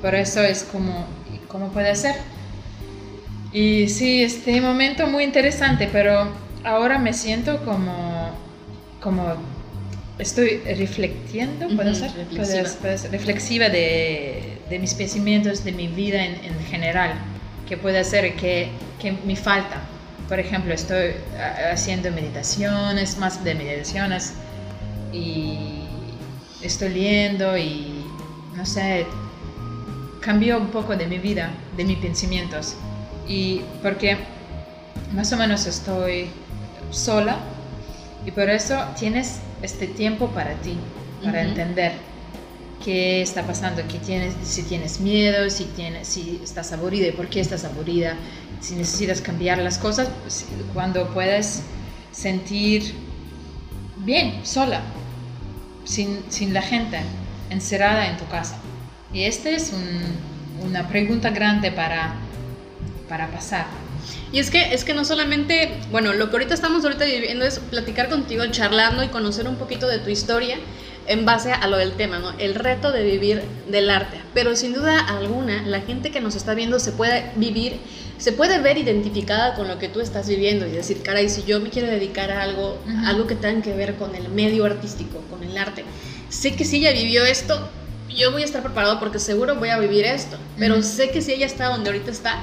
[0.00, 1.06] Por eso es como,
[1.48, 2.16] ¿cómo puede ser?
[3.52, 6.28] Y sí, este momento muy interesante, pero
[6.64, 8.30] ahora me siento como,
[9.00, 9.36] como
[10.18, 12.10] estoy reflectiendo, ¿puedo ser?
[12.32, 17.12] Reflexiva, reflexiva de, de, mis pensamientos, de mi vida en, en general,
[17.68, 18.70] que puede ser que,
[19.00, 19.82] que me falta.
[20.28, 21.12] Por ejemplo, estoy
[21.72, 24.34] haciendo meditaciones, más de meditaciones,
[25.12, 25.84] y
[26.62, 28.04] estoy leyendo y,
[28.56, 29.06] no sé,
[30.20, 32.74] cambió un poco de mi vida, de mis pensamientos.
[33.28, 34.16] Y porque
[35.14, 36.28] más o menos estoy
[36.90, 37.38] sola
[38.24, 40.76] y por eso tienes este tiempo para ti,
[41.22, 41.92] para entender
[42.84, 47.28] qué está pasando, qué tienes, si tienes miedo, si, tienes, si estás aburrida y por
[47.28, 48.16] qué estás aburrida,
[48.60, 50.08] si necesitas cambiar las cosas,
[50.72, 51.62] cuando puedes
[52.12, 52.94] sentir
[53.98, 54.82] bien, sola,
[55.84, 56.98] sin, sin la gente,
[57.50, 58.56] encerrada en tu casa.
[59.12, 59.72] Y esta es
[60.62, 62.14] una pregunta grande para,
[63.08, 63.66] para pasar.
[64.32, 67.58] Y es que, es que no solamente, bueno, lo que ahorita estamos ahorita viviendo es
[67.58, 70.58] platicar contigo, charlando y conocer un poquito de tu historia
[71.06, 72.32] en base a lo del tema, ¿no?
[72.38, 74.18] El reto de vivir del arte.
[74.34, 77.78] Pero sin duda alguna, la gente que nos está viendo se puede vivir,
[78.18, 81.60] se puede ver identificada con lo que tú estás viviendo y decir, caray, si yo
[81.60, 85.44] me quiero dedicar a algo, algo que tenga que ver con el medio artístico, con
[85.44, 85.84] el arte,
[86.28, 87.68] sé que si ella vivió esto,
[88.08, 91.32] yo voy a estar preparado porque seguro voy a vivir esto, pero sé que si
[91.32, 92.40] ella está donde ahorita está,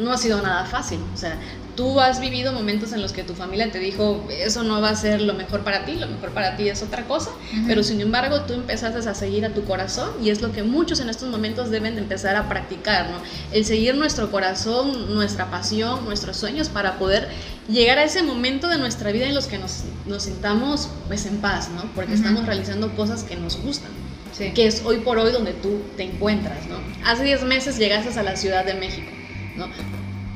[0.00, 1.00] no ha sido nada fácil.
[1.14, 1.38] O sea,
[1.76, 4.96] tú has vivido momentos en los que tu familia te dijo, eso no va a
[4.96, 7.30] ser lo mejor para ti, lo mejor para ti es otra cosa,
[7.66, 11.00] pero sin embargo tú empezaste a seguir a tu corazón y es lo que muchos
[11.00, 13.18] en estos momentos deben de empezar a practicar, ¿no?
[13.52, 17.28] El seguir nuestro corazón, nuestra pasión, nuestros sueños para poder
[17.68, 21.38] llegar a ese momento de nuestra vida en los que nos, nos sintamos pues en
[21.38, 21.82] paz, ¿no?
[21.94, 23.90] Porque estamos realizando cosas que nos gustan.
[24.36, 24.50] Sí.
[24.50, 26.76] que es hoy por hoy donde tú te encuentras, ¿no?
[27.06, 29.08] Hace 10 meses llegaste a la Ciudad de México,
[29.56, 29.68] ¿no?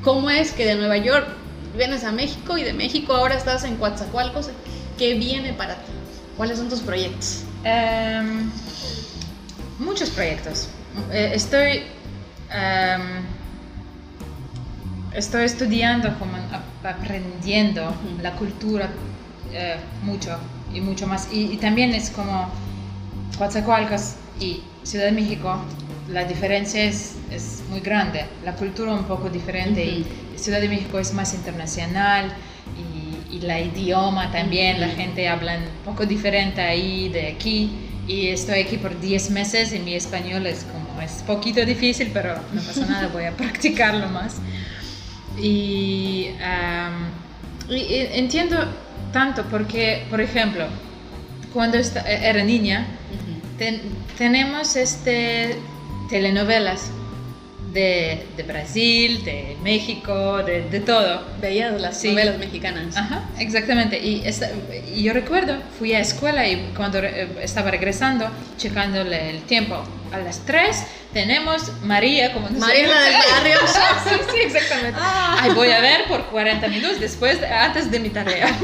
[0.03, 1.27] ¿Cómo es que de Nueva York
[1.77, 4.51] vienes a México y de México ahora estás en Coatzacoalcos?
[4.99, 5.93] ¿Qué viene para ti?
[6.37, 7.43] ¿Cuáles son tus proyectos?
[7.65, 8.51] Em,
[9.79, 10.69] muchos proyectos.
[11.13, 11.83] Eh, estoy,
[12.51, 13.23] em,
[15.15, 18.89] estoy estudiando, como ap- aprendiendo la cultura
[19.53, 20.37] eh, mucho
[20.73, 21.29] y mucho más.
[21.33, 22.49] Y, y también es como
[23.39, 25.57] Coatzacoalcos y Ciudad de México,
[26.13, 28.25] la diferencia es, es muy grande.
[28.45, 30.07] La cultura un poco diferente y
[30.37, 32.33] Ciudad de México es más internacional
[33.31, 34.97] y, y la idioma también, la Ujú.
[34.97, 37.71] gente habla un poco diferente ahí de aquí.
[38.09, 42.35] Y estoy aquí por 10 meses y mi español es como, es poquito difícil, pero
[42.53, 44.37] no pasa nada, voy a practicarlo más.
[45.41, 47.11] Y, am,
[47.69, 48.57] y- entiendo
[49.13, 50.67] tanto porque, por ejemplo,
[51.53, 52.87] cuando esta- era niña,
[53.59, 53.81] ten-
[54.19, 55.57] tenemos este
[56.11, 56.91] telenovelas
[57.73, 61.23] de, de Brasil, de México, de, de todo.
[61.41, 62.09] Veías las Sí.
[62.11, 62.97] novelas mexicanas.
[62.97, 63.97] Ajá, exactamente.
[63.99, 64.51] Y, esta-
[64.93, 68.29] y yo recuerdo, fui a escuela y cuando re- estaba regresando,
[68.59, 70.83] checándole el tiempo, a las 3
[71.13, 73.57] tenemos María, como María la del barrio.
[73.69, 74.99] sí, sí, exactamente.
[75.01, 78.49] Ay, voy a ver por 40 minutos después, antes de mi tarea.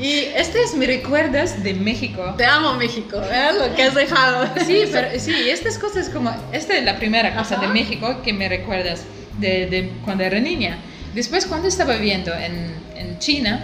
[0.00, 2.34] y este es mi recuerdos de México.
[2.36, 4.48] Te amo México, ¿ves lo que has dejado?
[4.66, 7.66] Sí, pero sí, estas cosas como, esta es la primera cosa Ajá.
[7.66, 9.04] de México que me recuerdas
[9.38, 10.78] de, de cuando era niña.
[11.14, 13.60] Después cuando estaba viviendo en, en China,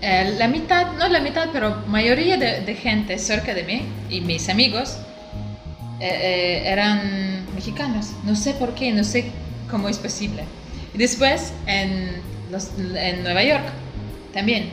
[0.00, 4.20] eh, la mitad, no la mitad, pero mayoría de, de gente cerca de mí y
[4.20, 4.98] mis amigos
[6.00, 8.10] eh, eh, eran mexicanos.
[8.24, 9.30] No sé por qué, no sé
[9.70, 10.44] cómo es posible.
[10.94, 12.20] Y después en,
[12.52, 13.64] los- en Nueva York
[14.36, 14.68] también,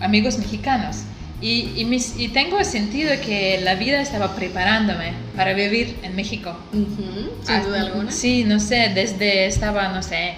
[0.00, 0.98] amigos mexicanos.
[1.40, 6.54] Y, y, mis- y tengo sentido que la vida estaba preparándome para vivir en México.
[6.72, 8.10] Ujú, sin Ah, duda alguna.
[8.12, 10.34] Sí, no sé, desde estaba, no sé,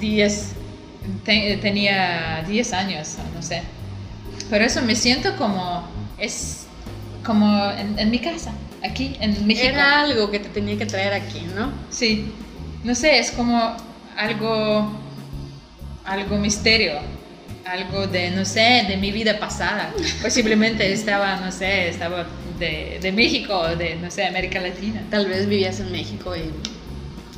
[0.00, 0.52] 10,
[1.24, 3.62] te- tenía 10 años, no sé.
[4.48, 5.84] Pero eso me siento como,
[6.18, 6.66] es
[7.24, 8.52] como en, en mi casa,
[8.82, 9.68] aquí, en México.
[9.68, 11.70] Era algo que te tenía que traer aquí, ¿no?
[11.90, 12.32] Sí,
[12.84, 13.76] no sé, es como
[14.16, 14.90] algo,
[16.04, 16.94] algo misterio,
[17.64, 19.92] algo de, no sé, de mi vida pasada.
[20.22, 22.26] Posiblemente estaba, no sé, estaba
[22.58, 25.02] de, de México de, no sé, América Latina.
[25.10, 26.50] Tal vez vivías en México y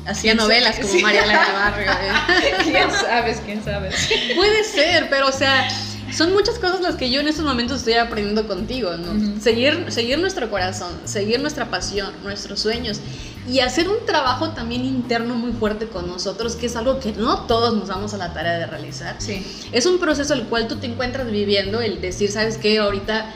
[0.05, 1.01] hacía ¿Quién novelas como Sí.
[1.01, 1.91] María la del barrio.
[1.91, 2.53] ¿eh?
[2.63, 3.35] ¿Quién sabe?
[3.45, 3.89] ¿Quién sabe?
[4.35, 5.67] Puede ser, pero o sea,
[6.11, 9.41] son muchas cosas las que yo en estos momentos estoy aprendiendo contigo, ¿no?
[9.41, 12.99] Seguir, seguir nuestro corazón, seguir nuestra pasión, nuestros sueños
[13.47, 17.41] y hacer un trabajo también interno muy fuerte con nosotros, que es algo que no
[17.41, 19.15] todos nos damos a la tarea de realizar.
[19.19, 19.45] Sí.
[19.71, 22.79] Es un proceso el cual tú te encuentras viviendo, el decir, ¿sabes qué?
[22.79, 23.33] Ahorita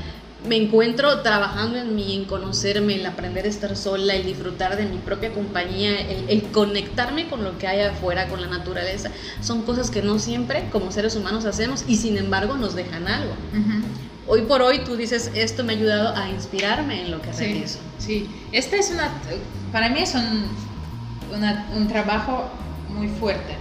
[0.47, 4.85] me encuentro trabajando en mí, en conocerme, el aprender a estar sola, el disfrutar de
[4.85, 9.11] mi propia compañía, el, el conectarme con lo que hay afuera, con la naturaleza.
[9.41, 13.33] Son cosas que no siempre como seres humanos hacemos y sin embargo nos dejan algo.
[13.51, 13.83] Ujú.
[14.27, 17.39] Hoy por hoy tú dices, esto me ha ayudado a inspirarme en lo que Sí,
[17.45, 17.79] realizo.
[17.97, 18.29] sí.
[18.51, 19.09] Este es una,
[19.71, 20.47] para mí es un,
[21.33, 22.49] una- un trabajo
[22.89, 23.55] muy fuerte,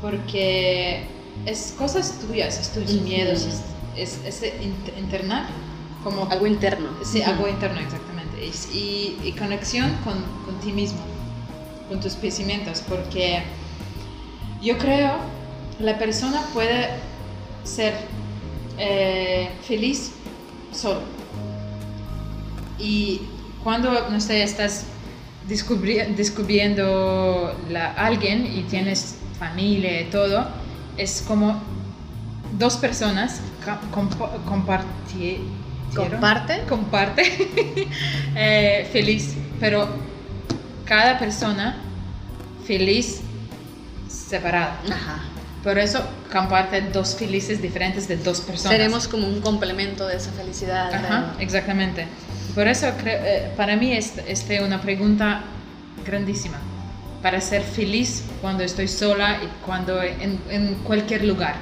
[0.00, 1.04] porque
[1.46, 3.46] es cosas tuyas, es tus miedos,
[3.96, 4.52] es, es, es
[4.98, 5.46] internar,
[6.02, 6.88] como Algo interno.
[7.04, 8.44] Sí, algo interno, exactamente.
[8.44, 11.00] Y, y- y conexión con, con ti mismo,
[11.88, 13.42] con tus pensamientos, porque
[14.60, 15.12] yo creo
[15.78, 16.88] la persona puede
[17.64, 17.94] ser
[18.78, 20.12] eh, feliz
[20.72, 21.00] solo.
[22.78, 23.22] Y
[23.64, 24.84] cuando, no sé, estás
[25.48, 30.46] descubri- descubriendo la, alguien y tienes familia y todo,
[30.96, 31.60] es como
[32.58, 35.38] dos personas ca- compa- comparti-
[35.94, 36.62] Comparte.
[36.68, 37.22] comparte
[38.36, 39.88] eh, feliz, pero
[40.84, 41.76] cada persona
[42.66, 43.20] feliz
[44.06, 44.78] separada.
[44.92, 45.22] Ajá.
[45.64, 46.00] Por eso
[46.32, 48.76] comparte dos felices diferentes de dos personas.
[48.76, 50.92] Seremos como un complemento de esa felicidad.
[50.94, 52.06] Ajá, exactamente.
[52.54, 55.42] Por eso creo, eh, para mí es este una pregunta
[56.06, 56.58] grandísima.
[57.22, 61.56] Para ser feliz cuando estoy sola y cuando en, en cualquier lugar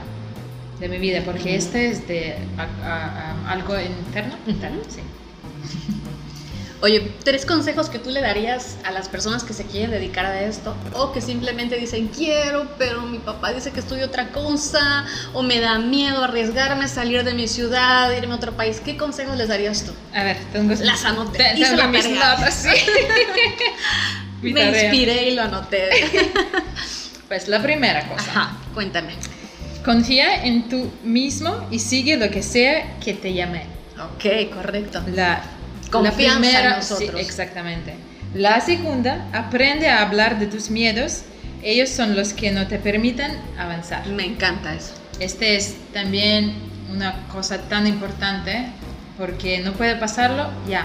[0.79, 4.35] de mi vida, porque este es de a- a- a- algo interno.
[4.47, 5.01] Interno, sí.
[6.83, 10.43] Oye, tres consejos que tú le darías a las personas que se quieren dedicar a
[10.43, 15.43] esto o que simplemente dicen quiero, pero mi papá dice que estudio otra cosa o
[15.43, 18.81] me da miedo arriesgarme, salir de mi ciudad, irme a otro país.
[18.85, 19.93] ¿Qué consejos les darías tú?
[20.15, 21.39] A ver, tengo Las anoté.
[21.39, 22.69] te- Hice la mis notas, sí.
[24.43, 24.83] Mi Me tarea.
[24.85, 25.89] inspiré y lo anoté.
[27.29, 28.31] Pues la primera cosa.
[28.31, 29.15] Ajá, cuéntame.
[29.85, 33.63] Confía en tú mismo y sigue lo que sea que te llame.
[33.99, 35.03] Ok, correcto.
[35.13, 35.43] La,
[35.91, 37.11] Confianza la primera, en nosotros.
[37.21, 37.95] sí, exactamente.
[38.35, 41.23] La segunda, aprende a hablar de tus miedos.
[41.63, 44.07] Ellos son los que no te permiten avanzar.
[44.09, 44.93] Me encanta eso.
[45.21, 46.53] Este es también
[46.93, 48.67] una cosa tan importante
[49.17, 50.85] porque no puede pasarlo, ya,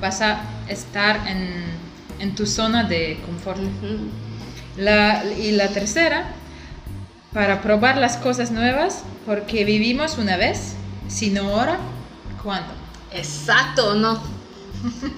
[0.00, 1.64] vas a estar en,
[2.20, 3.58] en tu zona de confort.
[3.58, 4.08] Ujú.
[4.76, 6.26] La- y la tercera,
[7.32, 10.74] para probar las cosas nuevas, porque vivimos una vez,
[11.08, 11.78] si no ahora,
[12.42, 12.72] ¿cuándo?
[13.12, 14.22] Exacto, ¿no?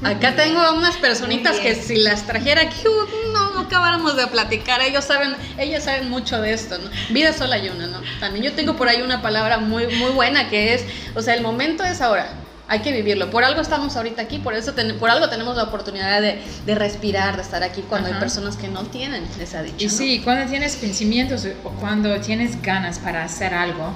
[0.03, 4.81] Acá tengo unas personitas que si las trajera aquí, uh, no, no acabáramos de platicar.
[4.83, 6.91] Ellos saben, ellos saben mucho de esto, ¿no?
[7.11, 8.01] Vida sola hay una, ¿no?
[8.21, 10.85] También yo tengo por ahí una palabra muy, muy buena que es,
[11.15, 12.29] o sea, el momento es ahora.
[12.67, 13.31] Hay que vivirlo.
[13.31, 16.75] Por algo estamos ahorita aquí, por eso ten- por algo tenemos la oportunidad de, de
[16.75, 19.77] respirar, de estar aquí cuando hay personas que no tienen esa dicha.
[19.79, 19.91] Y ¿no?
[19.93, 23.95] sí, cuando tienes pensamientos o cuando tienes ganas para hacer algo,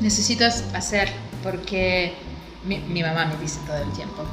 [0.00, 1.08] necesitas hacer,
[1.42, 2.14] porque
[2.64, 4.24] mi, mi mamá me dice todo el tiempo,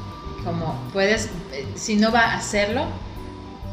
[0.44, 2.86] como puedes, eh, si no va a hacerlo,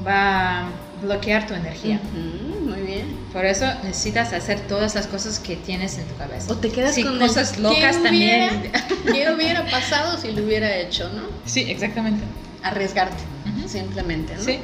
[0.06, 0.70] va a
[1.02, 2.00] bloquear tu energía.
[2.04, 3.18] Ujú, muy bien.
[3.34, 6.52] Por eso necesitas hacer todas las cosas que tienes en tu cabeza.
[6.52, 8.72] O te quedas Sí, con el, cosas ¿qué locas hubiera- también.
[9.12, 11.24] ¿Qué hubiera pasado si lo hubiera hecho, no?
[11.46, 12.24] Sí, exactamente.
[12.64, 13.68] Arriesgarte, Ujú.
[13.70, 14.44] simplemente, ¿no?
[14.44, 14.60] Sí.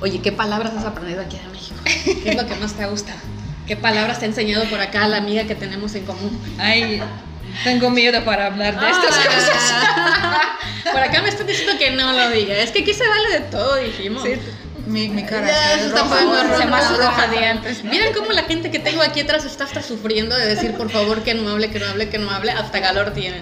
[0.00, 1.80] Oye, ¿qué palabras has aprendido aquí en México?
[2.22, 3.18] ¿Qué es lo que más te ha gustado?
[3.66, 6.38] ¿Qué palabras te ha enseñado por acá la amiga que tenemos en común?
[6.58, 7.00] Ay,
[7.64, 9.50] tengo miedo para hablar de estas cosas.
[9.72, 10.40] Ah,
[10.92, 12.54] Por acá me están diciendo que no lo diga.
[12.56, 14.22] Es que aquí se vale de todo, dijimos.
[14.22, 14.34] Sí,
[14.86, 17.26] mi, mi cara Ya, roja roja, se más roja.
[17.26, 17.82] de antes.
[17.84, 17.90] ¿no?
[17.90, 21.22] Miren cómo la gente que tengo aquí atrás está hasta sufriendo de decir, por favor,
[21.24, 22.52] que no hable, que no hable, que no hable.
[22.52, 23.40] Hasta calor tiene.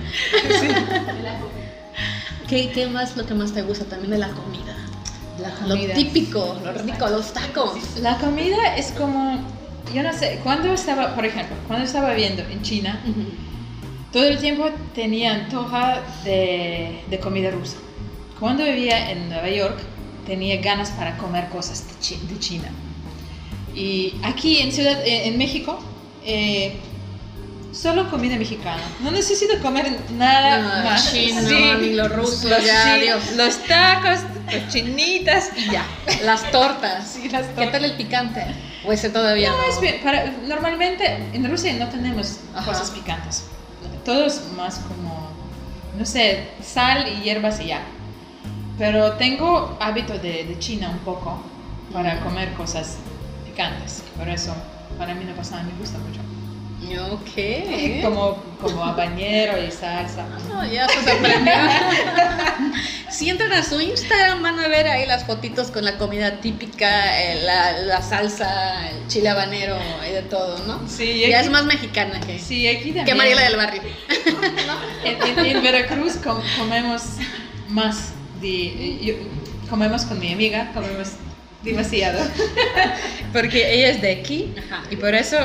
[2.48, 4.74] ¿Qué, ¿Qué más lo que más te gusta también de la comida?
[5.40, 5.94] La Lo comida.
[5.94, 7.72] típico, lo rico, los tacos.
[8.00, 9.44] La comida es como,
[9.92, 13.00] yo no sé, cuando estaba, por ejemplo, cuando estaba viviendo en China,
[14.14, 17.76] todo el tiempo tenía antoja de, de comida rusa.
[18.38, 19.76] Cuando vivía en Nueva York,
[20.24, 22.68] tenía ganas para comer cosas de, Chi- de China.
[23.74, 25.80] Y aquí en Ciudad, eh, en México,
[26.24, 26.76] eh,
[27.72, 28.82] solo comida mexicana.
[29.00, 31.12] No necesito comer nada No, más.
[31.12, 31.40] chino,
[31.80, 33.32] ni lo ruso, los, ya, Dios.
[33.34, 34.20] los tacos,
[34.52, 35.84] los chinitas y ya.
[36.22, 37.08] Las tortas.
[37.20, 38.44] Sí, las ¿Qué tal el picante?
[38.86, 39.96] ¿O ese todavía No, es bien.
[40.04, 42.64] Para, normalmente en Rusia no tenemos Ajá.
[42.70, 43.42] cosas picantes.
[44.04, 45.28] Todo es más como,
[45.98, 47.82] no sé, sal y hierbas y ya.
[48.78, 51.40] Pero tengo hábito de, de China un poco
[51.92, 52.98] para comer cosas
[53.46, 54.02] picantes.
[54.16, 54.54] Por eso,
[54.98, 56.20] para mí no pasa nada, me gusta mucho.
[57.12, 58.02] Ok.
[58.02, 60.26] Como, como habanero y salsa.
[60.48, 61.52] No, ya se aprendió.
[63.10, 67.20] si entran a su Instagram van a ver ahí las fotitos con la comida típica,
[67.22, 69.76] eh, la, la salsa, el chile habanero
[70.08, 70.80] y de todo, ¿no?
[70.88, 73.04] Sí, Ya aquí- es más mexicana que, Sí, aquí también.
[73.06, 73.82] que Mariela del Barrio.
[75.04, 77.02] En, en- en Veracruz com- comemos
[77.68, 79.14] más de, yo-
[79.68, 81.10] comemos con mi amiga, comemos
[81.62, 82.18] demasiado.
[83.32, 84.82] Porque ella es de aquí Ajá.
[84.90, 85.36] y por eso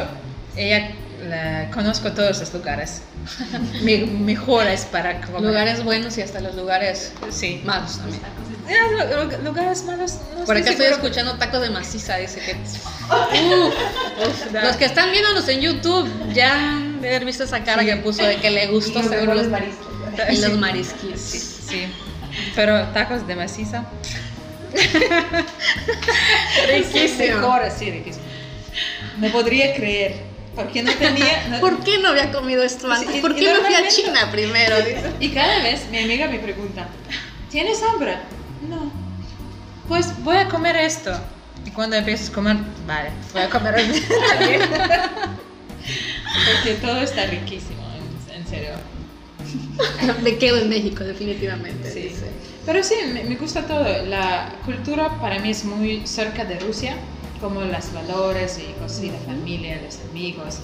[0.55, 0.91] ella
[1.27, 3.01] la- conozco todos los lugares.
[3.81, 5.41] Mi, mejor es para comer.
[5.41, 7.61] Lugares buenos y hasta los lugares Sí.
[7.65, 8.21] malos también.
[8.67, 10.15] Ah, lu- lu- lugares malos.
[10.37, 12.55] No Por acá estoy escuchando tacos de maciza, dice que.
[14.53, 14.63] Da.
[14.63, 18.23] los que están viéndonos en YouTube ya han de haber visto esa cara que puso
[18.23, 19.87] de que le gustó seguro los mariscos.
[20.31, 21.19] Y los.
[21.19, 21.87] Sí, sí.
[22.55, 23.85] Pero tacos de maciza.
[26.67, 27.37] Riquísimo.
[27.39, 28.25] Mejor así, riquísimo.
[29.17, 30.28] No podría creer.
[30.63, 31.47] Porque no tenía.
[31.49, 33.09] no- ¿Por qué no había comido esto antes?
[33.11, 34.75] Sí, ¿Por qué no fui a China primero?
[35.19, 36.87] Y cada vez mi amiga me pregunta,
[37.49, 38.17] ¿tienes hambre?
[38.67, 38.91] No.
[39.87, 41.11] Pues voy a comer esto.
[41.65, 42.57] Y cuando empiezas a comer,
[42.87, 44.15] vale, voy a comer esto.
[46.55, 47.81] Porque todo está riquísimo,
[48.29, 48.69] en, en serio.
[50.21, 51.91] Me quedo en México, definitivamente.
[51.91, 52.01] Sí.
[52.01, 52.25] dice.
[52.65, 53.85] Pero sí, me, me gusta todo.
[54.05, 56.95] La cultura para mí es muy cerca de Rusia,
[57.39, 60.59] como los valores y cosas así, la familia, los amigos.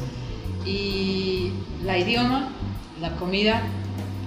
[0.65, 1.51] Y
[1.83, 2.49] la idioma,
[2.99, 3.61] la comida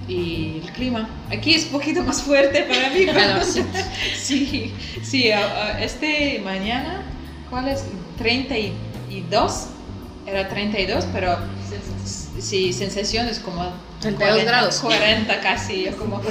[0.06, 1.08] y el clima.
[1.30, 3.06] Aquí es un poquito más fuerte para mí.
[3.12, 3.44] pero-
[4.16, 4.72] sí,
[5.02, 7.02] sí, a- este mañana,
[7.50, 7.84] ¿cuál es?
[8.18, 9.66] 32.
[10.26, 11.36] Era 32, pero
[12.38, 14.80] sí, sensación es como 32 grados.
[14.80, 16.20] 40 casi, yo como...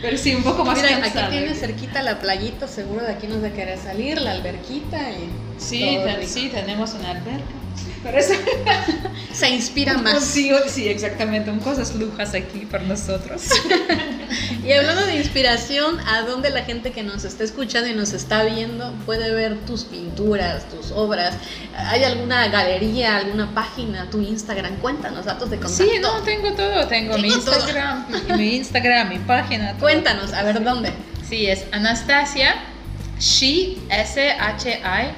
[0.00, 1.30] Pero sí, un poco más Mira, aquí cansada.
[1.30, 5.98] tiene cerquita la playita, seguro de aquí nos de querer salir, la alberquita y Sí,
[6.04, 7.42] todo sí, tenemos una alberca.
[8.14, 8.34] Eso
[9.32, 10.24] Se inspira más.
[10.24, 13.42] Sí, sí, exactamente, un cosas lujas aquí para nosotros.
[14.64, 18.42] Y hablando de inspiración, ¿a dónde la gente que nos está escuchando y nos está
[18.44, 21.34] viendo puede ver tus pinturas, tus obras?
[21.74, 24.76] ¿Hay alguna galería, alguna página, tu Instagram?
[24.76, 25.84] Cuéntanos, datos de contacto.
[25.84, 27.54] Sí, no, tengo todo, tengo, mi todo.
[27.54, 28.06] Instagram,
[28.36, 29.70] mi Instagram, mi página.
[29.70, 29.80] todo.
[29.80, 30.92] Cuéntanos, a ver dónde.
[31.26, 32.56] Sí, es Anastasia
[33.18, 35.08] Shi S-H-I.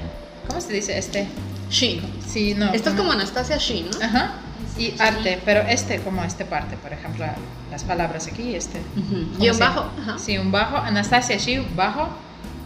[0.47, 1.27] ¿Cómo se dice este?
[1.71, 2.01] Shin.
[2.27, 2.71] Sí, no.
[2.73, 4.05] Esto es como Anastasia Shin, ¿no?
[4.05, 4.33] Ajá.
[4.77, 7.25] Y arte, pero este como este parte, por ejemplo,
[7.71, 8.79] las palabras aquí, este.
[8.97, 9.25] Ujú.
[9.25, 9.85] ¿Cómo Guión se- bajo.
[10.01, 10.17] Ajá.
[10.19, 12.07] Sí, un bajo, Anastasia Shi, bajo,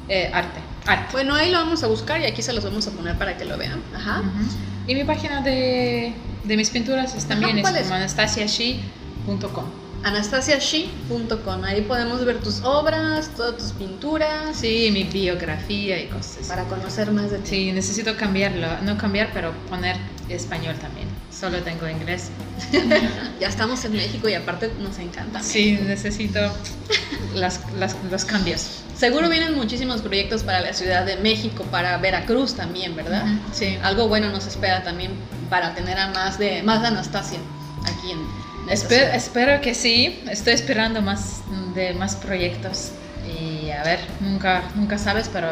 [0.10, 0.60] eh, arte.
[0.86, 1.08] Arte.
[1.14, 3.46] Bueno, ahí lo vamos a buscar y aquí se los vamos a poner para que
[3.46, 3.82] lo vean.
[3.96, 4.22] Ajá.
[4.88, 6.14] Y mi página de,
[6.44, 7.84] de mis pinturas es también es ¿cuál es?
[7.84, 9.66] como anastasiashi.com.
[10.06, 11.64] anastasiashi.com.
[11.64, 16.48] Ahí podemos ver tus obras, todas tus pinturas, Sí, mi biografía y cosas.
[16.48, 17.50] para conocer más de ti.
[17.50, 19.98] Sí, necesito cambiarlo, no cambiar, pero poner
[20.30, 21.08] español también.
[21.32, 22.30] Solo tengo inglés.
[23.40, 25.42] Ya estamos en México y aparte nos encanta.
[25.44, 26.40] Sí, necesito
[27.34, 28.82] las, las- los cambios.
[28.98, 33.26] Seguro vienen muchísimos proyectos para la Ciudad de México, para Veracruz también, ¿verdad?
[33.26, 33.78] Ujú, Sí.
[33.84, 35.12] Algo bueno nos espera también
[35.50, 37.40] para tener a más de más de Anastasia
[37.84, 40.22] aquí en espero que sí.
[40.30, 41.42] Estoy esperando más
[41.76, 42.92] de más proyectos.
[43.28, 45.48] Y a ver, nunca, nunca sabes, pero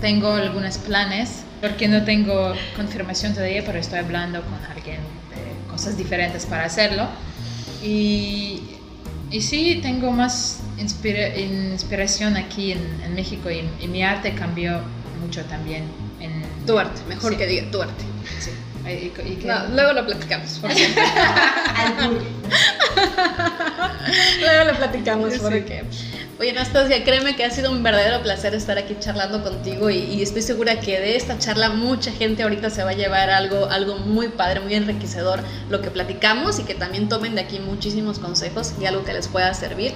[0.00, 1.42] tengo algunos planes.
[1.60, 4.96] Porque no tengo confirmación todavía, pero estoy hablando con alguien
[5.30, 7.06] de cosas diferentes para hacerlo.
[7.82, 8.60] Y,
[9.30, 14.80] y sí, tengo más inspira- inspiración aquí en, en México y, y mi arte cambió
[15.22, 15.84] mucho también.
[16.20, 17.38] En, Tu arte, mejor Sí.
[17.38, 18.04] que diga tu arte.
[18.40, 18.50] Sí.
[18.86, 20.60] Y- y- No, luego lo platicamos.
[24.40, 25.38] luego lo platicamos Sí.
[25.42, 25.84] porque...
[26.40, 30.20] Oye, Anastasia, créeme que ha sido un verdadero placer estar aquí charlando contigo y, y
[30.20, 33.98] estoy segura que de esta charla mucha gente ahorita se va a llevar algo, algo
[33.98, 35.40] muy padre, muy enriquecedor,
[35.70, 39.28] lo que platicamos y que también tomen de aquí muchísimos consejos y algo que les
[39.28, 39.92] pueda servir.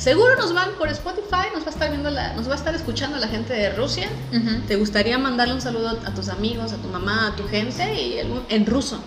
[0.00, 2.74] Seguro nos van por Spotify, nos va a estar viendo la, nos va a estar
[2.74, 4.08] escuchando la gente de Rusia.
[4.32, 4.60] Ujú.
[4.68, 8.18] ¿Te gustaría mandarle un saludo a tus amigos, a tu mamá, a tu gente y
[8.18, 9.02] el- en ruso?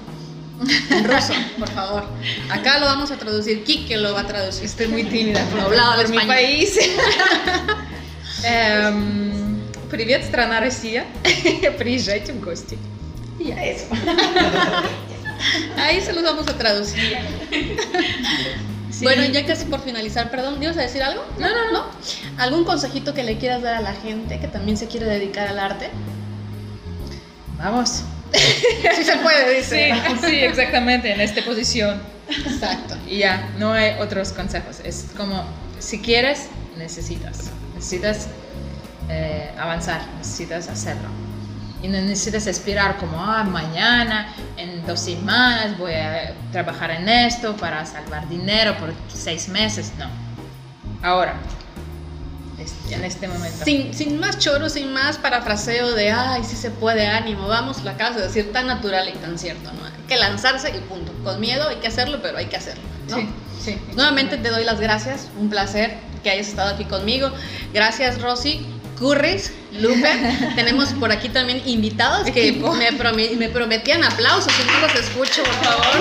[0.90, 2.03] En ruso, por favor.
[2.49, 4.65] Acá lo vamos a traducir, Kike lo va a traducir.
[4.65, 6.36] Estoy muy tímida por, Doblado al por mi español.
[6.36, 6.80] país.
[8.44, 9.60] Эм,
[9.90, 11.06] Привет, страна Россия.
[11.77, 12.77] Приезжайте в гости.
[13.40, 13.86] Y ya eso.
[15.77, 17.18] Ahí se los vamos a traducir.
[18.99, 19.05] Sí.
[19.05, 21.25] Bueno, ya casi por finalizar, perdón, ¿ibas a decir algo?
[21.39, 21.85] No, no, no.
[22.39, 25.59] ¿Algún consejito que le quieras dar a la gente que también se quiere dedicar al
[25.59, 25.91] arte?
[27.59, 28.03] Vamos.
[28.35, 29.93] Sí se puede, Sí, dice.
[30.27, 32.01] sí, exactamente, en esta posición.
[32.29, 32.97] Exacto.
[33.09, 34.81] Y ya, no hay otros consejos.
[34.85, 35.45] Es como,
[35.79, 36.47] si quieres,
[36.77, 37.51] necesitas.
[37.75, 38.27] Necesitas
[39.09, 41.09] eh, avanzar, necesitas hacerlo.
[41.85, 47.55] Y no necesitas esperar como, ah, mañana, en dos semanas voy a trabajar en esto
[47.56, 49.93] para salvar dinero por seis meses.
[49.98, 50.06] No.
[51.06, 51.35] Ahora.
[52.59, 53.65] Es- En este momento.
[53.66, 57.90] Sin, sin más choro, sin más parafraseo de, ay, sí se puede, ánimo, vamos, la
[57.90, 59.85] acabas de decir tan natural y tan cierto, ¿no?
[59.85, 61.12] Hay que lanzarse y punto.
[61.23, 63.16] Con miedo hay que hacerlo, pero hay que hacerlo, ¿no?
[63.16, 63.28] Sí,
[63.62, 63.78] sí.
[63.94, 67.31] Nuevamente te doy las gracias, un placer que hayas estado aquí conmigo.
[67.74, 68.65] Gracias, Rosy.
[69.05, 70.09] Curris, Lupe,
[70.56, 75.52] tenemos por aquí también invitados que me, me prometían aplausos y no los escucho, por
[75.64, 76.01] favor.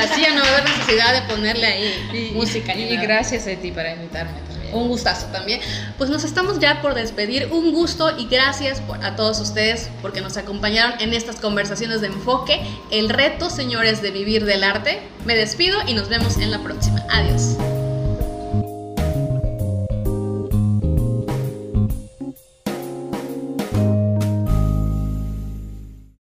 [0.00, 3.02] Así ya no va a haber necesidad de ponerle ahí Y, música y nada.
[3.02, 4.74] gracias a ti para invitarme también.
[4.74, 5.60] Un gustazo también.
[5.96, 7.48] Pues nos estamos ya por despedir.
[7.52, 12.08] Un gusto y gracias por- a todos ustedes porque nos acompañaron en estas conversaciones de
[12.08, 12.60] enfoque.
[12.90, 14.98] El reto, señores, de vivir del arte.
[15.24, 17.00] Me despido y nos vemos en la próxima.
[17.10, 17.54] Adiós.